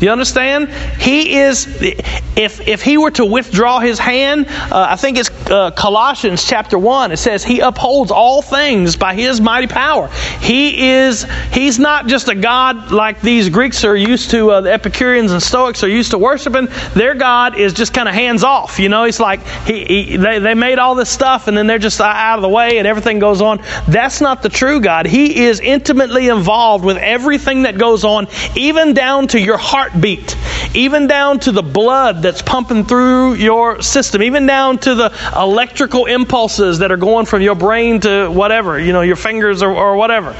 You 0.00 0.10
understand? 0.10 0.70
He 1.00 1.38
is, 1.38 1.66
if, 1.80 2.66
if 2.68 2.82
he 2.82 2.98
were 2.98 3.12
to 3.12 3.24
withdraw 3.24 3.80
his 3.80 3.98
hand, 3.98 4.46
uh, 4.48 4.86
I 4.90 4.96
think 4.96 5.16
it's 5.16 5.30
uh, 5.50 5.70
Colossians 5.70 6.44
chapter 6.44 6.78
1, 6.78 7.12
it 7.12 7.16
says, 7.16 7.42
He 7.44 7.60
upholds 7.60 8.10
all 8.10 8.42
things 8.42 8.96
by 8.96 9.14
His 9.14 9.40
mighty 9.40 9.66
power. 9.66 10.08
He 10.40 10.88
is, 10.88 11.26
He's 11.52 11.78
not 11.78 12.06
just 12.08 12.28
a 12.28 12.34
God 12.34 12.92
like 12.92 13.20
these 13.20 13.48
Greeks 13.48 13.84
are 13.84 13.96
used 13.96 14.30
to, 14.32 14.50
uh, 14.50 14.60
the 14.60 14.72
Epicureans 14.72 15.32
and 15.32 15.42
Stoics 15.42 15.82
are 15.82 15.88
used 15.88 16.10
to 16.10 16.18
worshiping. 16.18 16.68
Their 16.94 17.14
God 17.14 17.58
is 17.58 17.72
just 17.72 17.94
kind 17.94 18.08
of 18.08 18.14
hands 18.14 18.44
off. 18.44 18.78
You 18.78 18.88
know, 18.88 19.04
it's 19.04 19.20
like 19.20 19.46
he, 19.66 19.84
he, 19.84 20.16
they, 20.16 20.38
they 20.38 20.54
made 20.54 20.78
all 20.78 20.94
this 20.94 21.10
stuff 21.10 21.48
and 21.48 21.56
then 21.56 21.66
they're 21.66 21.78
just 21.78 22.00
out 22.00 22.36
of 22.36 22.42
the 22.42 22.48
way 22.48 22.78
and 22.78 22.86
everything 22.86 23.18
goes 23.18 23.40
on. 23.40 23.62
That's 23.88 24.20
not 24.20 24.42
the 24.42 24.48
true 24.48 24.80
God. 24.80 25.06
He 25.06 25.44
is 25.44 25.60
intimately 25.60 26.28
involved 26.28 26.84
with 26.84 26.98
everything 26.98 27.62
that 27.62 27.78
goes 27.78 28.04
on, 28.04 28.28
even 28.54 28.92
down 28.92 29.28
to 29.28 29.40
your 29.40 29.56
heartbeat, 29.86 30.36
even 30.74 31.06
down 31.06 31.38
to 31.38 31.52
the 31.52 31.62
blood 31.62 32.22
that's 32.22 32.42
pumping 32.42 32.84
through 32.84 33.34
your 33.34 33.80
system, 33.82 34.22
even 34.22 34.46
down 34.46 34.78
to 34.78 34.94
the 34.94 35.12
electrical 35.36 36.06
impulses 36.06 36.80
that 36.80 36.90
are 36.90 36.96
going 36.96 37.24
from 37.26 37.40
your 37.40 37.54
brain 37.54 38.00
to 38.00 38.28
whatever, 38.28 38.78
you 38.78 38.92
know, 38.92 39.02
your 39.02 39.16
fingers 39.16 39.62
or, 39.62 39.70
or 39.70 39.96
whatever. 39.96 40.32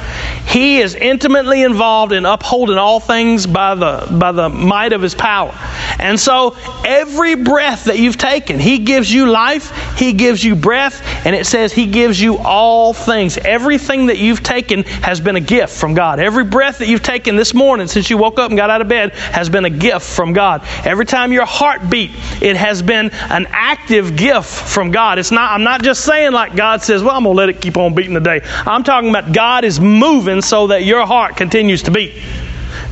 He 0.46 0.78
is 0.78 0.94
intimately 0.94 1.62
involved 1.62 2.12
in 2.12 2.26
upholding 2.26 2.78
all 2.78 2.98
things 2.98 3.46
by 3.46 3.74
the 3.74 4.08
by 4.18 4.32
the 4.32 4.48
might 4.48 4.92
of 4.92 5.02
his 5.02 5.14
power. 5.14 5.54
And 5.98 6.18
so 6.18 6.56
every 6.84 7.36
breath 7.36 7.84
that 7.84 7.98
you've 7.98 8.18
taken, 8.18 8.58
he 8.58 8.78
gives 8.78 9.12
you 9.12 9.26
life, 9.26 9.96
he 9.96 10.12
gives 10.12 10.42
you 10.42 10.56
breath, 10.56 11.02
and 11.24 11.34
it 11.34 11.46
says 11.46 11.72
he 11.72 11.86
gives 11.86 12.20
you 12.20 12.38
all 12.38 12.92
things. 12.92 13.38
Everything 13.38 14.06
that 14.06 14.18
you've 14.18 14.42
taken 14.42 14.82
has 14.84 15.20
been 15.20 15.36
a 15.36 15.40
gift 15.40 15.76
from 15.76 15.94
God. 15.94 16.20
Every 16.20 16.44
breath 16.44 16.78
that 16.78 16.88
you've 16.88 17.02
taken 17.02 17.36
this 17.36 17.54
morning 17.54 17.86
since 17.86 18.10
you 18.10 18.18
woke 18.18 18.38
up 18.38 18.50
and 18.50 18.58
got 18.58 18.70
out 18.70 18.80
of 18.80 18.88
bed 18.88 19.12
has 19.36 19.50
been 19.50 19.66
a 19.66 19.70
gift 19.70 20.06
from 20.06 20.32
God. 20.32 20.62
Every 20.86 21.04
time 21.04 21.30
your 21.30 21.44
heart 21.44 21.90
beat, 21.90 22.10
it 22.40 22.56
has 22.56 22.80
been 22.80 23.10
an 23.12 23.46
active 23.50 24.16
gift 24.16 24.48
from 24.48 24.92
God. 24.92 25.18
It's 25.18 25.30
not 25.30 25.52
I'm 25.52 25.62
not 25.62 25.82
just 25.82 26.06
saying 26.06 26.32
like 26.32 26.56
God 26.56 26.82
says, 26.82 27.02
"Well, 27.02 27.14
I'm 27.14 27.24
going 27.24 27.34
to 27.34 27.38
let 27.38 27.50
it 27.50 27.60
keep 27.60 27.76
on 27.76 27.94
beating 27.94 28.14
today." 28.14 28.40
I'm 28.64 28.82
talking 28.82 29.10
about 29.10 29.32
God 29.32 29.64
is 29.64 29.78
moving 29.78 30.40
so 30.40 30.68
that 30.68 30.84
your 30.84 31.04
heart 31.04 31.36
continues 31.36 31.82
to 31.82 31.90
beat. 31.90 32.14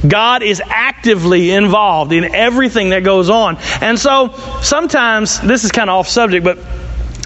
God 0.06 0.42
is 0.42 0.62
actively 0.66 1.50
involved 1.50 2.12
in 2.12 2.34
everything 2.34 2.90
that 2.90 3.04
goes 3.04 3.30
on. 3.30 3.56
And 3.80 3.98
so 3.98 4.34
sometimes, 4.60 5.40
this 5.40 5.64
is 5.64 5.72
kind 5.72 5.88
of 5.88 5.96
off 5.96 6.08
subject, 6.08 6.44
but 6.44 6.58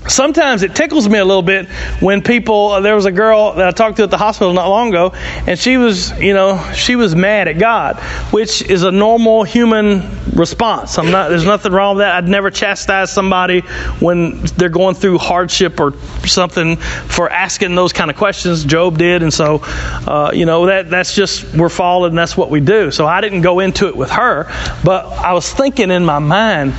sometimes 0.08 0.62
it 0.62 0.74
tickles 0.74 1.08
me 1.08 1.18
a 1.18 1.24
little 1.24 1.42
bit 1.42 1.66
when 2.00 2.22
people 2.22 2.68
uh, 2.68 2.80
there 2.80 2.94
was 2.94 3.06
a 3.06 3.12
girl 3.12 3.52
that 3.54 3.68
i 3.68 3.70
talked 3.70 3.96
to 3.96 4.02
at 4.02 4.10
the 4.10 4.18
hospital 4.18 4.52
not 4.52 4.68
long 4.68 4.88
ago 4.88 5.10
and 5.46 5.58
she 5.58 5.76
was 5.76 6.18
you 6.20 6.34
know 6.34 6.72
she 6.74 6.96
was 6.96 7.14
mad 7.14 7.48
at 7.48 7.58
god 7.58 7.98
which 8.32 8.62
is 8.62 8.82
a 8.82 8.90
normal 8.90 9.44
human 9.44 10.02
response. 10.38 10.98
I'm 10.98 11.10
not 11.10 11.28
there's 11.28 11.44
nothing 11.44 11.72
wrong 11.72 11.96
with 11.96 12.02
that. 12.02 12.14
I'd 12.14 12.28
never 12.28 12.50
chastise 12.50 13.12
somebody 13.12 13.60
when 14.00 14.40
they're 14.56 14.68
going 14.68 14.94
through 14.94 15.18
hardship 15.18 15.80
or 15.80 15.94
something 16.26 16.76
for 16.76 17.28
asking 17.28 17.74
those 17.74 17.92
kind 17.92 18.10
of 18.10 18.16
questions. 18.16 18.64
Job 18.64 18.98
did 18.98 19.22
and 19.22 19.32
so 19.32 19.60
uh, 19.62 20.30
you 20.32 20.46
know 20.46 20.66
that 20.66 20.88
that's 20.88 21.14
just 21.14 21.54
we're 21.54 21.68
fallen 21.68 22.14
that's 22.14 22.36
what 22.36 22.50
we 22.50 22.60
do. 22.60 22.90
So 22.90 23.06
i 23.06 23.20
didn't 23.20 23.42
go 23.42 23.60
into 23.60 23.88
it 23.88 23.96
with 23.96 24.10
her 24.10 24.44
but 24.84 25.06
i 25.06 25.32
was 25.32 25.52
thinking 25.52 25.90
in 25.90 26.04
my 26.04 26.18
mind 26.18 26.74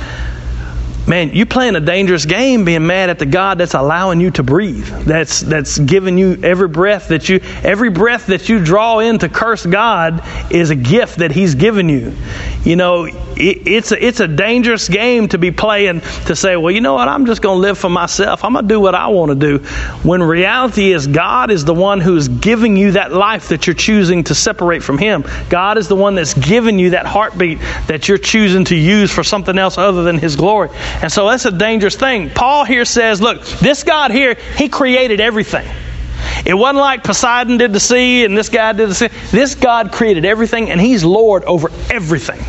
man, 1.10 1.30
you're 1.34 1.44
playing 1.44 1.74
a 1.74 1.80
dangerous 1.80 2.24
game 2.24 2.64
being 2.64 2.86
mad 2.86 3.10
at 3.10 3.18
the 3.18 3.26
God 3.26 3.58
that's 3.58 3.74
allowing 3.74 4.20
you 4.20 4.30
to 4.30 4.44
breathe. 4.44 4.86
That's 5.04 5.40
that's 5.40 5.76
giving 5.78 6.16
you 6.16 6.38
every 6.42 6.68
breath 6.68 7.08
that 7.08 7.28
you 7.28 7.40
every 7.64 7.90
breath 7.90 8.28
that 8.28 8.48
you 8.48 8.64
draw 8.64 9.00
in 9.00 9.18
to 9.18 9.28
curse 9.28 9.66
God 9.66 10.22
is 10.52 10.70
a 10.70 10.76
gift 10.76 11.18
that 11.18 11.32
He's 11.32 11.56
given 11.56 11.88
you. 11.88 12.16
You 12.62 12.76
know, 12.76 13.06
it, 13.40 13.66
it's 13.66 13.92
a, 13.92 14.04
it's 14.04 14.20
a 14.20 14.28
dangerous 14.28 14.88
game 14.88 15.28
to 15.28 15.38
be 15.38 15.50
playing 15.50 16.00
to 16.26 16.36
say, 16.36 16.56
well, 16.56 16.70
you 16.70 16.80
know 16.80 16.94
what, 16.94 17.08
I'm 17.08 17.26
just 17.26 17.42
going 17.42 17.56
to 17.56 17.60
live 17.60 17.78
for 17.78 17.88
myself. 17.88 18.44
I'm 18.44 18.52
going 18.52 18.66
to 18.66 18.68
do 18.68 18.80
what 18.80 18.94
I 18.94 19.08
want 19.08 19.30
to 19.30 19.34
do. 19.34 19.64
When 20.06 20.22
reality 20.22 20.92
is 20.92 21.06
God 21.06 21.50
is 21.50 21.64
the 21.64 21.74
one 21.74 22.00
who's 22.00 22.28
giving 22.28 22.76
you 22.76 22.92
that 22.92 23.12
life 23.12 23.48
that 23.48 23.66
you're 23.66 23.74
choosing 23.74 24.24
to 24.24 24.34
separate 24.34 24.82
from 24.82 24.98
Him. 24.98 25.24
God 25.48 25.78
is 25.78 25.88
the 25.88 25.96
one 25.96 26.14
that's 26.14 26.34
giving 26.34 26.78
you 26.78 26.90
that 26.90 27.06
heartbeat 27.06 27.58
that 27.86 28.08
you're 28.08 28.18
choosing 28.18 28.64
to 28.66 28.76
use 28.76 29.10
for 29.10 29.24
something 29.24 29.58
else 29.58 29.78
other 29.78 30.02
than 30.02 30.18
His 30.18 30.36
glory. 30.36 30.68
And 31.02 31.10
so 31.10 31.28
that's 31.28 31.46
a 31.46 31.50
dangerous 31.50 31.96
thing. 31.96 32.30
Paul 32.30 32.64
here 32.64 32.84
says, 32.84 33.20
look, 33.20 33.44
this 33.44 33.84
God 33.84 34.10
here, 34.10 34.34
He 34.56 34.68
created 34.68 35.20
everything. 35.20 35.68
It 36.44 36.54
wasn't 36.54 36.78
like 36.78 37.04
Poseidon 37.04 37.58
did 37.58 37.72
the 37.72 37.80
sea 37.80 38.24
and 38.24 38.36
this 38.36 38.48
guy 38.48 38.72
did 38.72 38.90
the 38.90 38.94
sea. 38.94 39.08
This 39.30 39.54
God 39.54 39.92
created 39.92 40.24
everything 40.24 40.70
and 40.70 40.80
He's 40.80 41.04
Lord 41.04 41.44
over 41.44 41.70
everything. 41.90 42.40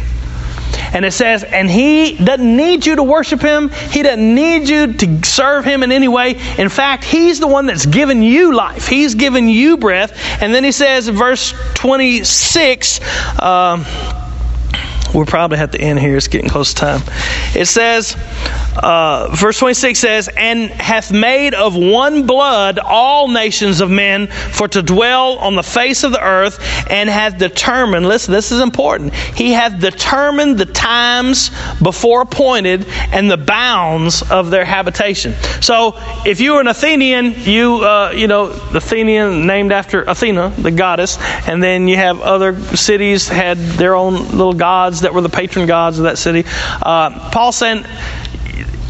And 0.94 1.06
it 1.06 1.12
says, 1.12 1.44
and 1.44 1.70
He 1.70 2.16
doesn't 2.16 2.58
need 2.58 2.86
you 2.86 2.96
to 2.98 3.04
worship 3.04 3.42
Him. 3.42 3.70
He 3.70 4.04
doesn't 4.04 4.36
need 4.36 4.70
you 4.70 4.94
to 4.94 5.26
serve 5.26 5.66
Him 5.66 5.84
in 5.84 5.92
any 5.92 6.08
way. 6.08 6.32
In 6.58 6.70
fact, 6.70 7.04
He's 7.04 7.40
the 7.40 7.48
one 7.48 7.66
that's 7.66 7.86
given 7.86 8.22
you 8.22 8.54
life. 8.54 8.88
He's 8.88 9.16
given 9.16 9.48
you 9.48 9.78
breath. 9.78 10.14
And 10.42 10.54
then 10.54 10.64
He 10.64 10.72
says 10.72 11.08
verse 11.08 11.54
26, 11.76 13.00
um, 13.42 13.86
we'll 15.14 15.26
probably 15.26 15.58
have 15.58 15.72
to 15.72 15.82
end 15.82 16.00
here. 16.00 16.18
It's 16.18 16.28
getting 16.28 16.50
close 16.50 16.74
to 16.74 16.80
time. 16.80 17.02
It 17.56 17.66
says, 17.66 18.16
uh, 18.76 19.30
verse 19.34 19.60
26 19.60 20.00
says, 20.00 20.30
And 20.30 20.70
hath 20.72 21.12
made 21.12 21.54
of 21.54 21.76
one 21.76 22.26
blood 22.26 22.80
all 22.80 23.28
nations 23.28 23.82
of 23.82 23.90
men 23.90 24.28
for 24.28 24.68
to 24.70 24.82
dwell 24.82 25.38
on 25.38 25.56
the 25.56 25.64
face 25.64 26.04
of 26.04 26.12
the 26.12 26.24
earth, 26.24 26.60
and 26.90 27.10
hath 27.10 27.38
determined, 27.38 28.08
listen, 28.08 28.34
this 28.34 28.52
is 28.52 28.62
important. 28.62 29.14
He 29.14 29.52
hath 29.52 29.80
determined 29.80 30.58
the 30.58 30.66
times 30.66 31.52
before 31.82 32.22
appointed 32.22 32.86
and 33.12 33.30
the 33.30 33.38
bounds 33.38 34.22
of 34.24 34.50
their 34.50 34.66
habitation. 34.66 35.34
So 35.62 35.96
if 36.26 36.40
you 36.40 36.54
were 36.54 36.62
an 36.62 36.68
Athenian, 36.68 37.34
you, 37.38 37.78
uh, 37.78 38.14
you 38.16 38.28
know, 38.28 38.48
Athenian 38.74 39.46
named 39.46 39.72
after 39.72 40.04
Athena, 40.04 40.54
the 40.58 40.72
goddess, 40.72 41.18
and 41.48 41.62
then 41.62 41.88
you 41.88 41.98
have 41.98 42.22
other 42.22 42.60
cities 42.76 43.28
had 43.28 43.58
their 43.58 43.96
own 43.96 44.14
little 44.14 44.54
gods 44.54 45.01
that 45.02 45.14
were 45.14 45.22
the 45.22 45.30
patron 45.30 45.66
gods 45.68 46.00
of 46.00 46.04
that 46.04 46.18
city. 46.18 46.44
Uh, 46.82 47.30
Paul 47.32 47.52
saying, 47.52 47.86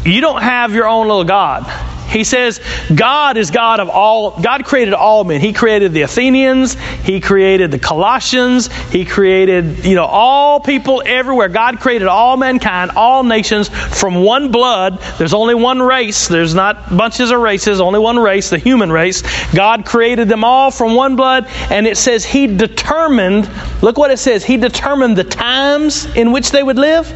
you 0.04 0.20
don't 0.20 0.42
have 0.42 0.74
your 0.74 0.88
own 0.88 1.06
little 1.06 1.24
God. 1.24 1.64
He 2.12 2.24
says 2.24 2.60
God 2.94 3.38
is 3.38 3.50
God 3.50 3.80
of 3.80 3.88
all, 3.88 4.38
God 4.40 4.64
created 4.64 4.92
all 4.92 5.24
men. 5.24 5.40
He 5.40 5.54
created 5.54 5.92
the 5.92 6.02
Athenians, 6.02 6.74
He 6.74 7.20
created 7.20 7.70
the 7.70 7.78
Colossians, 7.78 8.66
He 8.90 9.06
created, 9.06 9.84
you 9.86 9.94
know, 9.94 10.04
all 10.04 10.60
people 10.60 11.02
everywhere. 11.04 11.48
God 11.48 11.80
created 11.80 12.06
all 12.06 12.36
mankind, 12.36 12.92
all 12.96 13.24
nations 13.24 13.68
from 13.68 14.22
one 14.22 14.52
blood. 14.52 15.00
There's 15.18 15.32
only 15.32 15.54
one 15.54 15.80
race. 15.80 16.28
There's 16.28 16.54
not 16.54 16.94
bunches 16.94 17.30
of 17.30 17.40
races, 17.40 17.80
only 17.80 17.98
one 17.98 18.18
race, 18.18 18.50
the 18.50 18.58
human 18.58 18.92
race. 18.92 19.22
God 19.54 19.86
created 19.86 20.28
them 20.28 20.44
all 20.44 20.70
from 20.70 20.94
one 20.94 21.16
blood, 21.16 21.46
and 21.70 21.86
it 21.86 21.96
says 21.96 22.26
He 22.26 22.46
determined, 22.46 23.48
look 23.80 23.96
what 23.96 24.10
it 24.10 24.18
says, 24.18 24.44
He 24.44 24.58
determined 24.58 25.16
the 25.16 25.24
times 25.24 26.04
in 26.14 26.30
which 26.30 26.50
they 26.50 26.62
would 26.62 26.78
live, 26.78 27.10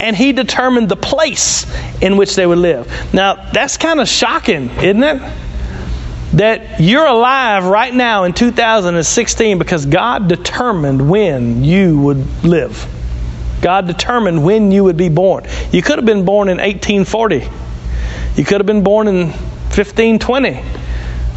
and 0.00 0.16
He 0.16 0.32
determined 0.32 0.88
the 0.88 0.96
place 0.96 1.64
in 2.02 2.16
which 2.16 2.34
they 2.34 2.44
would 2.44 2.58
live. 2.58 3.14
Now, 3.14 3.50
that's 3.52 3.76
kind 3.76 4.00
of 4.00 4.08
shocking 4.08 4.31
shocking, 4.32 4.70
isn't 4.70 5.02
it? 5.02 5.32
That 6.34 6.80
you're 6.80 7.04
alive 7.04 7.66
right 7.66 7.92
now 7.92 8.24
in 8.24 8.32
2016 8.32 9.58
because 9.58 9.84
God 9.84 10.28
determined 10.28 11.10
when 11.10 11.62
you 11.62 11.98
would 11.98 12.44
live. 12.44 12.86
God 13.60 13.86
determined 13.86 14.42
when 14.42 14.72
you 14.72 14.84
would 14.84 14.96
be 14.96 15.10
born. 15.10 15.44
You 15.70 15.82
could 15.82 15.96
have 15.96 16.06
been 16.06 16.24
born 16.24 16.48
in 16.48 16.56
1840. 16.56 17.46
You 18.36 18.44
could 18.44 18.60
have 18.60 18.66
been 18.66 18.82
born 18.82 19.06
in 19.06 19.28
1520. 19.28 20.62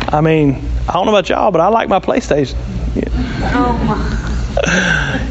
I 0.08 0.22
mean, 0.22 0.64
I 0.88 0.93
don't 0.93 1.06
know 1.06 1.12
about 1.12 1.28
y'all, 1.28 1.52
but 1.52 1.60
I 1.60 1.68
like 1.68 1.89
my 1.89 2.00
PlayStation. 2.00 2.56
Oh, 3.54 4.32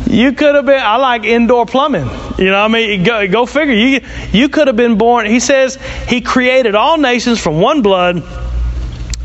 You 0.06 0.32
could 0.32 0.54
have 0.54 0.66
been. 0.66 0.80
I 0.80 0.96
like 0.96 1.24
indoor 1.24 1.66
plumbing. 1.66 2.08
You 2.38 2.50
know, 2.50 2.60
I 2.60 2.68
mean, 2.68 3.04
go, 3.04 3.26
go 3.26 3.46
figure. 3.46 3.74
You 3.74 4.00
you 4.32 4.48
could 4.48 4.66
have 4.66 4.76
been 4.76 4.98
born. 4.98 5.26
He 5.26 5.40
says 5.40 5.76
he 6.06 6.20
created 6.20 6.74
all 6.74 6.98
nations 6.98 7.40
from 7.40 7.60
one 7.60 7.82
blood. 7.82 8.22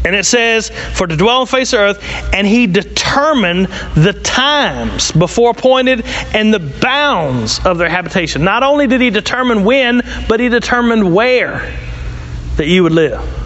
And 0.05 0.15
it 0.15 0.25
says, 0.25 0.69
for 0.69 1.07
to 1.07 1.17
dwell 1.17 1.41
on 1.41 1.47
face 1.47 1.73
of 1.73 1.79
earth, 1.81 2.33
and 2.33 2.47
he 2.47 2.67
determined 2.67 3.67
the 3.95 4.13
times 4.13 5.11
before 5.11 5.51
appointed 5.51 6.05
and 6.33 6.53
the 6.53 6.59
bounds 6.59 7.59
of 7.65 7.77
their 7.77 7.89
habitation. 7.89 8.45
Not 8.45 8.63
only 8.63 8.87
did 8.87 9.01
he 9.01 9.09
determine 9.09 9.65
when, 9.65 10.01
but 10.29 10.39
he 10.39 10.47
determined 10.47 11.13
where 11.13 11.77
that 12.55 12.67
you 12.67 12.83
would 12.83 12.93
live. 12.93 13.38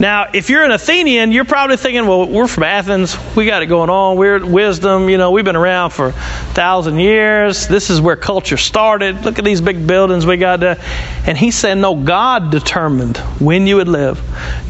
Now, 0.00 0.30
if 0.32 0.48
you're 0.48 0.64
an 0.64 0.70
Athenian, 0.70 1.30
you're 1.30 1.44
probably 1.44 1.76
thinking, 1.76 2.06
well, 2.06 2.26
we're 2.26 2.48
from 2.48 2.62
Athens. 2.62 3.18
We 3.36 3.44
got 3.44 3.62
it 3.62 3.66
going 3.66 3.90
on. 3.90 4.16
We're 4.16 4.42
wisdom. 4.42 5.10
You 5.10 5.18
know, 5.18 5.30
we've 5.30 5.44
been 5.44 5.56
around 5.56 5.90
for 5.90 6.08
a 6.08 6.12
thousand 6.12 7.00
years. 7.00 7.68
This 7.68 7.90
is 7.90 8.00
where 8.00 8.16
culture 8.16 8.56
started. 8.56 9.26
Look 9.26 9.38
at 9.38 9.44
these 9.44 9.60
big 9.60 9.86
buildings 9.86 10.24
we 10.24 10.38
got 10.38 10.60
there. 10.60 10.82
And 11.26 11.36
he 11.36 11.50
said, 11.50 11.74
no, 11.74 11.94
God 11.94 12.50
determined 12.50 13.18
when 13.38 13.66
you 13.66 13.76
would 13.76 13.88
live. 13.88 14.18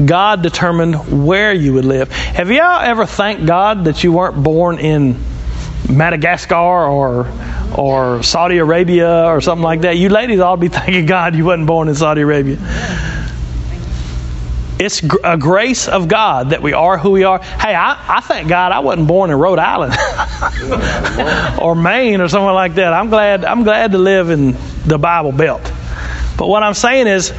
God 0.04 0.42
determined 0.42 1.24
where 1.24 1.52
you 1.52 1.74
would 1.74 1.84
live. 1.84 2.10
Have 2.10 2.50
y'all 2.50 2.80
ever 2.80 3.06
thanked 3.06 3.46
God 3.46 3.84
that 3.84 4.02
you 4.02 4.10
weren't 4.10 4.42
born 4.42 4.80
in 4.80 5.16
Madagascar 5.88 6.86
or 6.86 7.30
or 7.72 8.22
Saudi 8.24 8.58
Arabia 8.58 9.26
or 9.26 9.40
something 9.40 9.62
like 9.62 9.82
that? 9.82 9.96
You 9.96 10.08
ladies 10.08 10.40
ought 10.40 10.56
to 10.56 10.60
be 10.60 10.68
thanking 10.68 11.06
God 11.06 11.36
you 11.36 11.44
wasn't 11.44 11.68
born 11.68 11.86
in 11.86 11.94
Saudi 11.94 12.22
Arabia. 12.22 12.56
It's 14.80 15.02
a 15.22 15.36
grace 15.36 15.88
of 15.88 16.08
God 16.08 16.50
that 16.50 16.62
we 16.62 16.72
are 16.72 16.96
who 16.96 17.10
we 17.10 17.24
are. 17.24 17.38
Hey, 17.38 17.74
I, 17.74 18.16
I 18.16 18.20
thank 18.22 18.48
God 18.48 18.72
I 18.72 18.78
wasn't 18.78 19.08
born 19.08 19.30
in 19.30 19.36
Rhode 19.36 19.58
Island 19.58 19.94
or 21.60 21.74
Maine 21.74 22.22
or 22.22 22.28
somewhere 22.28 22.54
like 22.54 22.76
that. 22.76 22.94
I'm 22.94 23.10
glad 23.10 23.44
I'm 23.44 23.62
glad 23.62 23.92
to 23.92 23.98
live 23.98 24.30
in 24.30 24.56
the 24.86 24.96
Bible 24.96 25.32
Belt. 25.32 25.60
But 26.38 26.48
what 26.48 26.62
I'm 26.62 26.72
saying 26.72 27.08
is, 27.08 27.30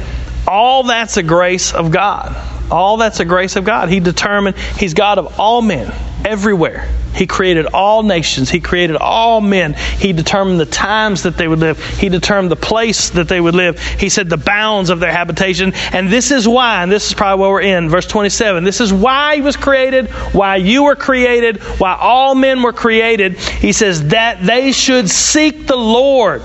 all 0.46 0.84
that's 0.84 1.16
a 1.16 1.22
grace 1.24 1.74
of 1.74 1.90
God. 1.90 2.36
All 2.70 2.96
that's 2.96 3.18
a 3.18 3.24
grace 3.24 3.56
of 3.56 3.64
God. 3.64 3.88
He 3.88 3.98
determined 3.98 4.56
He's 4.56 4.94
God 4.94 5.18
of 5.18 5.40
all 5.40 5.62
men, 5.62 5.92
everywhere. 6.24 6.88
He 7.14 7.26
created 7.26 7.66
all 7.66 8.02
nations. 8.02 8.48
He 8.48 8.60
created 8.60 8.96
all 8.96 9.40
men. 9.40 9.74
He 9.74 10.12
determined 10.12 10.58
the 10.58 10.66
times 10.66 11.24
that 11.24 11.36
they 11.36 11.46
would 11.46 11.58
live. 11.58 11.78
He 11.98 12.08
determined 12.08 12.50
the 12.50 12.56
place 12.56 13.10
that 13.10 13.28
they 13.28 13.40
would 13.40 13.54
live. 13.54 13.78
He 13.78 14.08
said 14.08 14.30
the 14.30 14.38
bounds 14.38 14.88
of 14.88 14.98
their 14.98 15.12
habitation. 15.12 15.74
And 15.92 16.08
this 16.08 16.30
is 16.30 16.48
why, 16.48 16.82
and 16.82 16.90
this 16.90 17.08
is 17.08 17.14
probably 17.14 17.42
where 17.42 17.50
we're 17.50 17.60
in, 17.60 17.90
verse 17.90 18.06
27. 18.06 18.64
This 18.64 18.80
is 18.80 18.92
why 18.92 19.36
he 19.36 19.42
was 19.42 19.56
created, 19.56 20.08
why 20.32 20.56
you 20.56 20.84
were 20.84 20.96
created, 20.96 21.58
why 21.78 21.96
all 22.00 22.34
men 22.34 22.62
were 22.62 22.72
created. 22.72 23.38
He 23.38 23.72
says 23.72 24.08
that 24.08 24.42
they 24.42 24.72
should 24.72 25.10
seek 25.10 25.66
the 25.66 25.76
Lord, 25.76 26.42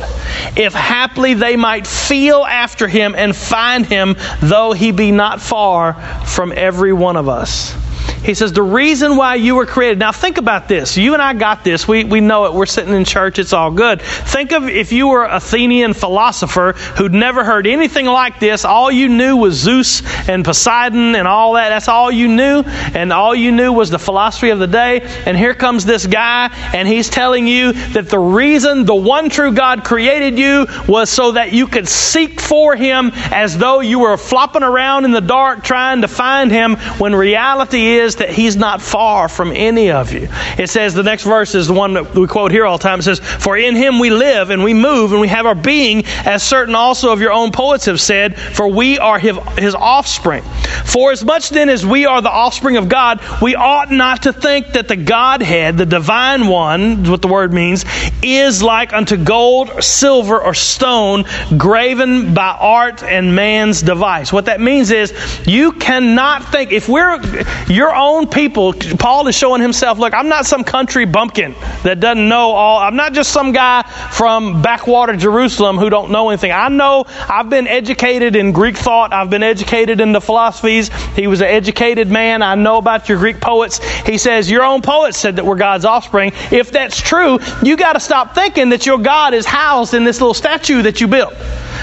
if 0.57 0.73
haply 0.73 1.33
they 1.33 1.55
might 1.55 1.87
feel 1.87 2.43
after 2.43 2.87
him 2.87 3.15
and 3.15 3.35
find 3.35 3.85
him, 3.85 4.15
though 4.41 4.73
he 4.73 4.91
be 4.91 5.11
not 5.11 5.41
far 5.41 5.93
from 6.25 6.51
every 6.53 6.91
one 6.91 7.15
of 7.15 7.29
us. 7.29 7.86
He 8.23 8.33
says, 8.33 8.51
The 8.53 8.63
reason 8.63 9.15
why 9.15 9.35
you 9.35 9.55
were 9.55 9.65
created. 9.65 9.99
Now, 9.99 10.11
think 10.11 10.37
about 10.37 10.67
this. 10.67 10.97
You 10.97 11.13
and 11.13 11.21
I 11.21 11.33
got 11.33 11.63
this. 11.63 11.87
We, 11.87 12.03
we 12.03 12.19
know 12.19 12.45
it. 12.45 12.53
We're 12.53 12.65
sitting 12.65 12.93
in 12.93 13.05
church. 13.05 13.39
It's 13.39 13.53
all 13.53 13.71
good. 13.71 14.01
Think 14.01 14.51
of 14.51 14.67
if 14.67 14.91
you 14.91 15.07
were 15.07 15.25
an 15.25 15.35
Athenian 15.35 15.93
philosopher 15.93 16.73
who'd 16.73 17.13
never 17.13 17.43
heard 17.43 17.67
anything 17.67 18.05
like 18.05 18.39
this. 18.39 18.65
All 18.65 18.91
you 18.91 19.07
knew 19.07 19.37
was 19.37 19.55
Zeus 19.55 20.01
and 20.27 20.43
Poseidon 20.43 21.15
and 21.15 21.27
all 21.27 21.53
that. 21.53 21.69
That's 21.69 21.87
all 21.87 22.11
you 22.11 22.27
knew. 22.27 22.63
And 22.93 23.13
all 23.13 23.35
you 23.35 23.51
knew 23.51 23.71
was 23.71 23.89
the 23.89 23.99
philosophy 23.99 24.49
of 24.49 24.59
the 24.59 24.67
day. 24.67 25.01
And 25.25 25.37
here 25.37 25.53
comes 25.53 25.85
this 25.85 26.05
guy, 26.05 26.49
and 26.73 26.87
he's 26.87 27.09
telling 27.09 27.47
you 27.47 27.73
that 27.73 28.09
the 28.09 28.19
reason 28.19 28.85
the 28.85 28.95
one 28.95 29.29
true 29.29 29.51
God 29.51 29.83
created 29.83 30.37
you 30.37 30.67
was 30.87 31.09
so 31.09 31.33
that 31.33 31.53
you 31.53 31.67
could 31.67 31.87
seek 31.87 32.41
for 32.41 32.75
him 32.75 33.11
as 33.31 33.57
though 33.57 33.79
you 33.79 33.99
were 33.99 34.17
flopping 34.17 34.63
around 34.63 35.05
in 35.05 35.11
the 35.11 35.21
dark 35.21 35.63
trying 35.63 36.01
to 36.01 36.07
find 36.07 36.51
him 36.51 36.75
when 36.97 37.13
reality 37.13 37.97
is 37.97 38.06
that 38.15 38.29
he's 38.29 38.55
not 38.55 38.81
far 38.81 39.29
from 39.29 39.51
any 39.53 39.91
of 39.91 40.13
you. 40.13 40.27
It 40.57 40.69
says 40.69 40.93
the 40.93 41.03
next 41.03 41.23
verse 41.23 41.55
is 41.55 41.67
the 41.67 41.73
one 41.73 41.93
that 41.93 42.15
we 42.15 42.27
quote 42.27 42.51
here 42.51 42.65
all 42.65 42.77
the 42.77 42.83
time. 42.83 42.99
It 42.99 43.03
says, 43.03 43.19
For 43.19 43.57
in 43.57 43.75
him 43.75 43.99
we 43.99 44.09
live 44.09 44.49
and 44.49 44.63
we 44.63 44.73
move 44.73 45.11
and 45.11 45.21
we 45.21 45.27
have 45.27 45.45
our 45.45 45.55
being, 45.55 46.05
as 46.25 46.43
certain 46.43 46.75
also 46.75 47.11
of 47.11 47.21
your 47.21 47.31
own 47.31 47.51
poets 47.51 47.85
have 47.85 48.01
said, 48.01 48.37
for 48.37 48.67
we 48.67 48.97
are 48.99 49.19
his, 49.19 49.37
offspring. 49.75 50.43
For 50.85 51.11
as 51.11 51.23
much 51.23 51.49
then 51.49 51.69
as 51.69 51.85
we 51.85 52.05
are 52.05 52.21
the 52.21 52.31
offspring 52.31 52.77
of 52.77 52.89
God, 52.89 53.21
we 53.41 53.55
ought 53.55 53.91
not 53.91 54.23
to 54.23 54.33
think 54.33 54.73
that 54.73 54.87
the 54.87 54.95
Godhead, 54.95 55.77
the 55.77 55.85
divine 55.85 56.47
one, 56.47 57.03
is 57.03 57.09
what 57.09 57.21
the 57.21 57.27
word 57.27 57.53
means, 57.53 57.85
is 58.23 58.63
like 58.63 58.93
unto 58.93 59.17
gold, 59.17 59.83
silver, 59.83 60.41
or 60.41 60.53
stone, 60.53 61.25
graven 61.57 62.33
by 62.33 62.57
art 62.59 63.03
and 63.03 63.35
man's 63.35 63.81
device. 63.81 64.31
What 64.31 64.45
that 64.45 64.59
means 64.61 64.91
is 64.91 65.13
you 65.45 65.73
cannot 65.73 66.51
think, 66.51 66.71
if 66.71 66.87
we're 66.89 67.19
your 67.67 67.93
own 67.97 68.27
people, 68.27 68.73
Paul 68.73 69.27
is 69.27 69.35
showing 69.35 69.61
himself, 69.61 69.97
look, 69.97 70.13
I'm 70.13 70.29
not 70.29 70.45
some 70.45 70.63
country 70.63 71.05
bumpkin 71.05 71.55
that 71.83 71.99
doesn't 71.99 72.29
know 72.29 72.51
all, 72.51 72.79
I'm 72.79 72.95
not 72.95 73.13
just 73.13 73.31
some 73.31 73.51
guy 73.51 73.83
from 74.11 74.61
backwater 74.61 75.15
Jerusalem 75.15 75.77
who 75.77 75.89
don't 75.89 76.11
know 76.11 76.29
anything. 76.29 76.51
I 76.51 76.69
know 76.69 77.05
I've 77.07 77.49
been 77.49 77.67
educated 77.67 78.35
in 78.35 78.51
Greek 78.51 78.77
thought, 78.77 79.13
I've 79.13 79.29
been 79.29 79.43
educated 79.43 79.99
in 79.99 80.11
the 80.11 80.21
philosophies. 80.21 80.89
He 81.15 81.27
was 81.27 81.41
an 81.41 81.47
educated 81.47 82.09
man. 82.09 82.41
I 82.41 82.55
know 82.55 82.77
about 82.77 83.09
your 83.09 83.17
Greek 83.17 83.41
poets. 83.41 83.79
He 84.05 84.17
says, 84.17 84.49
Your 84.49 84.63
own 84.63 84.81
poets 84.81 85.17
said 85.17 85.35
that 85.37 85.45
we're 85.45 85.55
God's 85.55 85.85
offspring. 85.85 86.31
If 86.51 86.71
that's 86.71 86.99
true, 87.01 87.39
you 87.63 87.77
got 87.77 87.93
to 87.93 87.99
stop 87.99 88.35
thinking 88.35 88.69
that 88.69 88.85
your 88.85 88.97
God 88.97 89.33
is 89.33 89.45
housed 89.45 89.93
in 89.93 90.03
this 90.03 90.21
little 90.21 90.33
statue 90.33 90.81
that 90.83 91.01
you 91.01 91.07
built. 91.07 91.33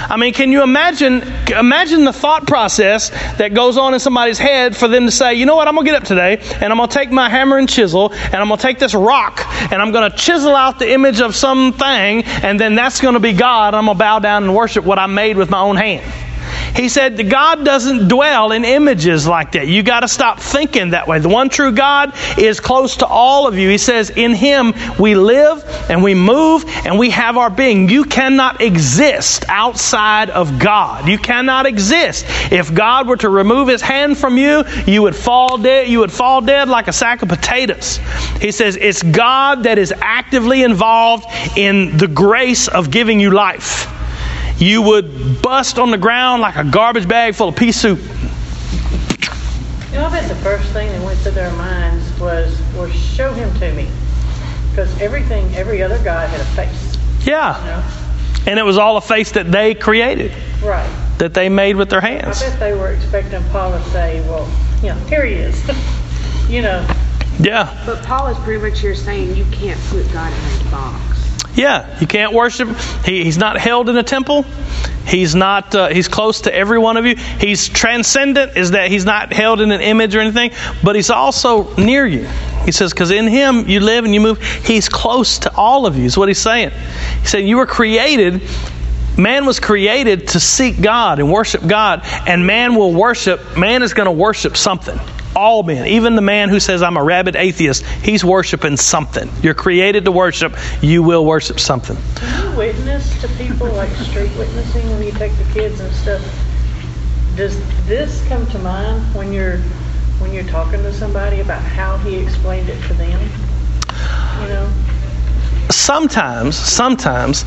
I 0.09 0.17
mean, 0.17 0.33
can 0.33 0.51
you 0.51 0.63
imagine 0.63 1.21
imagine 1.49 2.03
the 2.03 2.13
thought 2.13 2.47
process 2.47 3.09
that 3.37 3.53
goes 3.53 3.77
on 3.77 3.93
in 3.93 3.99
somebody's 3.99 4.37
head 4.37 4.75
for 4.75 4.87
them 4.87 5.05
to 5.05 5.11
say, 5.11 5.35
you 5.35 5.45
know 5.45 5.55
what, 5.55 5.67
I'm 5.67 5.75
gonna 5.75 5.85
get 5.85 5.95
up 5.95 6.03
today 6.03 6.37
and 6.61 6.71
I'm 6.71 6.77
gonna 6.77 6.87
take 6.87 7.11
my 7.11 7.29
hammer 7.29 7.57
and 7.57 7.69
chisel 7.69 8.13
and 8.13 8.35
I'm 8.35 8.47
gonna 8.47 8.61
take 8.61 8.79
this 8.79 8.93
rock 8.93 9.41
and 9.71 9.81
I'm 9.81 9.91
gonna 9.91 10.15
chisel 10.15 10.55
out 10.55 10.79
the 10.79 10.91
image 10.91 11.21
of 11.21 11.35
something 11.35 12.23
and 12.23 12.59
then 12.59 12.75
that's 12.75 13.01
gonna 13.01 13.19
be 13.19 13.33
God. 13.33 13.73
I'm 13.73 13.85
gonna 13.85 13.97
bow 13.97 14.19
down 14.19 14.43
and 14.43 14.55
worship 14.55 14.85
what 14.85 14.99
I 14.99 15.07
made 15.07 15.37
with 15.37 15.49
my 15.49 15.59
own 15.59 15.75
hand. 15.75 16.24
He 16.75 16.89
said 16.89 17.29
God 17.29 17.63
doesn't 17.63 18.09
dwell 18.09 18.51
in 18.51 18.65
images 18.65 19.25
like 19.25 19.53
that. 19.53 19.67
You 19.67 19.81
got 19.81 20.01
to 20.01 20.07
stop 20.07 20.39
thinking 20.39 20.89
that 20.89 21.07
way. 21.07 21.19
The 21.19 21.29
one 21.29 21.49
true 21.49 21.71
God 21.71 22.13
is 22.37 22.59
close 22.59 22.97
to 22.97 23.07
all 23.07 23.47
of 23.47 23.57
you. 23.57 23.69
He 23.69 23.77
says, 23.77 24.09
In 24.09 24.33
Him 24.33 24.73
we 24.99 25.15
live 25.15 25.63
and 25.89 26.03
we 26.03 26.13
move 26.13 26.65
and 26.85 26.99
we 26.99 27.09
have 27.11 27.37
our 27.37 27.49
being. 27.49 27.87
You 27.87 28.03
cannot 28.03 28.61
exist 28.61 29.45
outside 29.47 30.29
of 30.29 30.59
God. 30.59 31.07
You 31.07 31.17
cannot 31.17 31.65
exist. 31.65 32.25
If 32.51 32.73
God 32.73 33.07
were 33.07 33.17
to 33.17 33.29
remove 33.29 33.69
His 33.69 33.81
hand 33.81 34.17
from 34.17 34.37
you, 34.37 34.65
you 34.85 35.01
would 35.01 35.15
fall 35.15 35.57
dead. 35.57 35.87
You 35.87 35.99
would 35.99 36.11
fall 36.11 36.41
dead 36.41 36.67
like 36.67 36.89
a 36.89 36.93
sack 36.93 37.21
of 37.21 37.29
potatoes. 37.29 37.99
He 38.41 38.51
says, 38.51 38.75
It's 38.75 39.01
God 39.01 39.63
that 39.63 39.77
is 39.77 39.93
actively 40.01 40.63
involved 40.63 41.25
in 41.55 41.97
the 41.97 42.07
grace 42.07 42.67
of 42.67 42.91
giving 42.91 43.19
you 43.19 43.31
life 43.31 43.91
you 44.57 44.81
would 44.81 45.41
bust 45.41 45.77
on 45.79 45.91
the 45.91 45.97
ground 45.97 46.41
like 46.41 46.55
a 46.55 46.63
garbage 46.63 47.07
bag 47.07 47.35
full 47.35 47.49
of 47.49 47.55
pea 47.55 47.71
soup. 47.71 47.99
You 49.91 50.01
know, 50.01 50.07
I 50.07 50.09
bet 50.11 50.27
the 50.27 50.35
first 50.35 50.69
thing 50.71 50.89
that 50.89 51.01
went 51.03 51.17
through 51.19 51.31
their 51.33 51.51
minds 51.53 52.19
was, 52.19 52.59
well, 52.75 52.89
show 52.89 53.33
him 53.33 53.53
to 53.59 53.71
me. 53.73 53.87
Because 54.71 54.99
everything, 55.01 55.53
every 55.55 55.81
other 55.81 56.01
guy 56.03 56.25
had 56.25 56.41
a 56.41 56.45
face. 56.45 56.97
Yeah. 57.25 57.57
You 57.59 57.65
know? 57.65 58.51
And 58.51 58.59
it 58.59 58.63
was 58.63 58.77
all 58.77 58.97
a 58.97 59.01
face 59.01 59.31
that 59.31 59.51
they 59.51 59.73
created, 59.73 60.31
Right. 60.61 60.89
that 61.17 61.33
they 61.33 61.47
made 61.49 61.77
with 61.77 61.89
their 61.89 62.01
hands. 62.01 62.41
I 62.41 62.49
bet 62.49 62.59
they 62.59 62.73
were 62.75 62.91
expecting 62.91 63.41
Paul 63.45 63.71
to 63.71 63.83
say, 63.89 64.19
well, 64.27 64.49
you 64.81 64.89
know, 64.89 64.95
here 65.07 65.25
he 65.25 65.35
is. 65.35 65.63
you 66.49 66.61
know, 66.61 66.85
Yeah. 67.39 67.81
But 67.85 68.03
Paul 68.03 68.27
is 68.27 68.37
pretty 68.39 68.61
much 68.69 68.81
here 68.81 68.95
saying 68.95 69.35
you 69.35 69.45
can't 69.45 69.79
put 69.89 70.11
God 70.11 70.31
in 70.31 70.67
a 70.67 70.71
box. 70.71 71.01
Yeah. 71.55 71.99
You 71.99 72.07
can't 72.07 72.33
worship. 72.33 72.69
He, 73.05 73.23
he's 73.23 73.37
not 73.37 73.57
held 73.57 73.89
in 73.89 73.97
a 73.97 74.03
temple. 74.03 74.45
He's 75.05 75.35
not. 75.35 75.73
Uh, 75.73 75.87
he's 75.89 76.07
close 76.07 76.41
to 76.41 76.53
every 76.53 76.79
one 76.79 76.97
of 76.97 77.05
you. 77.05 77.15
He's 77.15 77.69
transcendent. 77.69 78.57
Is 78.57 78.71
that 78.71 78.89
he's 78.91 79.05
not 79.05 79.31
held 79.31 79.61
in 79.61 79.71
an 79.71 79.81
image 79.81 80.15
or 80.15 80.19
anything, 80.19 80.51
but 80.83 80.95
he's 80.95 81.09
also 81.09 81.73
near 81.75 82.05
you. 82.05 82.27
He 82.65 82.71
says, 82.71 82.91
because 82.91 83.11
in 83.11 83.27
him 83.27 83.69
you 83.69 83.79
live 83.79 84.05
and 84.05 84.13
you 84.13 84.19
move. 84.19 84.41
He's 84.41 84.89
close 84.89 85.39
to 85.39 85.55
all 85.55 85.85
of 85.85 85.97
you. 85.97 86.05
Is 86.05 86.17
what 86.17 86.27
he's 86.27 86.39
saying. 86.39 86.71
He 87.21 87.27
said 87.27 87.39
you 87.39 87.57
were 87.57 87.67
created. 87.67 88.41
Man 89.17 89.45
was 89.45 89.59
created 89.59 90.29
to 90.29 90.39
seek 90.39 90.81
God 90.81 91.19
and 91.19 91.31
worship 91.31 91.65
God, 91.65 92.01
and 92.27 92.45
man 92.45 92.75
will 92.75 92.93
worship. 92.93 93.57
Man 93.57 93.81
is 93.81 93.93
going 93.93 94.07
to 94.07 94.11
worship 94.11 94.57
something. 94.57 94.99
All 95.35 95.63
men, 95.63 95.87
even 95.87 96.15
the 96.15 96.21
man 96.21 96.49
who 96.49 96.59
says, 96.59 96.81
I'm 96.81 96.95
a 96.95 97.03
rabid 97.03 97.35
atheist, 97.35 97.85
he's 97.85 98.23
worshiping 98.23 98.77
something. 98.77 99.29
You're 99.41 99.53
created 99.53 100.05
to 100.05 100.11
worship, 100.11 100.55
you 100.81 101.03
will 101.03 101.25
worship 101.25 101.59
something. 101.59 101.97
Do 102.15 102.49
you 102.49 102.57
witness 102.57 103.21
to 103.21 103.27
people 103.29 103.67
like 103.73 103.89
street 103.97 104.31
witnessing 104.37 104.89
when 104.91 105.03
you 105.03 105.11
take 105.11 105.35
the 105.37 105.43
kids 105.53 105.79
and 105.81 105.93
stuff? 105.93 106.21
Does 107.35 107.59
this 107.85 108.25
come 108.29 108.47
to 108.47 108.59
mind 108.59 109.13
when 109.13 109.33
you're 109.33 109.57
when 110.19 110.33
you're 110.33 110.45
talking 110.45 110.81
to 110.83 110.93
somebody 110.93 111.41
about 111.41 111.61
how 111.61 111.97
he 111.97 112.15
explained 112.15 112.69
it 112.69 112.81
to 112.87 112.93
them? 112.93 113.29
You 114.41 114.47
know? 114.47 114.73
sometimes, 115.69 116.55
sometimes, 116.55 117.45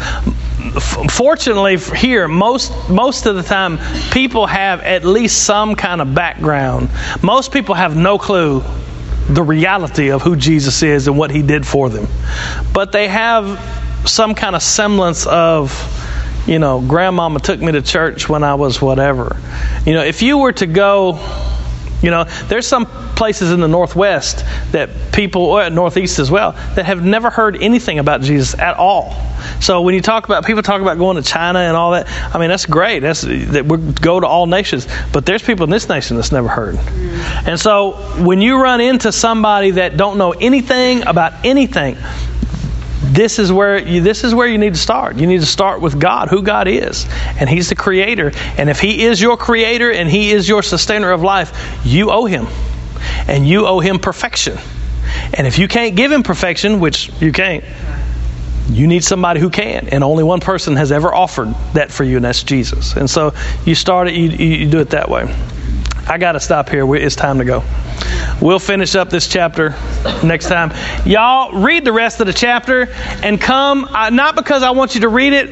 fortunately 1.11 1.76
here, 1.96 2.26
most 2.28 2.72
most 2.88 3.26
of 3.26 3.36
the 3.36 3.42
time, 3.42 3.78
people 4.11 4.46
have 4.46 4.80
at 4.80 5.04
least 5.04 5.44
some 5.44 5.76
kind 5.76 6.00
of 6.00 6.14
background. 6.14 6.90
Most 7.22 7.52
people 7.52 7.74
have 7.74 7.96
no 7.96 8.18
clue 8.18 8.62
the 9.28 9.42
reality 9.42 10.11
of 10.11 10.22
who 10.22 10.36
Jesus 10.36 10.82
is 10.82 11.06
and 11.06 11.16
what 11.18 11.30
He 11.30 11.42
did 11.42 11.66
for 11.66 11.88
them, 11.88 12.09
but 12.72 12.92
they 12.92 13.09
have 13.09 13.59
some 14.06 14.34
kind 14.34 14.56
of 14.56 14.62
semblance 14.62 15.26
of. 15.26 15.94
You 16.46 16.59
know, 16.59 16.80
grandmama 16.80 17.40
took 17.40 17.61
me 17.61 17.72
to 17.72 17.82
church 17.82 18.26
when 18.26 18.42
I 18.42 18.54
was 18.54 18.80
whatever. 18.80 19.36
You 19.84 19.92
know, 19.92 20.02
if 20.02 20.22
you 20.22 20.38
were 20.38 20.52
to 20.52 20.66
go 20.66 21.18
you 22.03 22.11
know, 22.11 22.24
there's 22.46 22.66
some 22.66 22.86
places 22.86 23.51
in 23.51 23.61
the 23.61 23.68
Northwest 23.68 24.44
that 24.72 24.90
people, 25.12 25.42
or 25.42 25.68
Northeast 25.70 26.18
as 26.18 26.30
well, 26.30 26.53
that 26.53 26.84
have 26.86 27.05
never 27.05 27.30
heard 27.30 27.61
anything 27.61 27.99
about 27.99 28.20
Jesus 28.20 28.59
at 28.59 28.76
all. 28.76 29.14
So 29.61 29.82
when 29.82 29.94
you 29.94 30.01
talk 30.01 30.24
about 30.24 30.44
people 30.44 30.62
talk 30.62 30.80
about 30.80 30.99
going 30.99 31.16
to 31.16 31.22
China 31.22 31.59
and 31.59 31.76
all 31.76 31.92
that, 31.92 32.09
I 32.34 32.38
mean 32.38 32.49
that's 32.49 32.66
great. 32.66 33.01
That's 33.01 33.22
that 33.22 33.66
we 33.66 33.78
go 33.92 34.20
to 34.20 34.26
all 34.26 34.46
nations, 34.46 34.86
but 35.12 35.26
there's 35.26 35.42
people 35.42 35.64
in 35.64 35.70
this 35.70 35.88
nation 35.88 36.16
that's 36.16 36.32
never 36.32 36.49
heard. 36.49 36.76
And 37.46 37.59
so 37.59 37.92
when 38.22 38.40
you 38.40 38.61
run 38.62 38.80
into 38.80 39.12
somebody 39.12 39.72
that 39.72 39.96
don't 39.96 40.18
know 40.18 40.32
anything 40.32 41.07
about 41.07 41.44
anything, 41.44 41.96
this 43.01 43.38
is 43.38 43.53
where 43.53 43.78
you, 43.78 44.01
this 44.01 44.24
is 44.24 44.34
where 44.34 44.49
you 44.49 44.59
need 44.59 44.74
to 44.74 44.80
start. 44.80 45.16
You 45.16 45.26
need 45.26 45.40
to 45.40 45.46
start 45.46 45.80
with 45.80 46.01
God, 46.01 46.28
who 46.28 46.42
God 46.42 46.66
is, 46.68 47.07
and 47.38 47.49
He's 47.49 47.68
the 47.68 47.74
Creator. 47.74 48.32
And 48.57 48.68
if 48.68 48.80
He 48.80 49.05
is 49.05 49.20
your 49.20 49.36
Creator 49.36 49.92
and 49.92 50.09
He 50.09 50.30
is 50.30 50.49
your 50.49 50.62
sustainer 50.62 51.12
of 51.12 51.22
life, 51.22 51.80
you 51.84 52.11
owe 52.11 52.24
Him, 52.24 52.46
and 53.28 53.46
you 53.46 53.66
owe 53.66 53.80
Him 53.80 53.99
perfection. 53.99 54.59
And 55.34 55.46
if 55.46 55.59
you 55.59 55.68
can't 55.68 55.96
give 55.96 56.11
Him 56.11 56.22
perfection, 56.22 56.80
which 56.80 57.11
you 57.20 57.32
can't, 57.32 57.64
you 58.68 58.86
need 58.86 59.05
somebody 59.05 59.40
who 59.40 59.51
can. 59.51 59.88
And 59.88 60.05
only 60.05 60.24
one 60.24 60.40
person 60.40 60.76
has 60.76 60.92
ever 60.92 61.14
offered 61.14 61.55
that 61.74 61.90
for 61.90 62.05
you, 62.05 62.16
and 62.16 62.24
that's 62.24 62.42
Jesus. 62.42 62.96
And 62.96 63.09
so 63.09 63.32
you 63.64 63.74
start 63.74 64.09
it, 64.09 64.14
you, 64.14 64.28
you 64.28 64.70
do 64.70 64.80
it 64.80 64.90
that 64.90 65.09
way. 65.09 65.34
I 66.09 66.16
got 66.16 66.32
to 66.32 66.40
stop 66.40 66.70
here. 66.70 66.94
It's 66.96 67.16
time 67.16 67.38
to 67.38 67.44
go. 67.44 67.62
We'll 68.40 68.59
finish 68.59 68.94
up 68.94 69.11
this 69.11 69.28
chapter 69.28 69.70
next 70.24 70.48
time. 70.48 70.72
Y'all 71.04 71.61
read 71.61 71.84
the 71.84 71.92
rest 71.92 72.20
of 72.20 72.26
the 72.26 72.32
chapter 72.32 72.88
and 73.22 73.38
come, 73.38 73.84
uh, 73.84 74.09
not 74.09 74.34
because 74.34 74.62
I 74.62 74.70
want 74.70 74.94
you 74.94 75.02
to 75.02 75.09
read 75.09 75.34
it. 75.34 75.50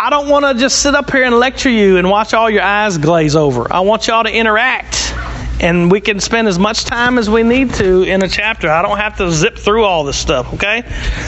I 0.00 0.10
don't 0.10 0.28
want 0.28 0.44
to 0.44 0.54
just 0.54 0.80
sit 0.80 0.94
up 0.94 1.10
here 1.10 1.24
and 1.24 1.34
lecture 1.34 1.70
you 1.70 1.96
and 1.96 2.08
watch 2.08 2.32
all 2.32 2.48
your 2.48 2.62
eyes 2.62 2.96
glaze 2.98 3.34
over. 3.34 3.72
I 3.72 3.80
want 3.80 4.06
y'all 4.06 4.22
to 4.22 4.32
interact. 4.32 5.14
And 5.60 5.90
we 5.90 6.00
can 6.00 6.20
spend 6.20 6.46
as 6.46 6.56
much 6.56 6.84
time 6.84 7.18
as 7.18 7.28
we 7.28 7.42
need 7.42 7.74
to 7.74 8.04
in 8.04 8.22
a 8.22 8.28
chapter. 8.28 8.70
I 8.70 8.80
don't 8.82 8.98
have 8.98 9.16
to 9.16 9.32
zip 9.32 9.58
through 9.58 9.82
all 9.84 10.04
this 10.04 10.16
stuff, 10.16 10.54
okay? 10.54 10.84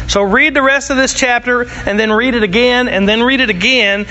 So 0.07 0.23
read 0.23 0.55
the 0.55 0.63
rest 0.63 0.91
of 0.91 0.97
this 0.97 1.15
chapter 1.15 1.69
and 1.69 1.99
then 1.99 2.13
read 2.13 2.35
it 2.35 2.45
again 2.45 2.87
and 2.87 3.09
then 3.09 3.25
read 3.25 3.41
it 3.41 3.51
again. 3.51 4.07